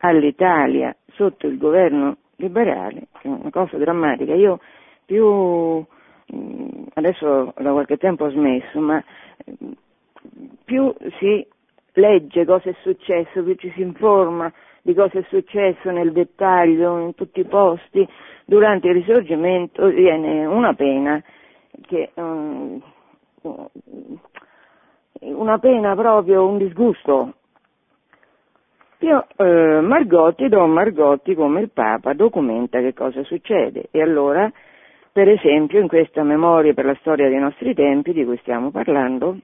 all'Italia 0.00 0.94
sotto 1.14 1.46
il 1.46 1.56
governo 1.56 2.18
liberale, 2.36 3.06
è 3.22 3.28
una 3.28 3.48
cosa 3.50 3.78
drammatica. 3.78 4.34
Io 4.34 4.60
più, 5.06 5.82
adesso 6.92 7.54
da 7.56 7.72
qualche 7.72 7.96
tempo 7.96 8.26
ho 8.26 8.30
smesso, 8.30 8.78
ma 8.78 9.02
più 10.66 10.94
si 11.18 11.46
legge 11.94 12.44
cosa 12.44 12.68
è 12.68 12.74
successo, 12.82 13.42
più 13.42 13.54
ci 13.54 13.72
si 13.74 13.80
informa 13.80 14.52
di 14.82 14.92
cosa 14.92 15.18
è 15.18 15.24
successo 15.28 15.90
nel 15.90 16.12
dettaglio, 16.12 16.98
in 16.98 17.14
tutti 17.14 17.40
i 17.40 17.46
posti, 17.46 18.06
durante 18.44 18.88
il 18.88 18.94
risorgimento 18.96 19.86
viene 19.86 20.44
una 20.44 20.74
pena 20.74 21.22
che 21.86 22.10
um, 22.16 22.82
una 25.20 25.58
pena 25.58 25.94
proprio, 25.94 26.46
un 26.46 26.58
disgusto. 26.58 27.32
Io, 29.00 29.26
eh, 29.36 29.80
Margotti, 29.80 30.48
Don 30.48 30.72
Margotti 30.72 31.36
come 31.36 31.60
il 31.60 31.70
Papa 31.70 32.14
documenta 32.14 32.80
che 32.80 32.94
cosa 32.94 33.22
succede 33.22 33.88
e 33.92 34.02
allora, 34.02 34.50
per 35.12 35.28
esempio, 35.28 35.78
in 35.78 35.86
questa 35.86 36.24
memoria 36.24 36.74
per 36.74 36.84
la 36.84 36.96
storia 36.96 37.28
dei 37.28 37.38
nostri 37.38 37.74
tempi 37.74 38.12
di 38.12 38.24
cui 38.24 38.36
stiamo 38.38 38.72
parlando, 38.72 39.38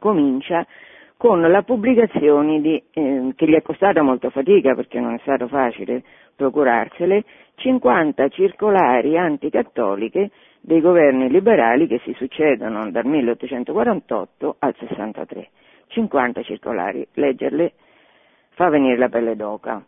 comincia 0.00 0.66
con 1.16 1.40
la 1.40 1.62
pubblicazione 1.62 2.60
di, 2.60 2.82
eh, 2.90 3.32
che 3.36 3.46
gli 3.46 3.54
è 3.54 3.62
costata 3.62 4.02
molta 4.02 4.30
fatica 4.30 4.74
perché 4.74 4.98
non 4.98 5.14
è 5.14 5.18
stato 5.18 5.46
facile 5.46 6.02
procurarsele, 6.34 7.22
50 7.54 8.28
circolari 8.28 9.16
anticattoliche 9.16 10.30
dei 10.60 10.80
governi 10.80 11.28
liberali 11.28 11.86
che 11.86 12.00
si 12.02 12.12
succedono 12.14 12.90
dal 12.90 13.04
1848 13.06 14.56
al 14.58 14.74
63. 14.76 15.48
50 15.86 16.42
circolari, 16.42 17.06
leggerle 17.12 17.72
fa 18.54 18.68
venire 18.68 18.96
la 18.96 19.08
pelle 19.08 19.36
d'oca. 19.36 19.84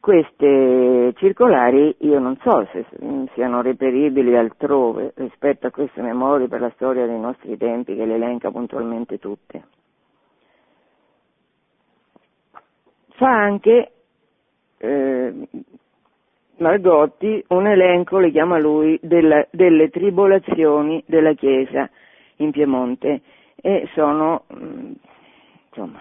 Queste 0.00 1.14
circolari 1.16 1.96
io 2.00 2.18
non 2.18 2.36
so 2.42 2.68
se 2.72 2.84
siano 3.32 3.62
reperibili 3.62 4.36
altrove 4.36 5.12
rispetto 5.16 5.66
a 5.66 5.70
queste 5.70 6.02
memorie 6.02 6.46
per 6.46 6.60
la 6.60 6.70
storia 6.74 7.06
dei 7.06 7.18
nostri 7.18 7.56
tempi 7.56 7.96
che 7.96 8.04
le 8.04 8.16
elenca 8.16 8.50
puntualmente 8.50 9.18
tutte. 9.18 9.64
Fa 13.14 13.30
anche 13.30 13.92
eh, 14.76 15.48
Margotti 16.56 17.42
un 17.48 17.66
elenco, 17.66 18.18
le 18.18 18.30
chiama 18.30 18.58
lui, 18.58 18.98
della, 19.02 19.46
delle 19.50 19.88
tribolazioni 19.88 21.02
della 21.06 21.32
Chiesa 21.32 21.88
in 22.36 22.50
Piemonte 22.50 23.22
e 23.56 23.88
sono, 23.94 24.44
mm, 24.54 24.92
insomma, 25.68 26.00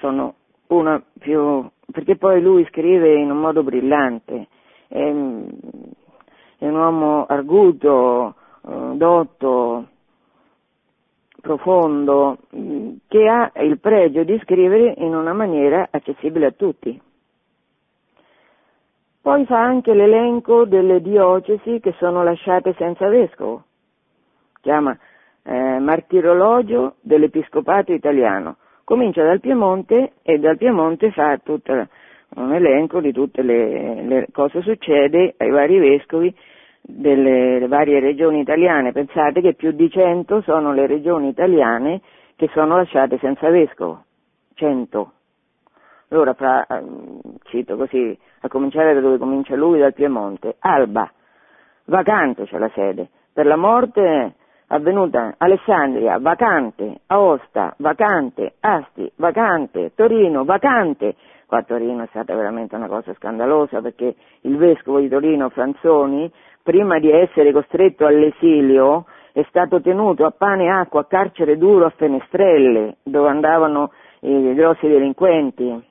sono 0.00 0.34
una 0.68 1.00
più, 1.18 1.68
perché 1.92 2.16
poi 2.16 2.40
lui 2.40 2.64
scrive 2.66 3.14
in 3.14 3.30
un 3.30 3.38
modo 3.38 3.62
brillante, 3.62 4.48
è, 4.88 4.96
è 4.98 6.66
un 6.66 6.74
uomo 6.74 7.26
arguto, 7.26 8.34
eh, 8.66 8.92
dotto, 8.94 9.86
profondo, 11.40 12.38
mm, 12.54 12.92
che 13.08 13.28
ha 13.28 13.52
il 13.62 13.78
pregio 13.78 14.24
di 14.24 14.38
scrivere 14.42 14.94
in 14.98 15.14
una 15.14 15.32
maniera 15.32 15.88
accessibile 15.90 16.46
a 16.46 16.52
tutti. 16.52 17.00
Poi 19.22 19.44
fa 19.44 19.60
anche 19.60 19.92
l'elenco 19.92 20.64
delle 20.64 21.02
diocesi 21.02 21.78
che 21.80 21.94
sono 21.98 22.22
lasciate 22.22 22.74
senza 22.78 23.06
vescovo, 23.08 23.64
chiama 24.62 24.96
eh, 25.42 25.78
Martirologio 25.78 26.96
dell'Episcopato 27.00 27.92
italiano. 27.92 28.56
Comincia 28.90 29.22
dal 29.22 29.38
Piemonte 29.38 30.14
e 30.20 30.40
dal 30.40 30.56
Piemonte 30.56 31.12
fa 31.12 31.38
tutto 31.38 31.86
un 32.34 32.52
elenco 32.52 33.00
di 33.00 33.12
tutte 33.12 33.40
le, 33.40 34.02
le 34.02 34.26
cosa 34.32 34.60
succede 34.62 35.34
ai 35.36 35.50
vari 35.50 35.78
vescovi 35.78 36.34
delle 36.80 37.68
varie 37.68 38.00
regioni 38.00 38.40
italiane. 38.40 38.90
Pensate 38.90 39.42
che 39.42 39.54
più 39.54 39.70
di 39.70 39.88
100 39.88 40.40
sono 40.40 40.72
le 40.72 40.88
regioni 40.88 41.28
italiane 41.28 42.00
che 42.34 42.48
sono 42.52 42.78
lasciate 42.78 43.16
senza 43.18 43.48
vescovo. 43.48 44.06
100. 44.54 45.12
Allora, 46.08 46.34
fra, 46.34 46.66
ehm, 46.66 47.20
cito 47.44 47.76
così, 47.76 48.18
a 48.40 48.48
cominciare 48.48 48.92
da 48.92 48.98
dove 48.98 49.18
comincia 49.18 49.54
lui, 49.54 49.78
dal 49.78 49.94
Piemonte, 49.94 50.56
Alba, 50.58 51.08
vacante 51.84 52.44
c'è 52.46 52.58
la 52.58 52.70
sede, 52.74 53.08
per 53.32 53.46
la 53.46 53.56
morte 53.56 54.34
avvenuta 54.72 55.34
Alessandria, 55.38 56.18
vacante, 56.18 57.00
Aosta, 57.06 57.74
vacante, 57.78 58.54
Asti, 58.60 59.10
vacante, 59.16 59.92
Torino, 59.94 60.44
vacante. 60.44 61.14
Qua 61.46 61.58
a 61.58 61.62
Torino 61.62 62.04
è 62.04 62.06
stata 62.10 62.34
veramente 62.34 62.76
una 62.76 62.86
cosa 62.86 63.12
scandalosa 63.14 63.80
perché 63.80 64.14
il 64.42 64.56
vescovo 64.56 65.00
di 65.00 65.08
Torino, 65.08 65.48
Franzoni, 65.48 66.30
prima 66.62 66.98
di 67.00 67.10
essere 67.10 67.52
costretto 67.52 68.06
all'esilio, 68.06 69.06
è 69.32 69.44
stato 69.48 69.80
tenuto 69.80 70.24
a 70.24 70.30
pane 70.30 70.64
e 70.64 70.70
acqua 70.70 71.00
a 71.00 71.06
carcere 71.06 71.56
duro 71.56 71.86
a 71.86 71.92
Fenestrelle, 71.96 72.98
dove 73.02 73.28
andavano 73.28 73.90
i 74.20 74.54
grossi 74.54 74.86
delinquenti. 74.86 75.88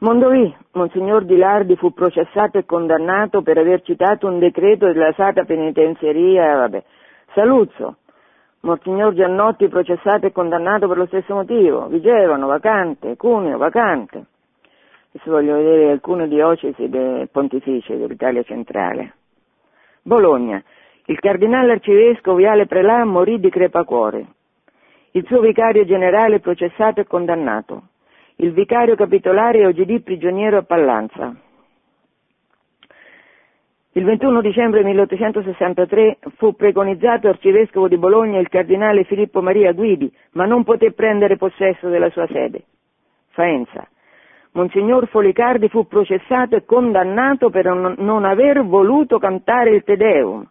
Mondovì, 0.00 0.56
Monsignor 0.72 1.26
Di 1.26 1.36
Lardi 1.36 1.76
fu 1.76 1.92
processato 1.92 2.56
e 2.56 2.64
condannato 2.64 3.42
per 3.42 3.58
aver 3.58 3.82
citato 3.82 4.26
un 4.28 4.38
decreto 4.38 4.86
della 4.86 5.12
Sacra 5.12 5.44
Penitenzieria, 5.44 6.56
vabbè. 6.56 6.82
Saluzzo, 7.34 7.96
Monsignor 8.60 9.12
Giannotti 9.12 9.68
processato 9.68 10.24
e 10.24 10.32
condannato 10.32 10.88
per 10.88 10.96
lo 10.96 11.04
stesso 11.04 11.34
motivo, 11.34 11.86
Vigevano, 11.88 12.46
vacante, 12.46 13.14
Cuneo, 13.16 13.58
vacante. 13.58 14.24
Adesso 15.12 15.30
voglio 15.30 15.56
vedere 15.56 15.90
alcune 15.90 16.28
diocesi 16.28 16.88
del 16.88 17.28
pontificio 17.30 17.94
dell'Italia 17.94 18.42
centrale. 18.42 19.16
Bologna, 20.00 20.62
il 21.04 21.18
cardinale 21.20 21.72
arcivescovo 21.72 22.38
Viale 22.38 22.64
Prelà 22.64 23.04
morì 23.04 23.38
di 23.38 23.50
crepacuore. 23.50 24.26
Il 25.10 25.26
suo 25.26 25.40
vicario 25.40 25.84
generale 25.84 26.40
processato 26.40 27.00
e 27.00 27.06
condannato 27.06 27.82
il 28.40 28.52
vicario 28.52 28.94
capitolare 28.94 29.66
OGD 29.66 30.02
prigioniero 30.02 30.58
a 30.58 30.62
Pallanza. 30.62 31.34
Il 33.92 34.04
21 34.04 34.40
dicembre 34.40 34.82
1863 34.82 36.18
fu 36.36 36.54
preconizzato 36.54 37.28
arcivescovo 37.28 37.88
di 37.88 37.98
Bologna 37.98 38.38
il 38.38 38.48
cardinale 38.48 39.04
Filippo 39.04 39.42
Maria 39.42 39.72
Guidi, 39.72 40.10
ma 40.32 40.46
non 40.46 40.64
poté 40.64 40.92
prendere 40.92 41.36
possesso 41.36 41.88
della 41.88 42.08
sua 42.10 42.26
sede. 42.28 42.62
Faenza. 43.30 43.86
Monsignor 44.52 45.06
Folicardi 45.08 45.68
fu 45.68 45.86
processato 45.86 46.56
e 46.56 46.64
condannato 46.64 47.50
per 47.50 47.66
non 47.66 48.24
aver 48.24 48.64
voluto 48.64 49.18
cantare 49.18 49.70
il 49.70 49.82
Te 49.82 49.96
Deum. 49.96 50.48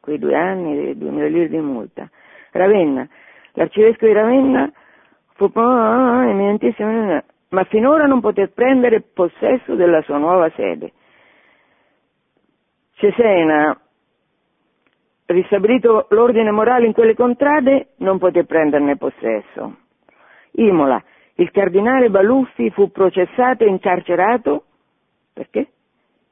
Quei 0.00 0.18
due 0.18 0.36
anni 0.36 0.90
e 0.90 0.96
2000 0.96 1.26
lire 1.26 1.48
di 1.48 1.58
multa. 1.58 2.08
Ravenna. 2.52 3.08
L'arcivescovo 3.54 4.06
di 4.06 4.18
Ravenna 4.18 4.72
fu 5.34 5.50
eminentissimo 5.54 7.22
ma 7.52 7.64
finora 7.64 8.06
non 8.06 8.20
poté 8.20 8.48
prendere 8.48 9.00
possesso 9.00 9.74
della 9.74 10.02
sua 10.02 10.18
nuova 10.18 10.50
sede. 10.50 10.92
Cesena, 12.94 13.78
ristabilito 15.26 16.06
l'ordine 16.10 16.50
morale 16.50 16.86
in 16.86 16.92
quelle 16.92 17.14
contrade, 17.14 17.88
non 17.98 18.18
poté 18.18 18.44
prenderne 18.44 18.96
possesso. 18.96 19.76
Imola, 20.52 21.02
il 21.34 21.50
cardinale 21.50 22.10
Baluffi 22.10 22.70
fu 22.70 22.90
processato 22.90 23.64
e 23.64 23.68
incarcerato 23.68 24.64
perché? 25.32 25.68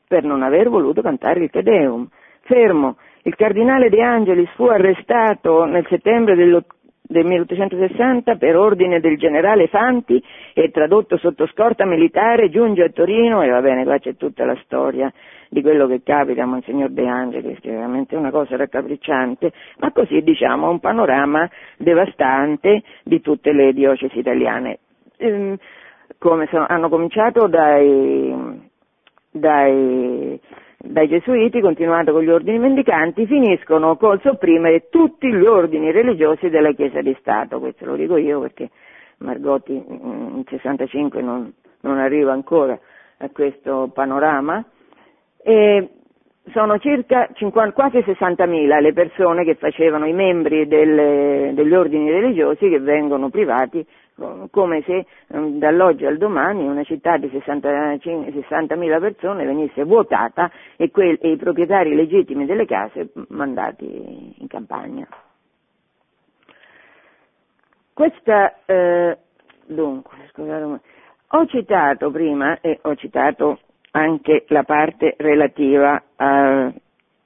Per 0.06 0.24
non 0.24 0.42
aver 0.42 0.68
voluto 0.68 1.02
cantare 1.02 1.44
il 1.44 1.50
Te 1.50 1.62
Deum. 1.62 2.08
Fermo, 2.42 2.96
il 3.22 3.34
cardinale 3.36 3.88
De 3.88 4.02
Angelis 4.02 4.50
fu 4.54 4.64
arrestato 4.64 5.64
nel 5.64 5.86
settembre 5.88 6.34
del 6.34 6.64
1860 7.10 8.36
per 8.36 8.56
ordine 8.56 9.00
del 9.00 9.18
generale 9.18 9.66
Fanti 9.66 10.22
e 10.54 10.70
tradotto 10.70 11.16
sotto 11.18 11.46
scorta 11.48 11.84
militare 11.84 12.50
giunge 12.50 12.84
a 12.84 12.90
Torino 12.90 13.42
e 13.42 13.48
va 13.48 13.60
bene, 13.60 13.84
qua 13.84 13.98
c'è 13.98 14.16
tutta 14.16 14.44
la 14.44 14.56
storia 14.64 15.12
di 15.48 15.62
quello 15.62 15.88
che 15.88 16.02
capita 16.04 16.44
a 16.44 16.46
Monsignor 16.46 16.90
De 16.90 17.06
Angelis, 17.06 17.58
che 17.58 17.70
è 17.70 17.72
veramente 17.72 18.14
una 18.14 18.30
cosa 18.30 18.56
raccapricciante, 18.56 19.52
ma 19.78 19.90
così 19.90 20.22
diciamo 20.22 20.70
un 20.70 20.78
panorama 20.78 21.50
devastante 21.76 22.82
di 23.02 23.20
tutte 23.20 23.52
le 23.52 23.72
diocesi 23.72 24.18
italiane. 24.18 24.78
Ehm, 25.16 25.56
come 26.18 26.46
sono, 26.50 26.66
hanno 26.68 26.88
cominciato 26.88 27.48
dai, 27.48 28.60
dai 29.30 30.40
dai 30.82 31.08
gesuiti, 31.08 31.60
continuando 31.60 32.12
con 32.12 32.22
gli 32.22 32.30
ordini 32.30 32.58
mendicanti, 32.58 33.26
finiscono 33.26 33.96
col 33.96 34.20
sopprimere 34.22 34.88
tutti 34.88 35.30
gli 35.30 35.44
ordini 35.44 35.92
religiosi 35.92 36.48
della 36.48 36.72
Chiesa 36.72 37.02
di 37.02 37.14
Stato. 37.20 37.58
Questo 37.60 37.84
lo 37.84 37.96
dico 37.96 38.16
io 38.16 38.40
perché 38.40 38.70
Margotti 39.18 39.72
in 39.74 40.42
65 40.48 41.20
non, 41.20 41.52
non 41.82 41.98
arriva 41.98 42.32
ancora 42.32 42.78
a 43.18 43.28
questo 43.30 43.90
panorama. 43.92 44.64
E 45.42 45.88
sono 46.52 46.78
circa 46.78 47.28
50, 47.30 47.72
quasi 47.74 47.98
60.000 47.98 48.80
le 48.80 48.92
persone 48.94 49.44
che 49.44 49.56
facevano 49.56 50.06
i 50.06 50.14
membri 50.14 50.66
delle, 50.66 51.52
degli 51.54 51.74
ordini 51.74 52.10
religiosi 52.10 52.70
che 52.70 52.80
vengono 52.80 53.28
privati 53.28 53.86
come 54.50 54.82
se 54.82 55.06
um, 55.28 55.58
dall'oggi 55.58 56.04
al 56.06 56.18
domani 56.18 56.66
una 56.66 56.84
città 56.84 57.16
di 57.16 57.28
60, 57.28 57.68
60.000 57.94 59.00
persone 59.00 59.44
venisse 59.44 59.84
vuotata 59.84 60.50
e, 60.76 60.90
que- 60.90 61.18
e, 61.20 61.30
i 61.32 61.36
proprietari 61.36 61.94
legittimi 61.94 62.46
delle 62.46 62.66
case 62.66 63.10
mandati 63.28 64.34
in 64.38 64.46
campagna. 64.46 65.06
Questa, 67.92 68.60
eh, 68.64 69.18
dunque, 69.66 70.16
scusate, 70.32 70.80
ho 71.32 71.46
citato 71.46 72.10
prima 72.10 72.60
e 72.60 72.78
ho 72.82 72.94
citato 72.94 73.58
anche 73.92 74.44
la 74.48 74.62
parte 74.62 75.14
relativa 75.18 76.02
a, 76.16 76.64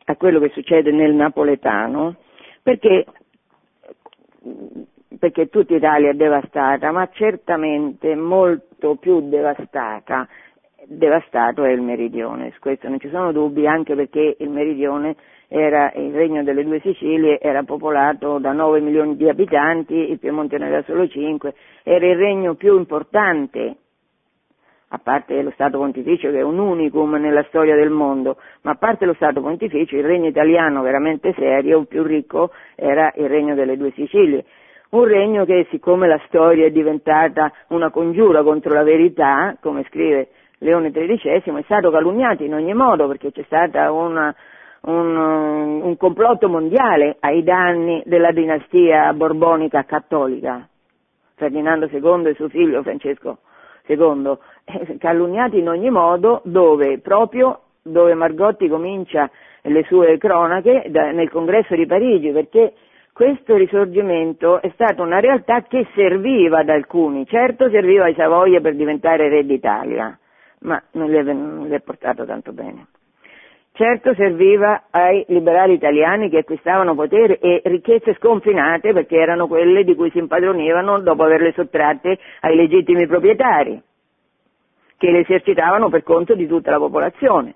a 0.06 0.16
quello 0.16 0.40
che 0.40 0.48
succede 0.50 0.90
nel 0.90 1.14
napoletano, 1.14 2.16
perché, 2.62 3.04
perché 5.18 5.48
tutta 5.48 5.74
Italia 5.74 6.10
è 6.10 6.14
devastata, 6.14 6.90
ma 6.90 7.08
certamente 7.12 8.14
molto 8.14 8.96
più 8.96 9.28
devastata, 9.28 10.28
devastato 10.86 11.64
è 11.64 11.70
il 11.70 11.80
meridione, 11.80 12.50
su 12.52 12.60
questo 12.60 12.88
non 12.88 13.00
ci 13.00 13.08
sono 13.08 13.32
dubbi, 13.32 13.66
anche 13.66 13.94
perché 13.94 14.36
il 14.38 14.50
meridione 14.50 15.16
era 15.48 15.92
il 15.94 16.12
regno 16.12 16.42
delle 16.42 16.64
due 16.64 16.80
Sicilie, 16.80 17.40
era 17.40 17.62
popolato 17.62 18.38
da 18.38 18.52
9 18.52 18.80
milioni 18.80 19.16
di 19.16 19.28
abitanti, 19.28 19.94
il 19.94 20.18
Piemonte 20.18 20.58
ne 20.58 20.66
aveva 20.66 20.82
solo 20.82 21.06
5, 21.06 21.54
era 21.82 22.06
il 22.06 22.16
regno 22.16 22.54
più 22.54 22.76
importante 22.76 23.76
a 24.94 25.00
parte 25.02 25.42
lo 25.42 25.50
Stato 25.50 25.78
Pontificio 25.78 26.30
che 26.30 26.38
è 26.38 26.42
un 26.42 26.58
unicum 26.58 27.14
nella 27.16 27.42
storia 27.48 27.74
del 27.74 27.90
mondo, 27.90 28.36
ma 28.62 28.72
a 28.72 28.76
parte 28.76 29.04
lo 29.04 29.14
Stato 29.14 29.40
Pontificio 29.40 29.96
il 29.96 30.04
regno 30.04 30.28
italiano 30.28 30.82
veramente 30.82 31.34
serio, 31.36 31.84
più 31.84 32.04
ricco, 32.04 32.52
era 32.76 33.12
il 33.16 33.28
regno 33.28 33.56
delle 33.56 33.76
due 33.76 33.90
Sicilie. 33.90 34.44
Un 34.94 35.06
regno 35.06 35.44
che, 35.44 35.66
siccome 35.70 36.06
la 36.06 36.20
storia 36.28 36.66
è 36.66 36.70
diventata 36.70 37.52
una 37.70 37.90
congiura 37.90 38.44
contro 38.44 38.72
la 38.72 38.84
verità, 38.84 39.56
come 39.60 39.82
scrive 39.88 40.28
Leone 40.58 40.92
XIII, 40.92 41.58
è 41.58 41.62
stato 41.64 41.90
calunniato 41.90 42.44
in 42.44 42.54
ogni 42.54 42.74
modo 42.74 43.08
perché 43.08 43.32
c'è 43.32 43.42
stato 43.42 43.76
un, 43.92 44.32
un 44.82 45.96
complotto 45.96 46.48
mondiale 46.48 47.16
ai 47.18 47.42
danni 47.42 48.04
della 48.06 48.30
dinastia 48.30 49.12
borbonica 49.14 49.82
cattolica. 49.82 50.64
Ferdinando 51.34 51.88
II 51.90 52.28
e 52.28 52.34
suo 52.34 52.48
figlio 52.48 52.80
Francesco 52.84 53.38
II 53.86 54.38
eh, 54.64 54.96
calunniati 54.98 55.58
in 55.58 55.70
ogni 55.70 55.90
modo, 55.90 56.40
dove 56.44 57.00
proprio 57.00 57.62
dove 57.82 58.14
Margotti 58.14 58.68
comincia 58.68 59.28
le 59.62 59.82
sue 59.84 60.18
cronache 60.18 60.88
nel 60.88 61.30
congresso 61.30 61.74
di 61.74 61.84
Parigi, 61.84 62.30
perché 62.30 62.74
questo 63.14 63.54
risorgimento 63.56 64.60
è 64.60 64.70
stata 64.74 65.00
una 65.00 65.20
realtà 65.20 65.62
che 65.62 65.86
serviva 65.94 66.58
ad 66.58 66.68
alcuni, 66.68 67.24
certo 67.26 67.70
serviva 67.70 68.06
ai 68.06 68.14
Savoia 68.14 68.60
per 68.60 68.74
diventare 68.74 69.28
re 69.28 69.46
d'Italia, 69.46 70.18
ma 70.62 70.82
non 70.94 71.08
gli 71.08 71.14
è, 71.14 71.22
non 71.22 71.68
gli 71.68 71.72
è 71.72 71.80
portato 71.80 72.24
tanto 72.26 72.52
bene. 72.52 72.88
Certo 73.70 74.14
serviva 74.14 74.86
ai 74.90 75.24
liberali 75.28 75.74
italiani 75.74 76.28
che 76.28 76.38
acquistavano 76.38 76.96
potere 76.96 77.38
e 77.38 77.62
ricchezze 77.66 78.14
sconfinate 78.14 78.92
perché 78.92 79.16
erano 79.16 79.46
quelle 79.46 79.84
di 79.84 79.94
cui 79.94 80.10
si 80.10 80.18
impadronivano 80.18 80.98
dopo 80.98 81.22
averle 81.22 81.52
sottratte 81.52 82.18
ai 82.40 82.56
legittimi 82.56 83.06
proprietari 83.06 83.80
che 84.96 85.10
le 85.12 85.20
esercitavano 85.20 85.88
per 85.88 86.02
conto 86.02 86.34
di 86.34 86.48
tutta 86.48 86.72
la 86.72 86.78
popolazione. 86.78 87.54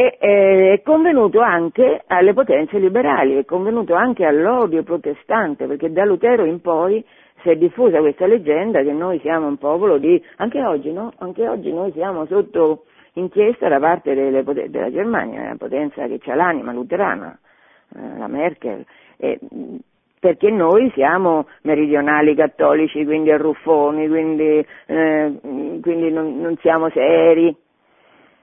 E 0.00 0.16
eh, 0.20 0.72
è 0.74 0.82
convenuto 0.82 1.40
anche 1.40 2.04
alle 2.06 2.32
potenze 2.32 2.78
liberali, 2.78 3.36
è 3.36 3.44
convenuto 3.44 3.94
anche 3.94 4.24
all'odio 4.24 4.84
protestante, 4.84 5.66
perché 5.66 5.90
da 5.90 6.04
Lutero 6.04 6.44
in 6.44 6.60
poi 6.60 7.04
si 7.42 7.48
è 7.48 7.56
diffusa 7.56 7.98
questa 7.98 8.28
leggenda 8.28 8.80
che 8.82 8.92
noi 8.92 9.18
siamo 9.18 9.48
un 9.48 9.56
popolo 9.56 9.98
di, 9.98 10.22
anche 10.36 10.64
oggi, 10.64 10.92
no? 10.92 11.12
Anche 11.18 11.48
oggi 11.48 11.72
noi 11.72 11.90
siamo 11.90 12.26
sotto 12.26 12.84
inchiesta 13.14 13.66
da 13.66 13.80
parte 13.80 14.14
delle, 14.14 14.44
della 14.44 14.92
Germania, 14.92 15.40
una 15.40 15.56
potenza 15.56 16.06
che 16.06 16.20
ha 16.30 16.34
l'anima 16.36 16.72
luterana, 16.72 17.36
eh, 17.96 18.18
la 18.18 18.28
Merkel, 18.28 18.86
e, 19.16 19.40
perché 20.20 20.48
noi 20.48 20.92
siamo 20.94 21.48
meridionali 21.62 22.36
cattolici, 22.36 23.04
quindi 23.04 23.32
arruffoni, 23.32 24.06
quindi, 24.06 24.64
eh, 24.86 25.38
quindi 25.82 26.12
non, 26.12 26.40
non, 26.40 26.56
siamo 26.60 26.88
seri. 26.90 27.52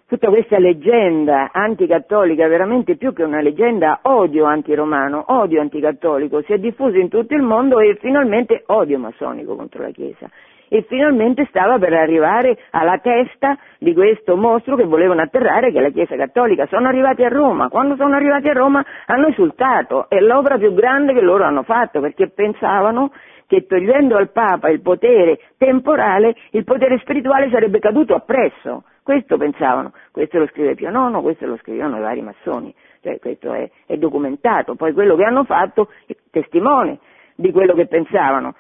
Tutta 0.08 0.30
questa 0.30 0.60
leggenda 0.60 1.50
anticattolica, 1.52 2.48
veramente 2.48 2.96
più 2.96 3.12
che 3.12 3.24
una 3.24 3.42
leggenda, 3.42 4.02
odio 4.04 4.46
antiromano, 4.46 5.24
odio 5.30 5.62
anticattolico, 5.62 6.44
si 6.44 6.54
è 6.54 6.60
diffuso 6.60 7.00
in 7.00 7.10
tutto 7.10 7.34
il 7.34 7.42
mondo 7.42 7.80
e 7.80 7.98
finalmente 8.00 8.66
odio 8.68 9.00
massonico 9.00 9.56
contro 9.56 9.82
la 9.82 9.90
Chiesa 9.90 10.30
e 10.68 10.84
finalmente 10.88 11.48
stava 11.50 11.80
per 11.80 11.94
arrivare 11.94 12.56
alla 12.70 13.00
testa 13.00 13.58
di 13.80 13.96
questo 13.96 14.38
mostro 14.38 14.76
che 14.76 14.84
volevano 14.84 15.22
atterrare 15.22 15.72
che 15.72 15.80
è 15.80 15.82
la 15.82 15.90
Chiesa 15.90 16.16
Cattolica. 16.16 16.68
Sono 16.68 16.88
arrivati 16.88 17.24
a 17.24 17.30
Roma, 17.30 17.70
quando 17.70 17.96
sono 17.96 18.14
arrivati 18.14 18.48
a 18.48 18.54
Roma 18.54 18.86
hanno 19.08 19.30
esultato, 19.30 20.08
è 20.08 20.20
l'opera 20.20 20.60
più 20.60 20.72
grande 20.76 21.14
che 21.14 21.22
loro 21.22 21.46
hanno 21.46 21.64
fatto 21.64 22.00
perché 22.00 22.30
pensavano 22.30 23.12
che 23.48 23.66
togliendo 23.66 24.16
al 24.18 24.32
Papa 24.32 24.70
il 24.70 24.82
potere 24.82 25.40
temporale, 25.58 26.36
il 26.52 26.64
potere 26.64 27.00
spirituale 27.00 27.50
sarebbe 27.50 27.80
caduto 27.80 28.14
appresso. 28.14 28.84
Questo 29.06 29.38
pensavano, 29.38 29.94
questo 30.10 30.40
lo 30.40 30.48
scrive 30.48 30.74
Pio 30.74 30.90
IX, 30.90 31.22
questo 31.22 31.46
lo 31.46 31.58
scrivono 31.58 31.98
i 31.98 32.02
vari 32.02 32.24
massoni, 32.24 32.74
cioè 33.04 33.20
questo 33.20 33.54
è, 33.54 33.70
è 33.86 33.98
documentato, 33.98 34.74
poi 34.74 34.94
quello 34.94 35.16
che 35.16 35.24
hanno 35.24 35.44
fatto 35.44 35.92
è 36.08 36.16
testimone 36.32 36.98
di 37.36 37.52
quello 37.52 37.76
che 37.76 37.86
pensavano. 37.86 38.56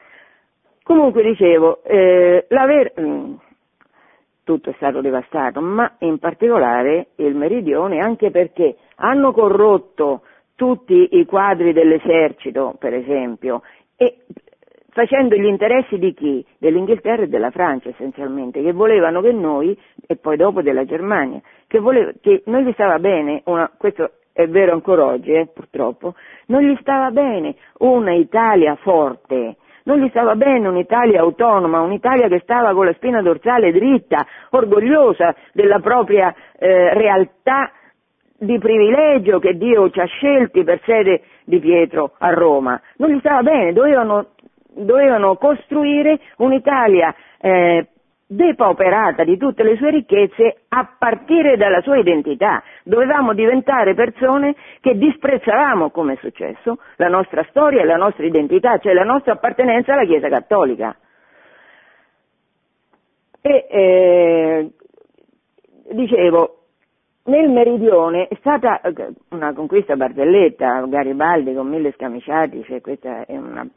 Comunque 0.83 1.23
dicevo, 1.23 1.81
eh, 1.81 2.45
mm, 3.01 3.33
tutto 4.43 4.69
è 4.69 4.73
stato 4.73 5.01
devastato, 5.01 5.61
ma 5.61 5.95
in 6.01 6.19
particolare 6.19 7.07
il 7.15 7.33
meridione, 7.33 7.97
anche 7.97 8.29
perché 8.29 8.75
hanno 8.97 9.31
corrotto 9.31 10.21
tutti 10.53 11.17
i 11.17 11.25
quadri 11.25 11.73
dell'esercito, 11.73 12.75
per 12.77 12.93
esempio, 12.93 13.63
e 13.95 14.19
facendo 14.95 15.35
gli 15.35 15.45
interessi 15.45 15.99
di 15.99 16.13
chi? 16.13 16.43
Dell'Inghilterra 16.57 17.23
e 17.23 17.27
della 17.27 17.51
Francia 17.51 17.89
essenzialmente, 17.89 18.61
che 18.61 18.71
volevano 18.71 19.19
che 19.19 19.33
noi, 19.33 19.77
e 20.07 20.15
poi 20.15 20.37
dopo 20.37 20.61
della 20.61 20.85
Germania, 20.85 21.41
che, 21.67 21.79
voleva, 21.79 22.13
che 22.21 22.43
non 22.45 22.61
gli 22.61 22.71
stava 22.71 22.97
bene, 22.97 23.41
una, 23.43 23.69
questo 23.77 24.11
è 24.31 24.47
vero 24.47 24.71
ancora 24.71 25.03
oggi, 25.03 25.33
eh, 25.33 25.49
purtroppo, 25.53 26.15
non 26.47 26.61
gli 26.61 26.77
stava 26.79 27.11
bene 27.11 27.55
una 27.79 28.13
Italia 28.13 28.75
forte, 28.75 29.57
non 29.83 29.99
gli 29.99 30.07
stava 30.07 30.37
bene 30.37 30.65
un'Italia 30.69 31.19
autonoma, 31.19 31.81
un'Italia 31.81 32.29
che 32.29 32.39
stava 32.39 32.73
con 32.73 32.85
la 32.85 32.93
spina 32.93 33.21
dorsale 33.21 33.73
dritta, 33.73 34.25
orgogliosa 34.51 35.35
della 35.51 35.79
propria 35.79 36.33
eh, 36.57 36.93
realtà 36.93 37.69
di 38.37 38.57
privilegio 38.59 39.39
che 39.39 39.55
Dio 39.57 39.89
ci 39.89 39.99
ha 39.99 40.05
scelti 40.05 40.63
per 40.63 40.81
sede 40.85 41.21
di 41.45 41.59
Pietro 41.59 42.13
a 42.17 42.33
Roma. 42.33 42.79
Non 42.97 43.11
gli 43.11 43.19
stava 43.19 43.41
bene, 43.41 43.73
dovevano, 43.73 44.31
dovevano 44.75 45.35
costruire 45.37 46.19
un'Italia 46.37 47.13
eh, 47.39 47.87
depauperata 48.27 49.23
di 49.23 49.37
tutte 49.37 49.63
le 49.63 49.75
sue 49.77 49.91
ricchezze 49.91 50.61
a 50.69 50.95
partire 50.97 51.57
dalla 51.57 51.81
sua 51.81 51.97
identità. 51.97 52.63
Dovevamo 52.83 53.33
diventare 53.33 53.93
persone 53.93 54.55
che 54.81 54.97
disprezzavamo, 54.97 55.91
come 55.91 56.13
è 56.13 56.17
successo, 56.17 56.79
la 56.95 57.07
nostra 57.07 57.45
storia 57.49 57.81
e 57.81 57.85
la 57.85 57.97
nostra 57.97 58.25
identità, 58.25 58.77
cioè 58.79 58.93
la 58.93 59.03
nostra 59.03 59.33
appartenenza 59.33 59.93
alla 59.93 60.05
Chiesa 60.05 60.27
Cattolica. 60.27 60.95
E 63.41 63.67
eh, 63.69 64.71
dicevo, 65.91 66.54
nel 67.25 67.49
meridione 67.49 68.27
è 68.27 68.35
stata 68.39 68.81
una 69.29 69.53
conquista 69.53 69.95
barzelletta, 69.95 70.85
Garibaldi 70.87 71.53
con 71.53 71.67
mille 71.67 71.91
scamiciati, 71.93 72.63
cioè 72.63 72.81
questa 72.81 73.25
è 73.25 73.35
una, 73.37 73.67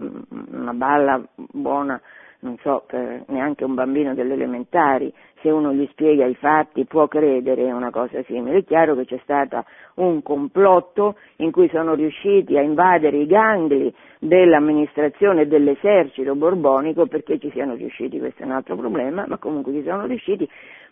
una 0.51 0.73
balla 0.75 1.23
buona 1.35 2.01
non 2.41 2.57
so, 2.59 2.85
per 2.87 3.25
neanche 3.29 3.65
un 3.65 3.75
bambino 3.75 4.15
delle 4.15 4.35
elementari, 4.35 5.13
se 5.41 5.51
uno 5.51 5.73
gli 5.73 5.87
spiega 5.91 6.25
i 6.25 6.35
fatti 6.35 6.85
può 6.85 7.09
credere 7.09 7.69
a 7.69 7.75
una 7.75 7.91
cosa 7.91 8.23
simile. 8.25 8.59
È 8.59 8.65
chiaro 8.65 8.95
che 8.95 9.07
c'è 9.07 9.19
stato 9.23 9.65
un 9.95 10.23
complotto 10.23 11.17
in 11.37 11.51
cui 11.51 11.69
sono 11.69 11.95
riusciti 11.95 12.57
a 12.57 12.61
invadere 12.61 13.17
i 13.17 13.27
gangli 13.27 13.93
dell'amministrazione 14.21 15.49
dell'esercito 15.49 16.37
borbonico 16.37 17.07
perché 17.07 17.39
ci 17.39 17.51
siano 17.51 17.75
riusciti, 17.75 18.19
questo 18.19 18.43
è 18.43 18.47
un 18.47 18.53
altro 18.53 18.77
problema, 18.77 19.25
ma 19.27 19.39
comunque 19.39 19.73
ci 19.73 19.83
sono 19.83 20.07
riusciti. 20.07 20.49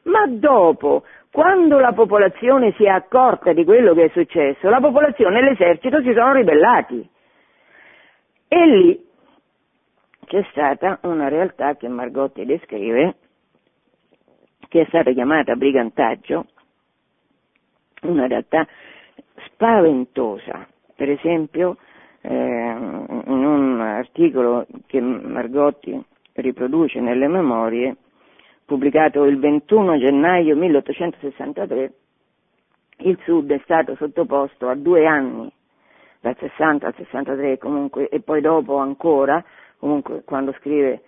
Ma 0.07 0.26
dopo, 0.26 1.04
quando 1.30 1.78
la 1.78 1.92
popolazione 1.92 2.72
si 2.72 2.84
è 2.84 2.88
accorta 2.88 3.52
di 3.52 3.64
quello 3.64 3.92
che 3.94 4.04
è 4.04 4.09
successo, 4.11 4.68
la 4.68 4.80
popolazione 4.80 5.38
e 5.38 5.42
l'esercito 5.42 6.00
si 6.00 6.12
sono 6.12 6.32
ribellati. 6.32 7.09
E 8.48 8.66
lì 8.66 9.04
c'è 10.26 10.44
stata 10.50 10.98
una 11.02 11.28
realtà 11.28 11.76
che 11.76 11.88
Margotti 11.88 12.44
descrive, 12.44 13.16
che 14.68 14.82
è 14.82 14.84
stata 14.86 15.12
chiamata 15.12 15.54
brigantaggio, 15.57 16.46
una 18.02 18.26
realtà 18.26 18.66
spaventosa. 19.46 20.66
Per 20.94 21.11
esempio, 21.11 21.76
eh, 22.20 22.30
in 22.30 23.44
un 23.44 23.80
articolo 23.80 24.66
che 24.86 25.00
Margotti 25.00 26.00
riproduce 26.34 27.00
nelle 27.00 27.28
memorie, 27.28 27.96
pubblicato 28.66 29.24
il 29.24 29.38
21 29.38 29.98
gennaio 29.98 30.56
1863, 30.56 31.92
il 32.98 33.18
Sud 33.24 33.50
è 33.52 33.60
stato 33.62 33.94
sottoposto 33.94 34.68
a 34.68 34.74
due 34.74 35.06
anni, 35.06 35.50
dal 36.20 36.36
60 36.36 36.86
al 36.86 36.94
63 36.96 37.58
comunque, 37.58 38.08
e 38.08 38.20
poi 38.20 38.40
dopo 38.40 38.76
ancora, 38.76 39.42
comunque 39.78 40.22
quando 40.24 40.52
scrive 40.58 41.02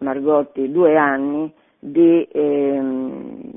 Margotti, 0.00 0.70
due 0.70 0.96
anni 0.96 1.52
di, 1.78 2.28
ehm, 2.30 3.52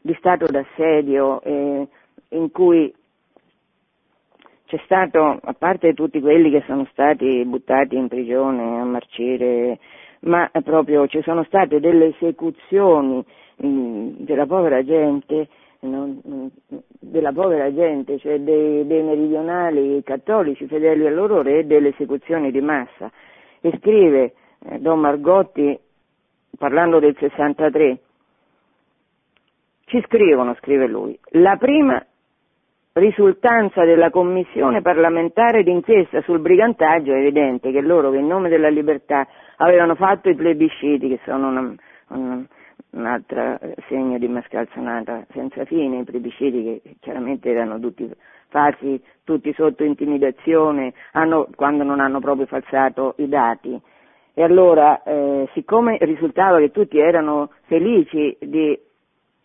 di 0.00 0.14
stato 0.18 0.46
d'assedio 0.46 1.42
eh, 1.42 1.88
in 2.30 2.50
cui 2.50 2.92
c'è 4.66 4.80
stato, 4.84 5.38
a 5.42 5.52
parte 5.52 5.94
tutti 5.94 6.20
quelli 6.20 6.50
che 6.50 6.64
sono 6.66 6.86
stati 6.90 7.44
buttati 7.44 7.96
in 7.96 8.08
prigione 8.08 8.80
a 8.80 8.84
marcire, 8.84 9.78
ma 10.20 10.50
proprio 10.64 11.06
ci 11.06 11.20
sono 11.22 11.44
state 11.44 11.80
delle 11.80 12.14
esecuzioni 12.14 13.24
mm, 13.64 14.08
della 14.18 14.46
povera 14.46 14.84
gente, 14.84 15.48
non, 15.80 16.20
mh, 16.24 16.76
della 17.00 17.32
povera 17.32 17.72
gente, 17.72 18.18
cioè 18.18 18.40
dei, 18.40 18.86
dei, 18.86 19.02
meridionali 19.02 20.02
cattolici 20.02 20.66
fedeli 20.66 21.06
al 21.06 21.14
loro 21.14 21.42
re, 21.42 21.66
delle 21.66 21.88
esecuzioni 21.88 22.50
di 22.50 22.60
massa. 22.60 23.10
E 23.60 23.72
scrive 23.78 24.34
eh, 24.64 24.78
Don 24.78 25.00
Margotti, 25.00 25.78
parlando 26.58 26.98
del 26.98 27.16
63, 27.18 27.98
ci 29.86 30.02
scrivono, 30.06 30.54
scrive 30.60 30.86
lui, 30.88 31.18
la 31.30 31.56
prima 31.56 32.04
risultanza 32.96 33.84
della 33.84 34.10
commissione 34.10 34.80
parlamentare 34.80 35.62
d'inchiesta 35.62 36.22
sul 36.22 36.40
brigantaggio 36.40 37.12
è 37.12 37.18
evidente 37.18 37.70
che 37.70 37.82
loro 37.82 38.10
che 38.10 38.18
in 38.18 38.26
nome 38.26 38.48
della 38.48 38.68
libertà 38.68 39.26
avevano 39.56 39.94
fatto 39.94 40.30
i 40.30 40.34
plebisciti 40.34 41.08
che 41.08 41.20
sono 41.24 41.48
una, 41.48 41.74
una, 42.08 42.46
un 42.90 43.06
altro 43.06 43.58
segno 43.88 44.16
di 44.18 44.28
mascalzonata 44.28 45.26
senza 45.32 45.66
fine, 45.66 45.98
i 45.98 46.04
plebisciti 46.04 46.62
che 46.62 46.94
chiaramente 47.00 47.50
erano 47.50 47.78
tutti 47.78 48.10
falsi, 48.48 49.02
tutti 49.24 49.52
sotto 49.52 49.84
intimidazione, 49.84 50.94
hanno, 51.12 51.48
quando 51.54 51.84
non 51.84 52.00
hanno 52.00 52.20
proprio 52.20 52.46
falsato 52.46 53.14
i 53.18 53.28
dati. 53.28 53.78
E 54.32 54.42
allora, 54.42 55.02
eh, 55.02 55.48
siccome 55.52 55.98
risultava 56.00 56.58
che 56.58 56.70
tutti 56.70 56.98
erano 56.98 57.50
felici 57.66 58.36
di, 58.40 58.78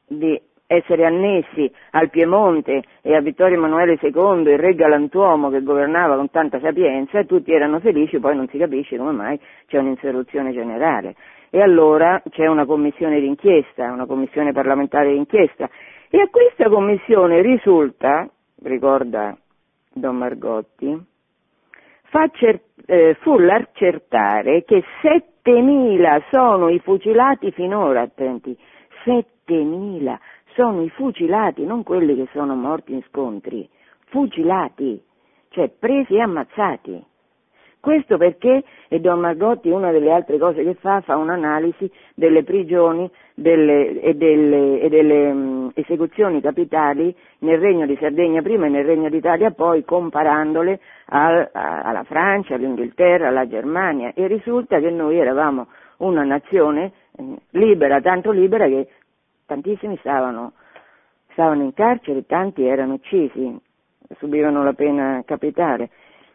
di 0.07 0.41
essere 0.71 1.05
annessi 1.05 1.69
al 1.91 2.09
Piemonte 2.09 2.81
e 3.01 3.13
a 3.13 3.19
Vittorio 3.19 3.57
Emanuele 3.57 3.99
II, 4.01 4.49
il 4.49 4.57
re 4.57 4.73
galantuomo 4.73 5.49
che 5.49 5.63
governava 5.63 6.15
con 6.15 6.29
tanta 6.29 6.61
sapienza, 6.61 7.19
e 7.19 7.25
tutti 7.25 7.51
erano 7.51 7.79
felici, 7.79 8.19
poi 8.19 8.37
non 8.37 8.47
si 8.47 8.57
capisce 8.57 8.97
come 8.97 9.11
mai 9.11 9.39
c'è 9.67 9.79
un'insurrezione 9.79 10.53
generale. 10.53 11.15
E 11.49 11.61
allora 11.61 12.21
c'è 12.29 12.47
una 12.47 12.65
commissione 12.65 13.19
d'inchiesta, 13.19 13.91
una 13.91 14.05
commissione 14.05 14.53
parlamentare 14.53 15.11
d'inchiesta, 15.11 15.69
e 16.09 16.21
a 16.21 16.29
questa 16.29 16.69
commissione 16.69 17.41
risulta, 17.41 18.29
ricorda 18.63 19.35
Don 19.93 20.15
Margotti, 20.15 20.97
cer- 22.33 22.61
eh, 22.85 23.17
fu 23.19 23.37
l'accertare 23.37 24.63
che 24.63 24.83
7.000 25.01 26.23
sono 26.29 26.69
i 26.69 26.79
fucilati 26.79 27.51
finora, 27.51 28.01
attenti, 28.01 28.57
7.000 29.03 30.17
sono 30.55 30.83
i 30.83 30.89
fucilati, 30.89 31.65
non 31.65 31.83
quelli 31.83 32.15
che 32.15 32.27
sono 32.31 32.55
morti 32.55 32.93
in 32.93 33.01
scontri, 33.09 33.67
fucilati, 34.05 35.01
cioè 35.49 35.69
presi 35.69 36.15
e 36.15 36.21
ammazzati. 36.21 37.05
Questo 37.81 38.17
perché, 38.17 38.63
e 38.89 38.99
Don 38.99 39.19
Margotti 39.19 39.69
una 39.69 39.89
delle 39.89 40.11
altre 40.11 40.37
cose 40.37 40.63
che 40.63 40.75
fa, 40.75 41.01
fa 41.01 41.17
un'analisi 41.17 41.91
delle 42.13 42.43
prigioni 42.43 43.09
delle, 43.33 43.99
e 43.99 44.13
delle, 44.13 44.79
e 44.81 44.87
delle 44.87 45.31
um, 45.31 45.71
esecuzioni 45.73 46.41
capitali 46.41 47.13
nel 47.39 47.57
Regno 47.57 47.87
di 47.87 47.97
Sardegna 47.99 48.43
prima 48.43 48.67
e 48.67 48.69
nel 48.69 48.85
Regno 48.85 49.09
d'Italia 49.09 49.49
poi, 49.49 49.83
comparandole 49.83 50.79
al, 51.07 51.49
a, 51.51 51.81
alla 51.81 52.03
Francia, 52.03 52.53
all'Inghilterra, 52.53 53.29
alla 53.29 53.47
Germania, 53.47 54.13
e 54.13 54.27
risulta 54.27 54.79
che 54.79 54.91
noi 54.91 55.17
eravamo 55.17 55.65
una 55.97 56.23
nazione 56.23 56.91
libera, 57.51 57.99
tanto 57.99 58.31
libera 58.31 58.67
che 58.67 58.87
tantissimi 59.51 59.97
stavano, 59.97 60.53
stavano 61.31 61.63
in 61.63 61.73
carcere, 61.73 62.25
tanti 62.25 62.63
erano 62.63 62.93
uccisi, 62.93 63.53
subivano 64.17 64.63
la 64.63 64.71
pena 64.71 65.21
capitale. 65.25 65.89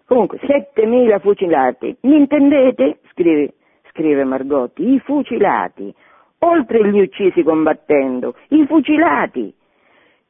Comunque, 0.05 0.39
7.000 0.39 1.19
fucilati. 1.21 1.97
Mi 2.03 2.17
intendete? 2.17 2.99
Scrive, 3.11 3.55
scrive 3.91 4.25
Margotti, 4.25 4.93
i 4.93 5.01
fucilati, 5.01 5.93
oltre 6.41 6.91
gli 6.91 7.01
uccisi 7.01 7.43
combattendo, 7.43 8.35
i 8.49 8.67
fucilati, 8.67 9.53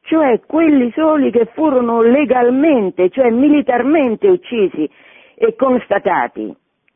cioè 0.03 0.39
quelli 0.47 0.89
soli 0.91 1.29
che 1.29 1.49
furono 1.53 2.01
legalmente, 2.01 3.09
cioè 3.09 3.29
militarmente 3.29 4.29
uccisi 4.29 4.89
e 5.35 5.55
constatati, 5.55 6.55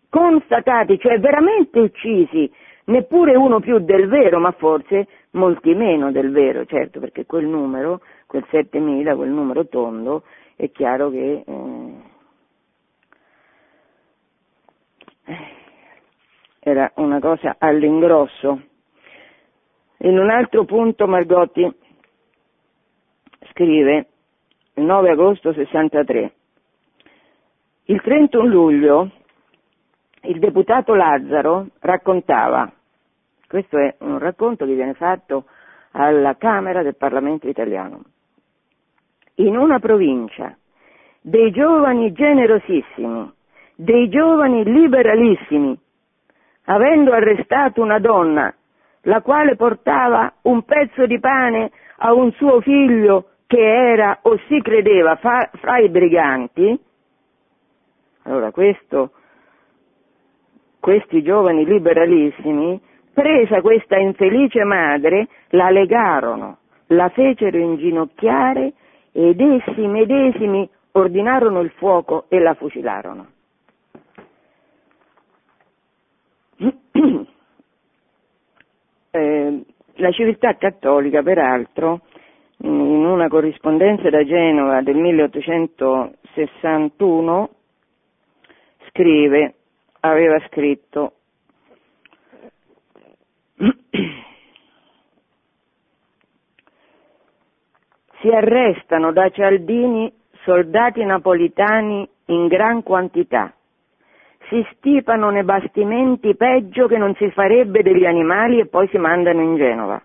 constatati, 0.10 0.98
cioè 0.98 1.20
veramente 1.20 1.82
uccisi, 1.82 2.50
neppure 2.86 3.36
uno 3.36 3.60
più 3.60 3.80
del 3.80 4.08
vero, 4.08 4.40
ma 4.40 4.52
forse 4.52 5.08
molti 5.32 5.74
meno 5.74 6.12
del 6.12 6.32
vero, 6.32 6.66
certo, 6.66 7.00
perché 7.00 7.26
quel 7.26 7.46
numero, 7.46 8.02
quel 8.26 8.46
7000, 8.50 9.16
quel 9.16 9.30
numero 9.30 9.68
tondo, 9.68 10.24
è 10.56 10.70
chiaro 10.72 11.10
che 11.10 11.44
eh, 11.46 11.94
era 16.60 16.92
una 16.96 17.20
cosa 17.20 17.56
all'ingrosso. 17.58 18.62
In 20.04 20.18
un 20.18 20.30
altro 20.30 20.66
punto 20.66 21.08
Margotti 21.08 21.72
scrive, 23.52 24.08
il 24.74 24.84
9 24.84 25.10
agosto 25.12 25.54
63, 25.54 26.34
il 27.86 28.02
31 28.02 28.48
luglio 28.48 29.12
il 30.24 30.38
deputato 30.38 30.94
Lazzaro 30.94 31.68
raccontava 31.80 32.72
questo 33.52 33.78
è 33.78 33.94
un 34.00 34.18
racconto 34.18 34.66
che 34.66 34.74
viene 34.76 34.94
fatto 34.94 35.44
alla 35.92 36.38
Camera 36.38 36.84
del 36.84 36.96
Parlamento 36.96 37.50
italiano. 37.50 38.00
In 39.36 39.58
una 39.58 39.78
provincia 39.78 40.56
dei 41.20 41.52
giovani 41.52 42.14
generosissimi, 42.14 43.30
dei 43.76 44.08
giovani 44.08 44.64
liberalissimi, 44.64 45.78
avendo 46.64 47.12
arrestato 47.12 47.82
una 47.82 48.00
donna 48.00 48.56
la 49.02 49.20
quale 49.22 49.58
portava 49.58 50.32
un 50.44 50.64
pezzo 50.64 51.06
di 51.06 51.20
pane 51.20 51.72
a 51.98 52.14
un 52.14 52.32
suo 52.32 52.62
figlio 52.62 53.32
che 53.48 53.60
era 53.92 54.20
o 54.22 54.38
si 54.48 54.62
credeva 54.62 55.18
fra, 55.18 55.50
fra 55.56 55.78
i 55.78 55.90
briganti, 55.90 56.80
allora 58.24 58.52
questo, 58.52 59.12
questi 60.80 61.22
giovani 61.22 61.66
liberalissimi 61.66 62.82
Presa 63.14 63.62
questa 63.62 63.98
infelice 63.98 64.64
madre, 64.64 65.28
la 65.50 65.70
legarono, 65.70 66.60
la 66.88 67.10
fecero 67.10 67.58
inginocchiare 67.58 68.72
ed 69.12 69.42
essi 69.42 69.86
medesimi 69.86 70.68
ordinarono 70.94 71.60
il 71.60 71.72
fuoco 71.72 72.26
e 72.30 72.40
la 72.40 72.54
fucilarono. 72.54 73.28
Eh, 79.14 79.66
la 79.96 80.12
civiltà 80.12 80.56
cattolica, 80.56 81.22
peraltro, 81.22 82.04
in 82.60 83.06
una 83.06 83.28
corrispondenza 83.28 84.10
da 84.10 84.24
Genova 84.24 84.82
del 84.82 84.96
1861, 84.96 87.50
scrive, 88.88 89.56
aveva 90.00 90.40
scritto 90.48 91.16
si 98.20 98.30
arrestano 98.30 99.12
da 99.12 99.30
Cialdini 99.30 100.12
soldati 100.44 101.04
napolitani 101.04 102.08
in 102.26 102.48
gran 102.48 102.84
quantità. 102.84 103.54
Si 104.50 104.66
stipano 104.76 105.30
nei 105.30 105.44
bastimenti 105.44 106.36
peggio 106.36 106.88
che 106.88 106.98
non 106.98 107.14
si 107.16 107.30
farebbe 107.32 107.84
degli 107.84 108.06
animali 108.06 108.60
e 108.60 108.66
poi 108.66 108.88
si 108.90 108.98
mandano 108.98 109.42
in 109.42 109.56
Genova. 109.56 110.02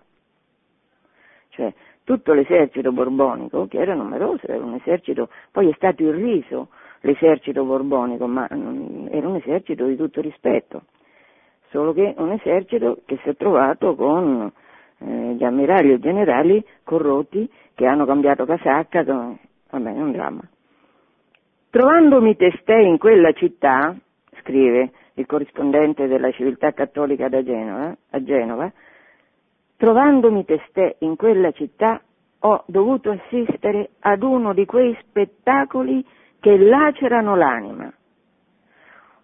Cioè, 1.49 1.73
tutto 2.03 2.33
l'esercito 2.33 2.91
borbonico, 2.91 3.67
che 3.67 3.79
era 3.79 3.95
numeroso, 3.95 4.47
era 4.47 4.63
un 4.63 4.75
esercito, 4.75 5.29
poi 5.51 5.69
è 5.69 5.73
stato 5.73 6.03
irriso 6.03 6.69
l'esercito 7.01 7.65
borbonico, 7.65 8.27
ma 8.27 8.47
era 8.47 9.27
un 9.27 9.35
esercito 9.35 9.85
di 9.85 9.97
tutto 9.97 10.21
rispetto 10.21 10.83
solo 11.69 11.93
che 11.93 12.13
un 12.17 12.31
esercito 12.31 12.99
che 13.05 13.17
si 13.23 13.29
è 13.29 13.35
trovato 13.35 13.95
con 13.95 14.51
eh, 14.99 15.05
gli 15.05 15.43
ammiragli 15.43 15.91
e 15.91 15.99
generali 15.99 16.63
corrotti 16.83 17.49
che 17.73 17.85
hanno 17.85 18.05
cambiato 18.05 18.45
casacca, 18.45 19.03
vabbè, 19.03 19.93
è 19.93 20.01
un 20.01 20.11
dramma. 20.11 20.41
Trovandomi 21.69 22.35
testè 22.35 22.77
in 22.77 22.97
quella 22.97 23.31
città, 23.33 23.95
scrive 24.41 24.91
il 25.15 25.25
corrispondente 25.25 26.07
della 26.07 26.31
civiltà 26.31 26.71
cattolica 26.71 27.27
da 27.29 27.43
Genova, 27.43 27.95
a 28.11 28.23
Genova, 28.23 28.71
trovandomi 29.75 30.45
testè 30.45 30.95
in 30.99 31.15
quella 31.15 31.51
città 31.51 32.01
ho 32.39 32.63
dovuto 32.67 33.11
assistere 33.11 33.91
ad 33.99 34.23
uno 34.23 34.53
di 34.53 34.65
quei 34.65 34.97
spettacoli 35.01 36.05
che 36.39 36.57
lacerano 36.57 37.35
l'anima. 37.35 37.91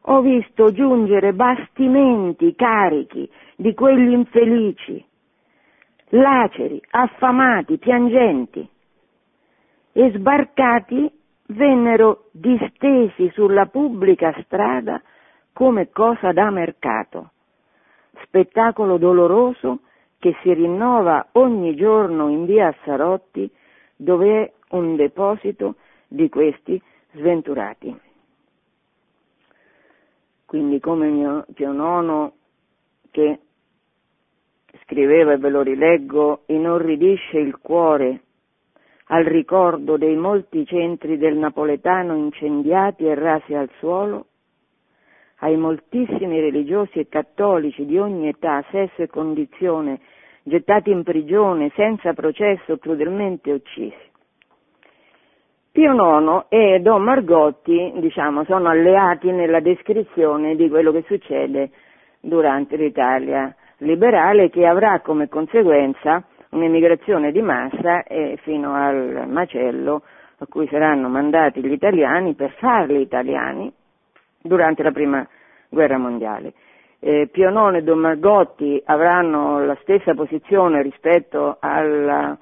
Ho 0.07 0.21
visto 0.21 0.71
giungere 0.71 1.33
bastimenti 1.33 2.55
carichi 2.55 3.29
di 3.55 3.73
quegli 3.73 4.11
infelici, 4.11 5.03
laceri, 6.09 6.81
affamati, 6.89 7.77
piangenti, 7.77 8.67
e 9.93 10.11
sbarcati 10.11 11.09
vennero 11.47 12.25
distesi 12.31 13.29
sulla 13.33 13.67
pubblica 13.67 14.35
strada 14.43 15.01
come 15.53 15.89
cosa 15.91 16.33
da 16.33 16.49
mercato. 16.49 17.31
Spettacolo 18.23 18.97
doloroso 18.97 19.81
che 20.19 20.35
si 20.41 20.53
rinnova 20.53 21.27
ogni 21.33 21.75
giorno 21.75 22.29
in 22.29 22.45
via 22.45 22.75
Sarotti 22.83 23.49
dove 23.95 24.43
è 24.43 24.51
un 24.69 24.95
deposito 24.95 25.75
di 26.07 26.27
questi 26.29 26.81
sventurati. 27.13 28.11
Quindi 30.53 30.79
come 30.79 31.07
mio 31.09 31.47
Pio 31.55 31.71
IX 31.73 32.31
che 33.09 33.39
scriveva 34.83 35.33
e 35.33 35.37
ve 35.37 35.49
lo 35.49 35.63
rileggo, 35.63 36.43
inorridisce 36.45 37.39
il 37.39 37.57
cuore 37.57 38.21
al 39.05 39.23
ricordo 39.23 39.97
dei 39.97 40.15
molti 40.15 40.63
centri 40.67 41.17
del 41.17 41.37
napoletano 41.37 42.13
incendiati 42.15 43.03
e 43.03 43.15
rasi 43.15 43.55
al 43.55 43.67
suolo, 43.79 44.27
ai 45.37 45.57
moltissimi 45.57 46.39
religiosi 46.39 46.99
e 46.99 47.09
cattolici 47.09 47.87
di 47.87 47.97
ogni 47.97 48.27
età, 48.27 48.63
sesso 48.69 49.01
e 49.01 49.07
condizione 49.07 50.01
gettati 50.43 50.91
in 50.91 51.01
prigione 51.01 51.71
senza 51.73 52.13
processo 52.13 52.77
crudelmente 52.77 53.51
uccisi. 53.51 54.11
Pio 55.73 55.91
IX 55.95 56.45
e 56.49 56.81
Don 56.81 57.01
Margotti, 57.01 57.93
diciamo, 57.95 58.43
sono 58.43 58.69
alleati 58.69 59.31
nella 59.31 59.59
descrizione 59.59 60.55
di 60.55 60.69
quello 60.69 60.91
che 60.91 61.03
succede 61.07 61.71
durante 62.19 62.75
l'Italia 62.75 63.51
liberale 63.77 64.51
che 64.51 64.67
avrà 64.67 64.99
come 64.99 65.27
conseguenza 65.29 66.23
un'emigrazione 66.49 67.31
di 67.31 67.41
massa 67.41 68.03
e 68.03 68.37
fino 68.43 68.75
al 68.75 69.27
macello 69.27 70.03
a 70.37 70.45
cui 70.47 70.67
saranno 70.67 71.09
mandati 71.09 71.59
gli 71.59 71.71
italiani 71.71 72.35
per 72.35 72.51
farli 72.59 73.01
italiani 73.01 73.73
durante 74.43 74.83
la 74.83 74.91
prima 74.91 75.27
guerra 75.69 75.97
mondiale. 75.97 76.53
Eh, 76.99 77.31
IX 77.33 77.73
e 77.73 77.81
Don 77.81 77.97
Margotti 77.97 78.79
avranno 78.85 79.65
la 79.65 79.75
stessa 79.81 80.13
posizione 80.13 80.83
rispetto 80.83 81.57
alla, 81.59 82.37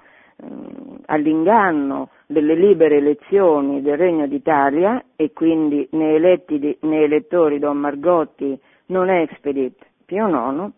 all'inganno 1.05 2.09
delle 2.25 2.55
libere 2.55 2.97
elezioni 2.97 3.81
del 3.81 3.97
Regno 3.97 4.27
d'Italia 4.27 5.03
e 5.15 5.31
quindi 5.33 5.87
nei, 5.91 6.15
eletti, 6.15 6.77
nei 6.81 7.03
elettori 7.03 7.59
Don 7.59 7.77
Margotti 7.77 8.57
non 8.87 9.09
expedit 9.09 9.77
Pio 10.05 10.27
IX, 10.27 10.71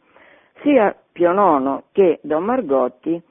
sia 0.61 0.95
Pio 1.11 1.31
IX 1.31 1.83
che 1.91 2.19
Don 2.23 2.43
Margotti 2.43 3.21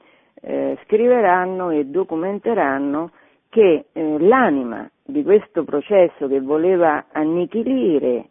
eh, 0.41 0.77
scriveranno 0.83 1.69
e 1.71 1.85
documenteranno 1.85 3.11
che 3.49 3.85
eh, 3.91 4.19
l'anima 4.19 4.89
di 5.05 5.23
questo 5.23 5.63
processo 5.63 6.27
che 6.27 6.39
voleva 6.41 7.05
annichilire 7.11 8.29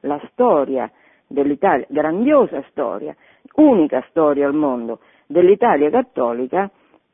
la 0.00 0.20
storia 0.30 0.90
dell'Italia, 1.26 1.86
grandiosa 1.88 2.62
storia, 2.70 3.14
unica 3.56 4.04
storia 4.08 4.46
al 4.46 4.54
mondo 4.54 5.00
dell'Italia 5.26 5.90
cattolica, 5.90 6.70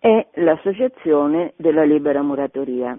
è 0.06 0.24
l'Associazione 0.34 1.52
della 1.56 1.82
Libera 1.82 2.22
Muratoria. 2.22 2.96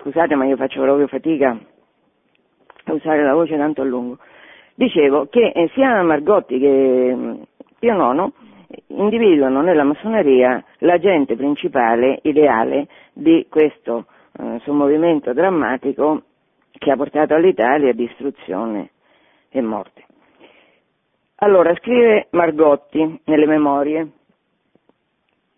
Scusate 0.00 0.34
ma 0.36 0.46
io 0.46 0.56
faccio 0.56 0.80
proprio 0.80 1.06
fatica 1.06 1.50
a 2.84 2.92
usare 2.94 3.22
la 3.22 3.34
voce 3.34 3.58
tanto 3.58 3.82
a 3.82 3.84
lungo. 3.84 4.16
Dicevo 4.74 5.26
che 5.26 5.48
eh, 5.54 5.68
sia 5.74 6.02
Margotti 6.02 6.58
che 6.58 7.14
mm, 7.14 7.42
Pio 7.78 8.12
IX 8.12 8.32
individuano 8.88 9.62
nella 9.62 9.84
massoneria 9.84 10.62
l'agente 10.78 11.36
principale, 11.36 12.20
ideale, 12.22 12.86
di 13.12 13.46
questo 13.48 14.06
eh, 14.38 14.60
sommovimento 14.64 15.32
drammatico 15.32 16.22
che 16.70 16.90
ha 16.90 16.96
portato 16.96 17.34
all'Italia 17.34 17.92
distruzione 17.92 18.90
e 19.50 19.60
morte. 19.60 20.04
Allora, 21.36 21.74
scrive 21.76 22.28
Margotti 22.30 23.20
nelle 23.24 23.46
memorie, 23.46 24.08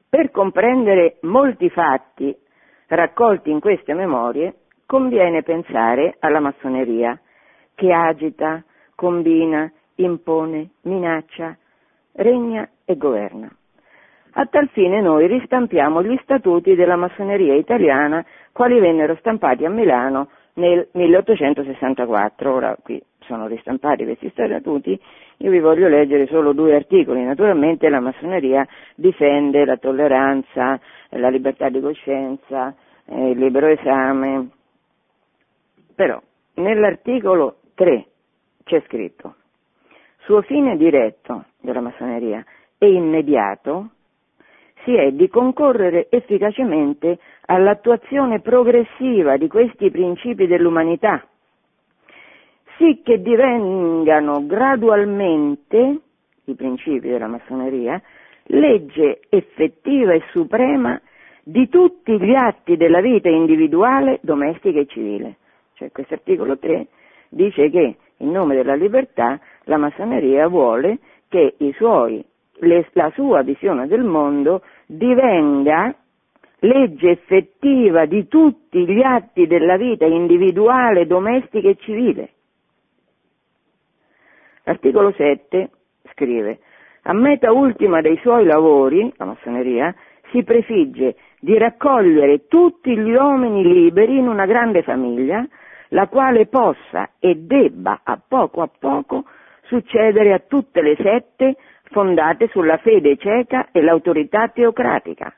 per 0.08 0.30
comprendere 0.30 1.16
molti 1.22 1.68
fatti 1.70 2.36
raccolti 2.86 3.50
in 3.50 3.60
queste 3.60 3.94
memorie, 3.94 4.54
conviene 4.86 5.42
pensare 5.42 6.16
alla 6.18 6.40
massoneria, 6.40 7.18
che 7.74 7.92
agita, 7.92 8.62
combina, 8.94 9.70
impone, 9.96 10.70
minaccia, 10.82 11.56
regna 12.14 12.68
e 12.84 12.96
governa. 12.96 13.50
A 14.34 14.46
tal 14.46 14.68
fine 14.68 15.00
noi 15.02 15.26
ristampiamo 15.26 16.02
gli 16.02 16.18
statuti 16.22 16.74
della 16.74 16.96
massoneria 16.96 17.54
italiana, 17.54 18.24
quali 18.52 18.80
vennero 18.80 19.14
stampati 19.16 19.66
a 19.66 19.70
Milano 19.70 20.28
nel 20.54 20.88
1864. 20.92 22.52
Ora 22.52 22.76
qui 22.82 23.02
sono 23.26 23.46
ristampati 23.46 24.04
questi 24.04 24.30
statuti, 24.30 24.98
io 25.38 25.50
vi 25.50 25.60
voglio 25.60 25.86
leggere 25.86 26.26
solo 26.28 26.52
due 26.52 26.74
articoli. 26.74 27.22
Naturalmente 27.24 27.90
la 27.90 28.00
massoneria 28.00 28.66
difende 28.94 29.66
la 29.66 29.76
tolleranza, 29.76 30.80
la 31.10 31.28
libertà 31.28 31.68
di 31.68 31.80
coscienza, 31.80 32.74
eh, 33.04 33.30
il 33.30 33.38
libero 33.38 33.66
esame. 33.66 34.48
Però 35.94 36.18
nell'articolo 36.54 37.56
3 37.74 38.06
c'è 38.64 38.82
scritto 38.86 39.34
suo 40.24 40.42
fine 40.42 40.76
diretto 40.76 41.44
della 41.60 41.80
massoneria 41.80 42.44
e 42.78 42.92
immediato 42.92 43.90
si 44.84 44.94
è 44.94 45.12
di 45.12 45.28
concorrere 45.28 46.08
efficacemente 46.10 47.18
all'attuazione 47.46 48.40
progressiva 48.40 49.36
di 49.36 49.46
questi 49.48 49.90
principi 49.90 50.46
dell'umanità, 50.46 51.24
sì 52.76 53.00
che 53.04 53.20
divengano 53.22 54.44
gradualmente, 54.46 55.98
i 56.44 56.54
principi 56.54 57.08
della 57.08 57.28
massoneria, 57.28 58.00
legge 58.46 59.20
effettiva 59.28 60.12
e 60.12 60.22
suprema 60.30 61.00
di 61.44 61.68
tutti 61.68 62.18
gli 62.20 62.34
atti 62.34 62.76
della 62.76 63.00
vita 63.00 63.28
individuale, 63.28 64.18
domestica 64.22 64.80
e 64.80 64.86
civile. 64.86 65.36
Cioè 65.74 65.90
questo 65.92 66.14
articolo 66.14 66.58
3 66.58 66.86
dice 67.28 67.70
che 67.70 67.96
in 68.18 68.30
nome 68.30 68.54
della 68.54 68.74
libertà 68.74 69.40
la 69.64 69.76
massoneria 69.76 70.48
vuole 70.48 70.98
che 71.28 71.56
suoi, 71.74 72.24
le, 72.60 72.88
la 72.92 73.10
sua 73.14 73.42
visione 73.42 73.86
del 73.86 74.04
mondo 74.04 74.62
divenga 74.86 75.94
legge 76.60 77.10
effettiva 77.10 78.04
di 78.06 78.28
tutti 78.28 78.86
gli 78.86 79.02
atti 79.02 79.46
della 79.46 79.76
vita 79.76 80.04
individuale, 80.04 81.06
domestica 81.06 81.68
e 81.68 81.76
civile. 81.76 82.30
L'articolo 84.64 85.12
7 85.12 85.70
scrive, 86.12 86.60
a 87.02 87.12
meta 87.12 87.50
ultima 87.50 88.00
dei 88.00 88.16
suoi 88.18 88.44
lavori, 88.44 89.12
la 89.16 89.24
massoneria, 89.24 89.92
si 90.30 90.44
prefigge 90.44 91.16
di 91.40 91.58
raccogliere 91.58 92.46
tutti 92.46 92.96
gli 92.96 93.12
uomini 93.12 93.64
liberi 93.64 94.18
in 94.18 94.28
una 94.28 94.46
grande 94.46 94.82
famiglia, 94.82 95.44
la 95.88 96.06
quale 96.06 96.46
possa 96.46 97.10
e 97.18 97.34
debba 97.34 98.00
a 98.04 98.20
poco 98.26 98.62
a 98.62 98.70
poco 98.78 99.24
succedere 99.62 100.32
a 100.32 100.42
tutte 100.46 100.80
le 100.82 100.96
sette 100.96 101.56
fondate 101.84 102.48
sulla 102.48 102.78
fede 102.78 103.16
cieca 103.16 103.68
e 103.70 103.82
l'autorità 103.82 104.48
teocratica, 104.48 105.32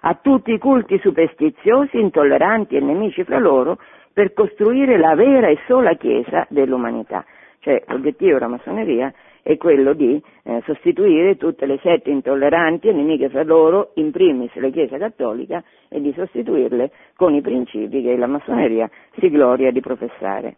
a 0.00 0.14
tutti 0.20 0.52
i 0.52 0.58
culti 0.58 0.98
superstiziosi, 0.98 1.98
intolleranti 1.98 2.76
e 2.76 2.80
nemici 2.80 3.24
fra 3.24 3.38
loro, 3.38 3.78
per 4.12 4.32
costruire 4.32 4.96
la 4.96 5.14
vera 5.14 5.48
e 5.48 5.58
sola 5.66 5.94
Chiesa 5.94 6.46
dell'umanità. 6.48 7.24
Cioè 7.60 7.82
l'obiettivo 7.86 8.34
della 8.34 8.48
massoneria 8.48 9.12
è 9.42 9.56
quello 9.56 9.92
di 9.92 10.22
eh, 10.44 10.62
sostituire 10.64 11.36
tutte 11.36 11.66
le 11.66 11.78
sette 11.82 12.10
intolleranti 12.10 12.88
e 12.88 12.92
nemiche 12.92 13.28
fra 13.28 13.42
loro, 13.42 13.90
in 13.94 14.10
primis 14.10 14.54
la 14.54 14.68
Chiesa 14.68 14.98
Cattolica, 14.98 15.62
e 15.88 16.00
di 16.00 16.12
sostituirle 16.16 16.90
con 17.16 17.34
i 17.34 17.40
principi 17.40 18.02
che 18.02 18.16
la 18.16 18.26
massoneria 18.26 18.88
si 19.18 19.28
gloria 19.30 19.70
di 19.70 19.80
professare. 19.80 20.56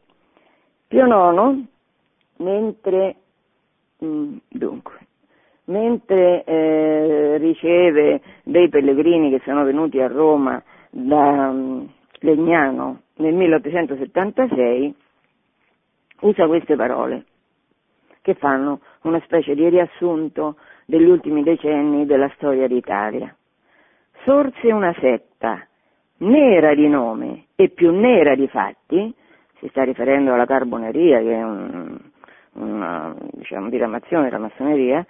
Pio 0.88 1.06
IX, 1.06 1.64
mentre, 2.38 3.16
mh, 3.98 4.06
mm, 4.06 4.36
dunque, 4.48 4.98
mentre 5.66 6.44
eh, 6.44 7.36
riceve 7.38 8.20
dei 8.42 8.68
pellegrini 8.68 9.30
che 9.30 9.40
sono 9.44 9.64
venuti 9.64 10.00
a 10.00 10.08
Roma 10.08 10.62
da 10.90 11.48
um, 11.48 11.88
Legnano 12.20 13.02
nel 13.16 13.34
1876, 13.34 14.94
usa 16.20 16.46
queste 16.46 16.76
parole 16.76 17.24
che 18.22 18.34
fanno 18.34 18.80
una 19.02 19.20
specie 19.24 19.54
di 19.54 19.68
riassunto 19.68 20.56
degli 20.84 21.08
ultimi 21.08 21.42
decenni 21.42 22.06
della 22.06 22.30
storia 22.34 22.66
d'Italia. 22.66 23.34
Sorse 24.24 24.72
una 24.72 24.94
setta 24.98 25.64
nera 26.18 26.74
di 26.74 26.88
nome 26.88 27.46
e 27.54 27.68
più 27.68 27.92
nera 27.92 28.34
di 28.34 28.48
fatti, 28.48 29.14
si 29.58 29.68
sta 29.68 29.84
riferendo 29.84 30.32
alla 30.32 30.46
carboneria 30.46 31.20
che 31.20 31.32
è 31.32 31.42
un, 31.42 31.98
una 32.56 33.14
diciamo, 33.32 33.68
diramazione 33.68 34.24
della 34.24 34.38
massoneria, 34.38 35.04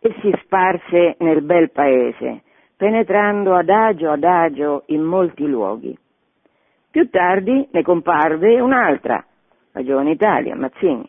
e 0.00 0.14
si 0.20 0.32
sparse 0.42 1.16
nel 1.18 1.42
bel 1.42 1.70
paese, 1.70 2.42
penetrando 2.76 3.54
adagio 3.54 4.10
adagio 4.10 4.82
in 4.86 5.02
molti 5.02 5.46
luoghi. 5.46 5.96
Più 6.90 7.08
tardi 7.08 7.68
ne 7.70 7.82
comparve 7.82 8.60
un'altra, 8.60 9.24
la 9.72 9.84
giovane 9.84 10.10
Italia, 10.10 10.56
Mazzini, 10.56 11.08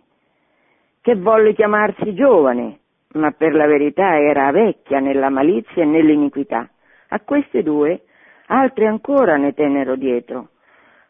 che 1.01 1.15
volle 1.15 1.53
chiamarsi 1.53 2.13
giovane, 2.13 2.79
ma 3.13 3.31
per 3.31 3.53
la 3.53 3.65
verità 3.65 4.17
era 4.17 4.51
vecchia 4.51 4.99
nella 4.99 5.29
malizia 5.29 5.84
e 5.84 5.86
nell'iniquità. 5.86 6.69
A 7.09 7.19
queste 7.21 7.63
due 7.63 8.03
altre 8.47 8.88
ancora 8.88 9.36
ne 9.36 9.53
tennero 9.53 9.95
dietro, 9.95 10.49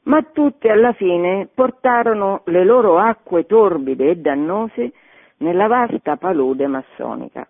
ma 0.03 0.21
tutte 0.33 0.69
alla 0.69 0.93
fine 0.93 1.47
portarono 1.53 2.41
le 2.45 2.63
loro 2.63 2.97
acque 2.97 3.45
torbide 3.45 4.09
e 4.09 4.15
dannose 4.15 4.91
nella 5.37 5.67
vasta 5.67 6.17
palude 6.17 6.67
massonica. 6.67 7.47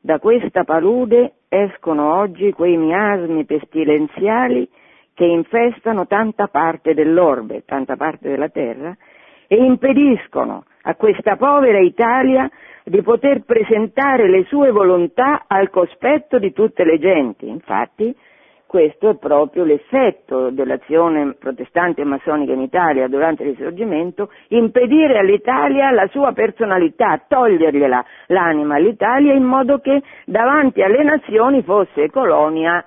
Da 0.00 0.18
questa 0.18 0.64
palude 0.64 1.34
escono 1.48 2.14
oggi 2.14 2.52
quei 2.52 2.76
miasmi 2.76 3.44
pestilenziali 3.44 4.68
che 5.14 5.24
infestano 5.24 6.06
tanta 6.06 6.46
parte 6.48 6.94
dell'orbe, 6.94 7.64
tanta 7.64 7.96
parte 7.96 8.28
della 8.28 8.48
terra, 8.48 8.96
e 9.48 9.56
impediscono 9.56 10.64
a 10.82 10.94
questa 10.94 11.36
povera 11.36 11.78
Italia 11.78 12.48
di 12.84 13.02
poter 13.02 13.42
presentare 13.44 14.28
le 14.28 14.44
sue 14.44 14.70
volontà 14.70 15.44
al 15.46 15.70
cospetto 15.70 16.38
di 16.38 16.52
tutte 16.52 16.84
le 16.84 16.98
genti. 16.98 17.48
Infatti, 17.48 18.14
questo 18.66 19.10
è 19.10 19.16
proprio 19.16 19.64
l'effetto 19.64 20.50
dell'azione 20.50 21.34
protestante 21.38 22.02
e 22.02 22.04
massonica 22.04 22.52
in 22.52 22.60
Italia 22.60 23.06
durante 23.06 23.44
il 23.44 23.54
risorgimento, 23.54 24.30
impedire 24.48 25.18
all'Italia 25.18 25.90
la 25.92 26.06
sua 26.08 26.32
personalità, 26.32 27.22
togliergliela 27.28 28.04
l'anima 28.26 28.74
all'Italia 28.74 29.34
in 29.34 29.44
modo 29.44 29.78
che 29.78 30.02
davanti 30.24 30.82
alle 30.82 31.04
nazioni 31.04 31.62
fosse 31.62 32.10
colonia 32.10 32.84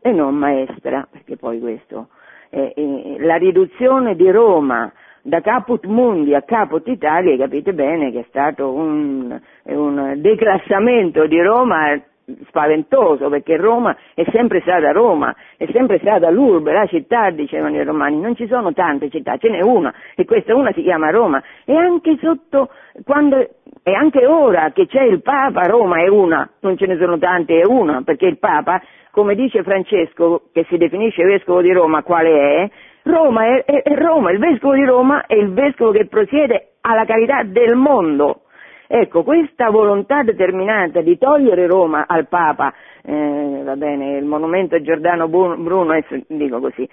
e 0.00 0.12
non 0.12 0.34
maestra, 0.34 1.06
perché 1.10 1.36
poi 1.36 1.60
questo, 1.60 2.08
eh, 2.50 2.72
eh, 2.74 3.16
la 3.18 3.36
riduzione 3.36 4.16
di 4.16 4.30
Roma 4.30 4.90
da 5.22 5.40
Caput 5.42 5.84
Mundi 5.84 6.34
a 6.34 6.42
Caput 6.42 6.86
Italia, 6.88 7.36
capite 7.36 7.74
bene 7.74 8.10
che 8.10 8.20
è 8.20 8.24
stato 8.28 8.72
un, 8.72 9.38
un 9.64 10.14
declassamento 10.16 11.26
di 11.26 11.40
Roma 11.42 12.00
spaventoso 12.48 13.28
perché 13.28 13.56
Roma 13.56 13.96
è 14.14 14.24
sempre 14.30 14.60
stata 14.60 14.92
Roma, 14.92 15.34
è 15.56 15.66
sempre 15.72 15.98
stata 15.98 16.30
l'urbe, 16.30 16.72
la 16.72 16.86
città, 16.86 17.30
dicevano 17.30 17.76
i 17.76 17.84
romani, 17.84 18.20
non 18.20 18.34
ci 18.34 18.46
sono 18.46 18.72
tante 18.72 19.08
città, 19.08 19.36
ce 19.36 19.48
n'è 19.48 19.60
una 19.60 19.92
e 20.14 20.24
questa 20.24 20.54
una 20.54 20.72
si 20.72 20.82
chiama 20.82 21.10
Roma 21.10 21.42
e 21.64 21.74
anche 21.74 22.16
sotto, 22.20 22.70
quando, 23.04 23.38
e 23.82 23.92
anche 23.92 24.26
ora 24.26 24.70
che 24.72 24.86
c'è 24.86 25.02
il 25.02 25.22
Papa, 25.22 25.62
Roma 25.62 26.00
è 26.00 26.08
una, 26.08 26.48
non 26.60 26.76
ce 26.76 26.86
ne 26.86 26.96
sono 26.98 27.18
tante, 27.18 27.60
è 27.60 27.66
una, 27.66 28.02
perché 28.02 28.26
il 28.26 28.38
Papa, 28.38 28.80
come 29.10 29.34
dice 29.34 29.62
Francesco, 29.62 30.48
che 30.52 30.64
si 30.68 30.76
definisce 30.76 31.24
vescovo 31.24 31.62
di 31.62 31.72
Roma, 31.72 32.02
quale 32.02 32.62
è? 32.62 32.70
Roma 33.04 33.46
è, 33.46 33.64
è, 33.64 33.82
è 33.82 33.94
Roma, 33.94 34.30
il 34.30 34.38
vescovo 34.38 34.74
di 34.74 34.84
Roma 34.84 35.26
è 35.26 35.34
il 35.34 35.52
vescovo 35.52 35.92
che 35.92 36.06
prosiede 36.06 36.72
alla 36.82 37.04
carità 37.04 37.42
del 37.42 37.74
mondo. 37.74 38.42
Ecco, 38.90 39.22
questa 39.22 39.68
volontà 39.68 40.22
determinata 40.22 41.02
di 41.02 41.18
togliere 41.18 41.66
Roma 41.66 42.06
al 42.08 42.26
Papa, 42.26 42.72
eh, 43.02 43.60
va 43.62 43.76
bene, 43.76 44.16
il 44.16 44.24
monumento 44.24 44.80
Giordano 44.80 45.28
Bruno, 45.28 45.90
adesso 45.90 46.18
dico 46.26 46.58
così, 46.58 46.88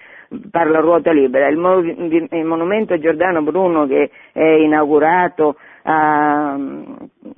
parlo 0.52 0.76
a 0.76 0.82
ruota 0.82 1.14
libera, 1.14 1.48
il, 1.48 1.56
mo- 1.56 1.80
il 1.80 2.44
monumento 2.44 3.00
Giordano 3.00 3.44
Bruno 3.44 3.88
che 3.88 4.12
è 4.34 4.44
inaugurato 4.44 5.56
a, 5.84 6.52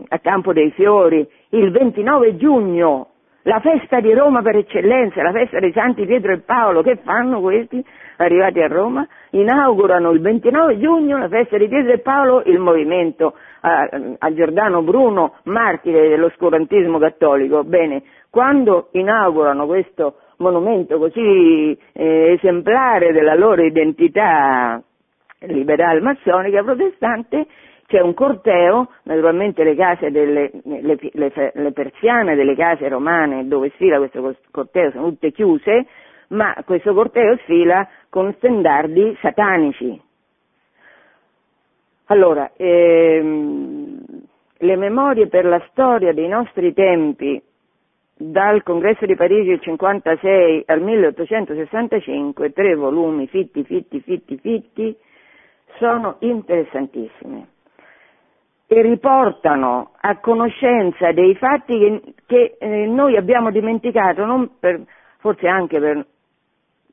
a 0.07 0.19
Campo 0.19 0.53
dei 0.53 0.71
Fiori 0.71 1.27
il 1.49 1.69
29 1.69 2.35
giugno 2.37 3.09
la 3.43 3.59
festa 3.61 4.01
di 4.01 4.13
Roma 4.13 4.41
per 4.41 4.57
eccellenza, 4.57 5.21
la 5.21 5.31
festa 5.31 5.59
dei 5.59 5.71
Santi 5.71 6.05
Pietro 6.05 6.33
e 6.33 6.39
Paolo, 6.39 6.81
che 6.81 6.97
fanno 6.97 7.39
questi 7.39 7.81
arrivati 8.17 8.59
a 8.59 8.67
Roma? 8.67 9.07
Inaugurano 9.29 10.11
il 10.11 10.19
29 10.19 10.79
giugno 10.79 11.17
la 11.17 11.29
festa 11.29 11.57
di 11.57 11.67
Pietro 11.69 11.93
e 11.93 11.99
Paolo 11.99 12.41
il 12.45 12.59
movimento 12.59 13.35
a, 13.67 13.89
a 14.19 14.33
Giordano 14.33 14.81
Bruno, 14.81 15.35
martire 15.43 16.07
dell'oscurantismo 16.07 16.97
cattolico. 16.99 17.63
Bene, 17.63 18.03
quando 18.29 18.89
inaugurano 18.91 19.65
questo 19.65 20.15
monumento 20.37 20.97
così 20.97 21.77
eh, 21.93 22.33
esemplare 22.33 23.11
della 23.11 23.35
loro 23.35 23.63
identità 23.63 24.81
liberale 25.41 25.99
massonica 25.99 26.63
protestante, 26.63 27.45
c'è 27.87 28.01
un 28.01 28.13
corteo, 28.13 28.89
naturalmente 29.03 29.63
le 29.63 29.75
case 29.75 30.11
delle, 30.11 30.51
le, 30.63 30.97
le, 30.99 31.51
le 31.53 31.71
persiane 31.71 32.35
delle 32.35 32.55
case 32.55 32.89
romane 32.89 33.47
dove 33.47 33.69
sfila 33.75 33.97
questo 33.97 34.35
corteo 34.51 34.91
sono 34.91 35.09
tutte 35.09 35.31
chiuse, 35.31 35.85
ma 36.29 36.53
questo 36.65 36.93
corteo 36.93 37.37
sfila 37.43 37.87
con 38.09 38.33
stendardi 38.33 39.17
satanici. 39.21 40.01
Allora, 42.07 42.51
ehm, 42.55 43.99
le 44.59 44.75
memorie 44.75 45.27
per 45.27 45.45
la 45.45 45.61
storia 45.69 46.13
dei 46.13 46.27
nostri 46.27 46.73
tempi, 46.73 47.41
dal 48.19 48.63
congresso 48.63 49.05
di 49.05 49.15
Parigi 49.15 49.49
del 49.49 49.61
56 49.61 50.63
al 50.67 50.81
1865, 50.81 52.51
tre 52.51 52.75
volumi 52.75 53.27
fitti, 53.27 53.63
fitti, 53.63 53.99
fitti, 53.99 54.37
fitti, 54.37 54.95
sono 55.77 56.15
interessantissime 56.19 57.47
e 58.67 58.81
riportano 58.81 59.91
a 59.99 60.17
conoscenza 60.19 61.11
dei 61.11 61.35
fatti 61.35 61.77
che, 61.77 62.01
che 62.25 62.57
eh, 62.59 62.85
noi 62.87 63.15
abbiamo 63.15 63.51
dimenticato, 63.51 64.49
per, 64.59 64.81
forse 65.19 65.47
anche 65.47 65.79
per 65.79 66.05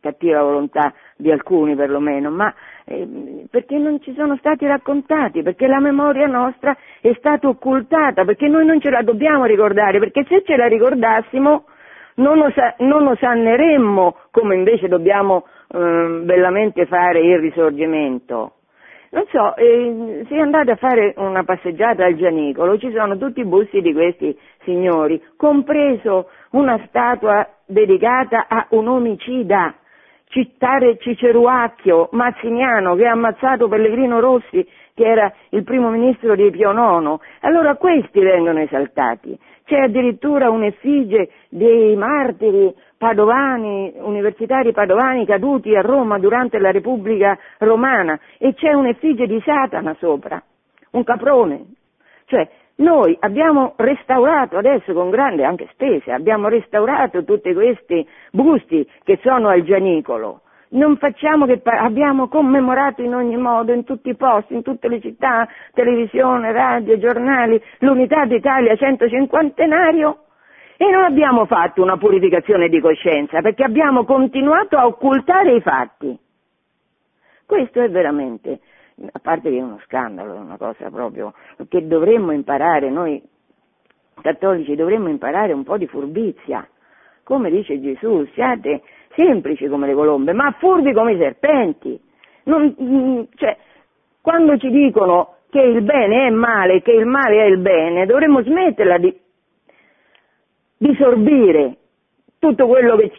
cattiva 0.04 0.42
volontà 0.42 0.92
di 1.16 1.30
alcuni 1.30 1.74
perlomeno, 1.74 2.30
ma 2.30 2.52
eh, 2.84 3.46
perché 3.50 3.78
non 3.78 4.00
ci 4.02 4.12
sono 4.14 4.36
stati 4.36 4.66
raccontati, 4.66 5.42
perché 5.42 5.66
la 5.66 5.80
memoria 5.80 6.26
nostra 6.26 6.76
è 7.00 7.12
stata 7.16 7.48
occultata, 7.48 8.24
perché 8.24 8.46
noi 8.48 8.66
non 8.66 8.80
ce 8.80 8.90
la 8.90 9.02
dobbiamo 9.02 9.46
ricordare, 9.46 9.98
perché 9.98 10.24
se 10.28 10.42
ce 10.44 10.56
la 10.56 10.66
ricordassimo 10.66 11.64
non, 12.16 12.40
osa, 12.40 12.74
non 12.80 13.06
osanneremmo 13.06 14.16
come 14.30 14.54
invece 14.54 14.88
dobbiamo 14.88 15.46
eh, 15.68 16.20
bellamente 16.22 16.84
fare 16.84 17.20
il 17.20 17.38
risorgimento. 17.38 18.52
Non 19.14 19.24
so, 19.30 19.54
eh, 19.54 20.24
se 20.28 20.36
andate 20.38 20.72
a 20.72 20.76
fare 20.76 21.14
una 21.16 21.44
passeggiata 21.44 22.04
al 22.04 22.16
Gianicolo, 22.16 22.76
ci 22.78 22.90
sono 22.92 23.16
tutti 23.16 23.40
i 23.40 23.44
busti 23.44 23.80
di 23.80 23.92
questi 23.92 24.36
signori, 24.64 25.22
compreso 25.36 26.28
una 26.50 26.82
statua 26.88 27.48
dedicata 27.64 28.46
a 28.48 28.66
un 28.70 28.88
omicida, 28.88 29.72
citare 30.34 30.98
Ciceruacchio, 30.98 32.08
Mazziniano, 32.10 32.96
che 32.96 33.06
ha 33.06 33.12
ammazzato 33.12 33.68
Pellegrino 33.68 34.18
Rossi, 34.18 34.66
che 34.92 35.04
era 35.04 35.32
il 35.50 35.62
primo 35.62 35.90
ministro 35.90 36.34
di 36.34 36.50
Pio 36.50 36.72
IX. 36.72 37.20
Allora 37.42 37.76
questi 37.76 38.18
vengono 38.18 38.58
esaltati. 38.58 39.38
C'è 39.64 39.78
addirittura 39.78 40.50
un'effigie 40.50 41.30
dei 41.50 41.94
martiri 41.94 42.74
padovani, 42.98 43.92
universitari 43.96 44.72
padovani 44.72 45.24
caduti 45.24 45.74
a 45.76 45.82
Roma 45.82 46.18
durante 46.18 46.58
la 46.58 46.72
Repubblica 46.72 47.38
Romana 47.58 48.18
e 48.38 48.54
c'è 48.54 48.72
un'effigie 48.72 49.28
di 49.28 49.40
Satana 49.44 49.94
sopra, 50.00 50.42
un 50.90 51.04
caprone. 51.04 51.64
Cioè, 52.26 52.48
noi 52.76 53.16
abbiamo 53.20 53.74
restaurato 53.76 54.56
adesso 54.56 54.92
con 54.92 55.10
grande 55.10 55.44
anche 55.44 55.68
spese, 55.72 56.10
abbiamo 56.12 56.48
restaurato 56.48 57.22
tutti 57.24 57.52
questi 57.52 58.06
busti 58.32 58.88
che 59.04 59.18
sono 59.22 59.48
al 59.48 59.62
Gianicolo. 59.62 60.40
non 60.74 60.96
facciamo 60.96 61.46
che 61.46 61.60
abbiamo 61.62 62.26
commemorato 62.26 63.00
in 63.00 63.14
ogni 63.14 63.36
modo, 63.36 63.72
in 63.72 63.84
tutti 63.84 64.08
i 64.08 64.16
posti, 64.16 64.54
in 64.54 64.62
tutte 64.62 64.88
le 64.88 65.00
città, 65.00 65.48
televisione, 65.72 66.50
radio, 66.50 66.98
giornali, 66.98 67.62
l'unità 67.78 68.24
d'Italia 68.24 68.74
centocinquantenario 68.74 70.24
e 70.76 70.90
non 70.90 71.04
abbiamo 71.04 71.46
fatto 71.46 71.80
una 71.80 71.96
purificazione 71.96 72.68
di 72.68 72.80
coscienza 72.80 73.40
perché 73.40 73.62
abbiamo 73.62 74.04
continuato 74.04 74.76
a 74.76 74.86
occultare 74.86 75.54
i 75.54 75.60
fatti. 75.60 76.18
Questo 77.46 77.80
è 77.80 77.88
veramente, 77.88 78.58
a 79.12 79.18
parte 79.18 79.50
che 79.50 79.56
è 79.56 79.62
uno 79.62 79.80
scandalo, 79.84 80.34
è 80.34 80.38
una 80.38 80.56
cosa 80.56 80.90
proprio 80.90 81.32
che 81.68 81.86
dovremmo 81.86 82.32
imparare, 82.32 82.90
noi 82.90 83.22
cattolici 84.20 84.74
dovremmo 84.74 85.08
imparare 85.08 85.52
un 85.52 85.64
po' 85.64 85.76
di 85.76 85.86
furbizia. 85.86 86.66
Come 87.22 87.50
dice 87.50 87.80
Gesù, 87.80 88.26
siate 88.34 88.82
semplici 89.14 89.66
come 89.66 89.86
le 89.86 89.94
colombe, 89.94 90.32
ma 90.32 90.54
furbi 90.58 90.92
come 90.92 91.12
i 91.12 91.18
serpenti. 91.18 92.00
Non, 92.44 92.74
mm, 92.80 93.22
cioè, 93.34 93.56
quando 94.20 94.56
ci 94.58 94.70
dicono 94.70 95.36
che 95.50 95.60
il 95.60 95.82
bene 95.82 96.26
è 96.26 96.30
male, 96.30 96.82
che 96.82 96.92
il 96.92 97.06
male 97.06 97.42
è 97.42 97.46
il 97.46 97.58
bene, 97.58 98.06
dovremmo 98.06 98.42
smetterla 98.42 98.98
di, 98.98 99.16
di 100.76 100.94
sorbire 100.96 101.76
tutto 102.38 102.66
quello 102.66 102.96
che, 102.96 103.12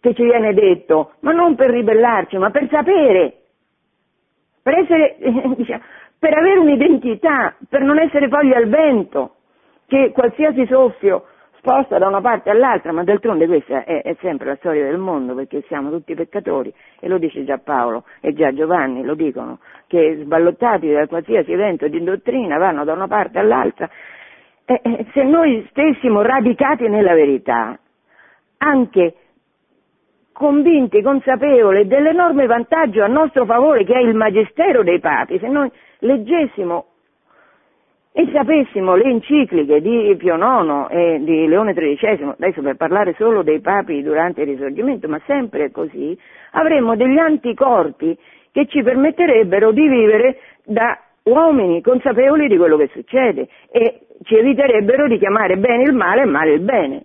che 0.00 0.14
ci 0.14 0.24
viene 0.24 0.54
detto, 0.54 1.12
ma 1.20 1.32
non 1.32 1.54
per 1.54 1.70
ribellarci, 1.70 2.36
ma 2.38 2.50
per 2.50 2.68
sapere, 2.68 3.41
per, 4.62 4.78
essere, 4.78 5.16
per 6.18 6.38
avere 6.38 6.58
un'identità, 6.58 7.54
per 7.68 7.82
non 7.82 7.98
essere 7.98 8.28
foglie 8.28 8.54
al 8.54 8.68
vento, 8.68 9.34
che 9.86 10.12
qualsiasi 10.12 10.64
soffio 10.66 11.26
sposta 11.62 11.98
da 11.98 12.08
una 12.08 12.20
parte 12.20 12.50
all'altra, 12.50 12.92
ma 12.92 13.04
d'altronde 13.04 13.46
questa 13.46 13.84
è, 13.84 14.02
è, 14.02 14.16
sempre 14.20 14.48
la 14.48 14.56
storia 14.56 14.84
del 14.84 14.98
mondo, 14.98 15.34
perché 15.34 15.62
siamo 15.68 15.90
tutti 15.90 16.14
peccatori, 16.14 16.72
e 16.98 17.08
lo 17.08 17.18
dice 17.18 17.44
già 17.44 17.58
Paolo 17.58 18.04
e 18.20 18.32
già 18.32 18.52
Giovanni, 18.52 19.04
lo 19.04 19.14
dicono, 19.14 19.60
che 19.86 20.18
sballottati 20.22 20.90
da 20.90 21.06
qualsiasi 21.06 21.52
evento 21.52 21.86
di 21.86 22.02
dottrina 22.02 22.58
vanno 22.58 22.84
da 22.84 22.92
una 22.92 23.06
parte 23.06 23.38
all'altra. 23.38 23.88
E, 24.64 25.06
se 25.12 25.22
noi 25.22 25.64
stessimo 25.70 26.22
radicati 26.22 26.88
nella 26.88 27.14
verità, 27.14 27.78
anche 28.58 29.14
convinti, 30.32 31.02
consapevoli 31.02 31.86
dell'enorme 31.86 32.46
vantaggio 32.46 33.02
a 33.02 33.06
nostro 33.06 33.44
favore 33.44 33.84
che 33.84 33.94
è 33.94 34.00
il 34.00 34.14
magistero 34.14 34.82
dei 34.82 34.98
papi, 34.98 35.38
se 35.38 35.48
noi 35.48 35.70
leggessimo 36.00 36.86
e 38.14 38.28
sapessimo 38.30 38.94
le 38.94 39.04
encicliche 39.04 39.80
di 39.80 40.14
Pio 40.18 40.36
IX 40.36 40.86
e 40.90 41.20
di 41.22 41.46
Leone 41.46 41.72
XIII, 41.72 42.34
adesso 42.38 42.60
per 42.60 42.76
parlare 42.76 43.14
solo 43.16 43.42
dei 43.42 43.60
papi 43.60 44.02
durante 44.02 44.42
il 44.42 44.48
risorgimento, 44.48 45.08
ma 45.08 45.20
sempre 45.26 45.70
così, 45.70 46.16
avremmo 46.52 46.94
degli 46.94 47.16
anticorpi 47.16 48.16
che 48.52 48.66
ci 48.66 48.82
permetterebbero 48.82 49.72
di 49.72 49.88
vivere 49.88 50.38
da 50.64 50.98
uomini 51.24 51.80
consapevoli 51.80 52.48
di 52.48 52.56
quello 52.58 52.76
che 52.76 52.90
succede 52.92 53.48
e 53.70 54.00
ci 54.24 54.36
eviterebbero 54.36 55.08
di 55.08 55.18
chiamare 55.18 55.56
bene 55.56 55.84
il 55.84 55.94
male 55.94 56.22
e 56.22 56.26
male 56.26 56.52
il 56.52 56.60
bene. 56.60 57.04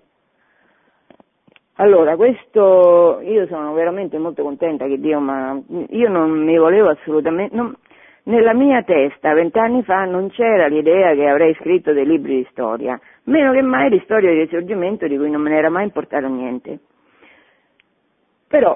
Allora, 1.79 2.15
questo 2.15 3.19
io 3.21 3.45
sono 3.45 3.73
veramente 3.73 4.17
molto 4.17 4.41
contenta 4.41 4.87
che 4.87 4.99
Dio, 4.99 5.19
ma 5.19 5.59
io 5.89 6.09
non 6.09 6.31
mi 6.31 6.57
volevo 6.57 6.89
assolutamente, 6.89 7.55
non, 7.55 7.75
nella 8.23 8.53
mia 8.53 8.81
testa, 8.81 9.33
vent'anni 9.33 9.83
fa, 9.83 10.05
non 10.05 10.29
c'era 10.29 10.65
l'idea 10.67 11.13
che 11.13 11.27
avrei 11.27 11.53
scritto 11.55 11.93
dei 11.93 12.05
libri 12.05 12.37
di 12.37 12.47
storia, 12.49 12.99
meno 13.25 13.51
che 13.51 13.61
mai 13.61 13.89
di 13.89 14.01
storia 14.05 14.31
di 14.31 14.39
risorgimento 14.39 15.05
di 15.05 15.17
cui 15.17 15.29
non 15.29 15.41
me 15.41 15.51
ne 15.51 15.57
era 15.57 15.69
mai 15.69 15.83
importato 15.83 16.27
niente. 16.27 16.79
Però, 18.47 18.75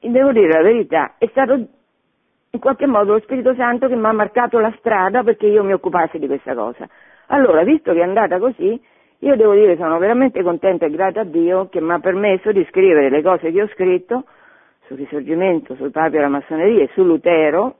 devo 0.00 0.32
dire 0.32 0.48
la 0.48 0.62
verità, 0.62 1.14
è 1.18 1.28
stato 1.28 1.52
in 2.50 2.58
qualche 2.58 2.86
modo 2.86 3.12
lo 3.12 3.20
Spirito 3.20 3.54
Santo 3.54 3.86
che 3.86 3.94
mi 3.94 4.06
ha 4.06 4.12
marcato 4.12 4.58
la 4.58 4.74
strada 4.78 5.22
perché 5.22 5.46
io 5.46 5.62
mi 5.62 5.72
occupassi 5.72 6.18
di 6.18 6.26
questa 6.26 6.54
cosa. 6.54 6.88
Allora, 7.26 7.62
visto 7.62 7.92
che 7.92 8.00
è 8.00 8.02
andata 8.02 8.38
così, 8.38 8.80
io 9.20 9.34
devo 9.34 9.54
dire 9.54 9.74
che 9.74 9.82
sono 9.82 9.98
veramente 9.98 10.42
contenta 10.42 10.86
e 10.86 10.90
grata 10.90 11.20
a 11.20 11.24
Dio 11.24 11.68
che 11.68 11.80
mi 11.80 11.92
ha 11.92 11.98
permesso 11.98 12.52
di 12.52 12.64
scrivere 12.70 13.10
le 13.10 13.22
cose 13.22 13.50
che 13.50 13.62
ho 13.62 13.68
scritto 13.68 14.24
sul 14.86 14.96
risorgimento, 14.96 15.74
sul 15.74 15.90
papi 15.90 16.16
e 16.16 16.20
la 16.20 16.28
massoneria 16.28 16.84
e 16.84 16.90
su 16.92 17.02
Lutero, 17.02 17.76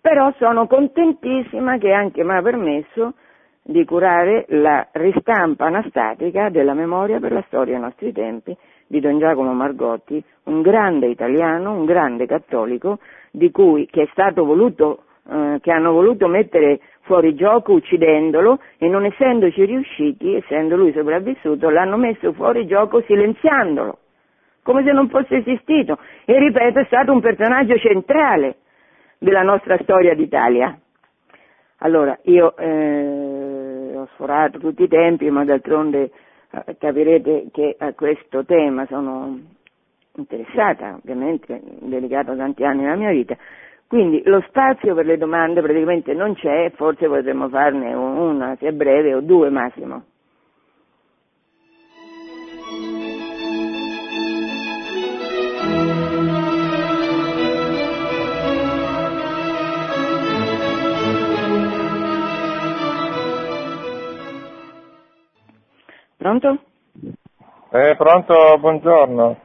però 0.00 0.32
sono 0.38 0.66
contentissima 0.66 1.78
che 1.78 1.92
anche 1.92 2.24
mi 2.24 2.34
ha 2.34 2.42
permesso 2.42 3.14
di 3.62 3.84
curare 3.84 4.46
la 4.48 4.88
ristampa 4.92 5.66
anastatica 5.66 6.48
della 6.48 6.74
memoria 6.74 7.20
per 7.20 7.32
la 7.32 7.44
storia 7.46 7.74
dei 7.74 7.82
nostri 7.82 8.12
tempi 8.12 8.56
di 8.86 8.98
Don 8.98 9.18
Giacomo 9.18 9.52
Margotti, 9.52 10.22
un 10.44 10.62
grande 10.62 11.06
italiano, 11.06 11.72
un 11.72 11.84
grande 11.84 12.26
cattolico, 12.26 12.98
di 13.30 13.50
cui, 13.50 13.86
che, 13.86 14.08
voluto, 14.34 15.04
eh, 15.28 15.58
che 15.60 15.70
hanno 15.70 15.92
voluto 15.92 16.26
mettere 16.28 16.80
fuori 17.02 17.34
gioco 17.34 17.72
uccidendolo 17.72 18.60
e 18.78 18.88
non 18.88 19.04
essendoci 19.04 19.64
riusciti, 19.64 20.34
essendo 20.34 20.76
lui 20.76 20.92
sopravvissuto, 20.92 21.70
l'hanno 21.70 21.96
messo 21.96 22.32
fuori 22.32 22.66
gioco 22.66 23.02
silenziandolo 23.02 23.98
come 24.62 24.84
se 24.84 24.92
non 24.92 25.08
fosse 25.08 25.36
esistito. 25.36 25.98
E 26.24 26.38
ripeto, 26.38 26.78
è 26.80 26.84
stato 26.84 27.12
un 27.12 27.20
personaggio 27.20 27.76
centrale 27.78 28.56
della 29.18 29.42
nostra 29.42 29.76
storia 29.82 30.14
d'Italia. 30.14 30.76
Allora, 31.78 32.16
io 32.24 32.56
eh, 32.56 33.92
ho 33.96 34.08
sforato 34.14 34.58
tutti 34.58 34.84
i 34.84 34.88
tempi, 34.88 35.28
ma 35.30 35.44
d'altronde 35.44 36.10
eh, 36.50 36.76
capirete 36.78 37.46
che 37.52 37.74
a 37.76 37.92
questo 37.92 38.44
tema 38.44 38.86
sono 38.86 39.36
interessata, 40.14 40.94
ovviamente, 40.94 41.60
dedicato 41.80 42.36
tanti 42.36 42.64
anni 42.64 42.82
nella 42.82 42.96
mia 42.96 43.10
vita. 43.10 43.36
Quindi 43.92 44.22
lo 44.24 44.42
spazio 44.48 44.94
per 44.94 45.04
le 45.04 45.18
domande 45.18 45.60
praticamente 45.60 46.14
non 46.14 46.34
c'è, 46.34 46.72
forse 46.76 47.06
potremmo 47.08 47.50
farne 47.50 47.92
una, 47.92 48.56
se 48.58 48.68
è 48.68 48.72
breve, 48.72 49.12
o 49.12 49.20
due 49.20 49.50
massimo. 49.50 50.04
Pronto? 66.16 66.58
Eh, 67.72 67.94
pronto, 67.98 68.56
buongiorno. 68.58 69.36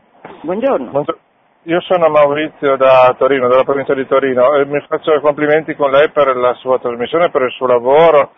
Buongiorno. 0.44 0.92
buongiorno. 0.92 1.26
Io 1.68 1.82
sono 1.82 2.08
Maurizio 2.08 2.78
da 2.78 3.14
Torino, 3.18 3.50
dalla 3.50 3.66
provincia 3.66 3.94
di 3.94 4.08
Torino 4.08 4.54
e 4.56 4.66
mi 4.66 4.80
faccio 4.88 5.14
i 5.14 5.20
complimenti 5.20 5.76
con 5.76 5.92
lei 5.92 6.10
per 6.12 6.34
la 6.38 6.54
sua 6.54 6.80
trasmissione, 6.80 7.30
per 7.30 7.42
il 7.42 7.52
suo 7.52 7.68
lavoro. 7.68 8.32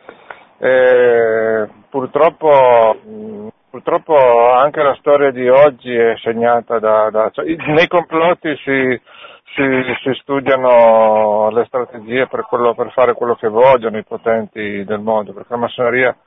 Eh, 0.57 1.67
purtroppo, 1.91 2.97
purtroppo, 3.69 4.51
anche 4.53 4.81
la 4.81 4.95
storia 4.95 5.29
di 5.29 5.47
oggi 5.47 5.93
è 5.93 6.15
segnata 6.23 6.79
da... 6.79 7.11
da 7.11 7.29
cioè, 7.29 7.45
nei 7.67 7.87
complotti 7.87 8.49
si, 8.63 8.99
si, 9.53 9.83
si, 10.01 10.13
studiano 10.21 11.51
le 11.51 11.65
strategie 11.65 12.25
per, 12.25 12.47
quello, 12.47 12.73
per 12.73 12.91
fare 12.93 13.13
quello 13.13 13.35
che 13.35 13.47
vogliono 13.47 13.99
i 13.99 14.03
potenti 14.05 14.83
del 14.83 15.01
mondo, 15.01 15.33
perché 15.33 15.49
la 15.51 15.57
massoneria 15.57 16.17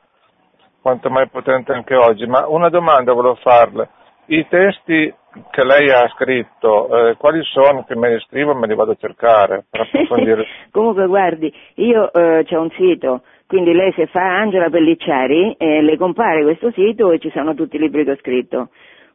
quanto 0.80 1.10
mai 1.10 1.28
potente 1.28 1.72
anche 1.72 1.96
oggi, 1.96 2.26
ma 2.26 2.46
una 2.46 2.68
domanda 2.68 3.12
volevo 3.12 3.34
farle. 3.42 3.88
I 4.26 4.46
testi 4.46 5.12
che 5.50 5.64
lei 5.64 5.90
ha 5.90 6.08
scritto, 6.08 7.08
eh, 7.08 7.16
quali 7.16 7.42
sono? 7.44 7.84
Che 7.84 7.96
me 7.96 8.14
li 8.14 8.20
scrivo 8.20 8.52
e 8.52 8.54
me 8.54 8.66
li 8.66 8.74
vado 8.74 8.92
a 8.92 8.96
cercare 8.96 9.64
per 9.70 9.80
approfondire. 9.80 10.44
Comunque 10.70 11.06
guardi, 11.06 11.52
io 11.76 12.12
eh, 12.12 12.44
c'ho 12.44 12.60
un 12.60 12.70
sito, 12.70 13.22
quindi 13.46 13.72
lei 13.72 13.92
se 13.92 14.06
fa 14.06 14.20
Angela 14.20 14.68
Pellicciari 14.68 15.54
eh, 15.58 15.82
le 15.82 15.96
compare 15.96 16.42
questo 16.42 16.70
sito 16.72 17.10
e 17.12 17.18
ci 17.18 17.30
sono 17.30 17.54
tutti 17.54 17.76
i 17.76 17.78
libri 17.78 18.04
che 18.04 18.12
ho 18.12 18.16
scritto. 18.16 18.68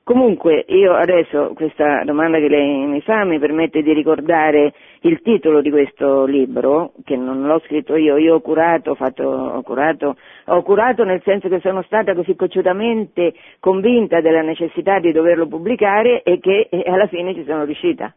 Comunque 0.07 0.63
io 0.69 0.93
adesso 0.93 1.51
questa 1.53 2.01
domanda 2.05 2.37
che 2.37 2.47
lei 2.47 2.85
mi 2.85 3.01
fa 3.01 3.25
mi 3.25 3.39
permette 3.39 3.81
di 3.81 3.91
ricordare 3.91 4.71
il 5.01 5.21
titolo 5.21 5.59
di 5.59 5.69
questo 5.69 6.23
libro, 6.23 6.93
che 7.03 7.17
non 7.17 7.45
l'ho 7.45 7.59
scritto 7.65 7.97
io, 7.97 8.15
io 8.15 8.35
ho 8.35 8.39
curato, 8.39 8.91
ho, 8.91 8.95
fatto, 8.95 9.23
ho, 9.23 9.61
curato, 9.63 10.15
ho 10.45 10.61
curato 10.61 11.03
nel 11.03 11.21
senso 11.25 11.49
che 11.49 11.59
sono 11.59 11.81
stata 11.81 12.15
così 12.15 12.37
cocciutamente 12.37 13.33
convinta 13.59 14.21
della 14.21 14.41
necessità 14.41 14.97
di 14.99 15.11
doverlo 15.11 15.45
pubblicare 15.45 16.23
e 16.23 16.39
che 16.39 16.69
e 16.69 16.83
alla 16.89 17.07
fine 17.07 17.33
ci 17.33 17.43
sono 17.43 17.65
riuscita. 17.65 18.15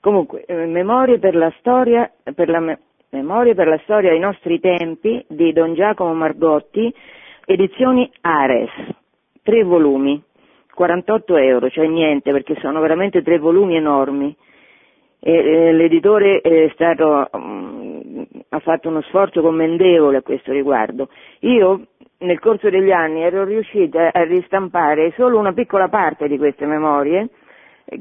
Comunque, 0.00 0.42
eh, 0.44 0.66
memorie 0.66 1.20
per 1.20 1.36
la 1.36 1.54
storia, 1.60 2.10
per 2.34 2.48
la, 2.48 2.76
memorie 3.10 3.54
per 3.54 3.68
la 3.68 3.78
storia 3.84 4.10
dei 4.10 4.18
nostri 4.18 4.58
tempi 4.58 5.24
di 5.28 5.52
Don 5.52 5.74
Giacomo 5.74 6.14
Margotti, 6.14 6.92
edizioni 7.44 8.10
Ares, 8.22 8.70
tre 9.44 9.62
volumi 9.62 10.20
48 10.74 11.36
euro, 11.36 11.68
cioè 11.68 11.86
niente, 11.86 12.30
perché 12.32 12.56
sono 12.60 12.80
veramente 12.80 13.22
tre 13.22 13.38
volumi 13.38 13.76
enormi. 13.76 14.34
E, 15.20 15.32
eh, 15.32 15.72
l'editore 15.72 16.40
stato, 16.72 17.28
um, 17.32 18.26
ha 18.48 18.58
fatto 18.58 18.88
uno 18.88 19.02
sforzo 19.02 19.40
commendevole 19.40 20.18
a 20.18 20.22
questo 20.22 20.52
riguardo. 20.52 21.08
Io 21.40 21.86
nel 22.18 22.38
corso 22.38 22.70
degli 22.70 22.90
anni 22.90 23.22
ero 23.22 23.44
riuscita 23.44 24.10
a 24.12 24.24
ristampare 24.24 25.12
solo 25.16 25.38
una 25.38 25.52
piccola 25.52 25.88
parte 25.88 26.28
di 26.28 26.38
queste 26.38 26.66
memorie 26.66 27.28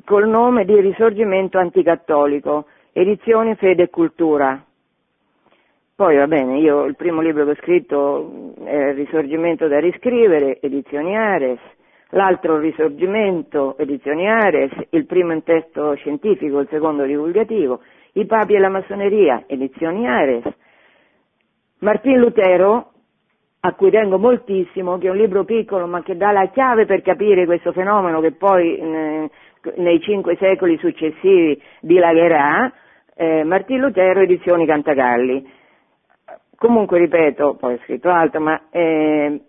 col 0.05 0.27
nome 0.27 0.65
di 0.65 0.79
Risorgimento 0.79 1.57
Anticattolico, 1.57 2.65
edizioni 2.93 3.55
Fede 3.55 3.83
e 3.83 3.89
Cultura. 3.89 4.63
Poi 5.95 6.15
va 6.15 6.27
bene, 6.27 6.57
io 6.57 6.85
il 6.85 6.95
primo 6.95 7.21
libro 7.21 7.45
che 7.45 7.51
ho 7.51 7.55
scritto 7.55 8.53
è 8.63 8.89
Il 8.89 8.95
Risorgimento 8.95 9.67
da 9.67 9.79
riscrivere, 9.79 10.59
edizioni 10.59 11.15
Ares, 11.15 11.59
l'altro 12.11 12.57
Risorgimento, 12.57 13.77
edizioni 13.77 14.27
Ares, 14.27 14.71
il 14.89 15.05
primo 15.05 15.33
in 15.33 15.43
testo 15.43 15.93
scientifico, 15.95 16.59
il 16.59 16.67
secondo 16.69 17.03
divulgativo, 17.03 17.81
I 18.13 18.25
Papi 18.25 18.53
e 18.53 18.59
la 18.59 18.69
Massoneria, 18.69 19.43
edizioni 19.47 20.07
Ares, 20.07 20.43
Martin 21.79 22.19
Lutero, 22.19 22.91
a 23.61 23.73
cui 23.73 23.91
tengo 23.91 24.17
moltissimo, 24.17 24.97
che 24.97 25.07
è 25.07 25.11
un 25.11 25.17
libro 25.17 25.43
piccolo 25.43 25.85
ma 25.85 26.01
che 26.01 26.17
dà 26.17 26.31
la 26.31 26.47
chiave 26.47 26.85
per 26.85 27.01
capire 27.01 27.45
questo 27.45 27.71
fenomeno 27.71 28.19
che 28.19 28.31
poi 28.31 28.75
eh, 28.77 29.29
nei 29.75 30.01
cinque 30.01 30.35
secoli 30.37 30.77
successivi 30.77 31.61
dilagherà, 31.79 32.71
eh, 33.15 33.43
Martin 33.43 33.79
Lutero, 33.79 34.21
edizioni 34.21 34.65
Cantagalli. 34.65 35.59
Comunque, 36.55 36.99
ripeto, 36.99 37.55
poi 37.55 37.75
ho 37.75 37.79
scritto 37.83 38.09
altro, 38.09 38.39
ma 38.39 38.61
eh, 38.69 39.41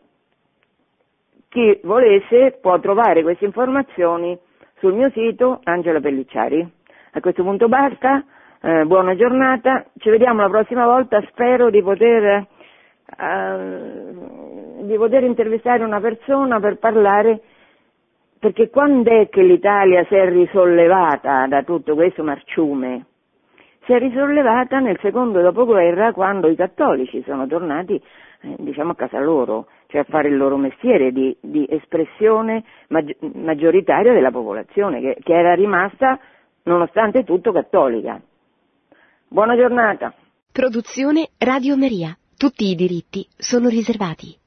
chi 1.53 1.79
volesse 1.83 2.59
può 2.63 2.81
trovare 2.81 3.23
queste 3.23 3.45
informazioni 3.45 4.37
sul 4.79 4.95
mio 4.95 5.11
sito 5.11 5.61
Angela 5.65 6.01
Pellicciari. 6.01 6.67
A 7.13 7.21
questo 7.21 7.43
punto 7.43 7.69
basta, 7.69 8.25
eh, 8.63 8.87
buona 8.87 9.15
giornata, 9.15 9.85
ci 9.99 10.09
vediamo 10.09 10.41
la 10.41 10.49
prossima 10.49 10.87
volta, 10.87 11.23
spero 11.29 11.69
di 11.69 11.83
poter, 11.83 12.47
eh, 13.19 14.13
di 14.81 14.97
poter 14.97 15.25
intervistare 15.25 15.85
una 15.85 16.01
persona 16.01 16.59
per 16.59 16.79
parlare, 16.79 17.43
perché 18.39 18.71
quando 18.71 19.11
è 19.11 19.29
che 19.29 19.43
l'Italia 19.43 20.07
si 20.07 20.15
è 20.15 20.27
risollevata 20.31 21.47
da 21.49 21.63
tutto 21.65 21.95
questo 21.95 22.25
marciume? 22.25 23.05
Si 23.85 23.93
è 23.93 23.99
risollevata 23.99 24.79
nel 24.79 24.99
secondo 25.03 25.43
dopoguerra 25.43 26.13
quando 26.13 26.49
i 26.49 26.57
cattolici 26.57 27.23
sono 27.27 27.47
tornati 27.47 28.01
eh, 28.43 28.57
diciamo 28.59 28.93
a 28.93 28.97
casa 28.97 29.21
loro, 29.21 29.67
cioè 29.93 30.01
a 30.01 30.05
fare 30.05 30.29
il 30.29 30.39
loro 30.39 30.57
mestiere 30.57 31.13
di, 31.13 31.37
di 31.39 31.67
espressione 31.69 32.65
maggi- 32.89 33.15
maggioritaria 33.35 34.15
della 34.15 34.31
popolazione, 34.31 35.01
che, 35.03 35.19
che 35.23 35.35
era 35.35 35.55
rimasta 35.55 36.19
nonostante 36.63 37.25
tutto 37.25 37.53
cattolica. 37.53 38.19
Buona 39.29 39.55
giornata. 39.55 40.15
Produzione 40.51 41.29
Radio 41.37 41.77
Maria. 41.77 42.17
Tutti 42.35 42.71
i 42.71 42.75
diritti 42.75 43.27
sono 43.37 43.69
riservati. 43.69 44.42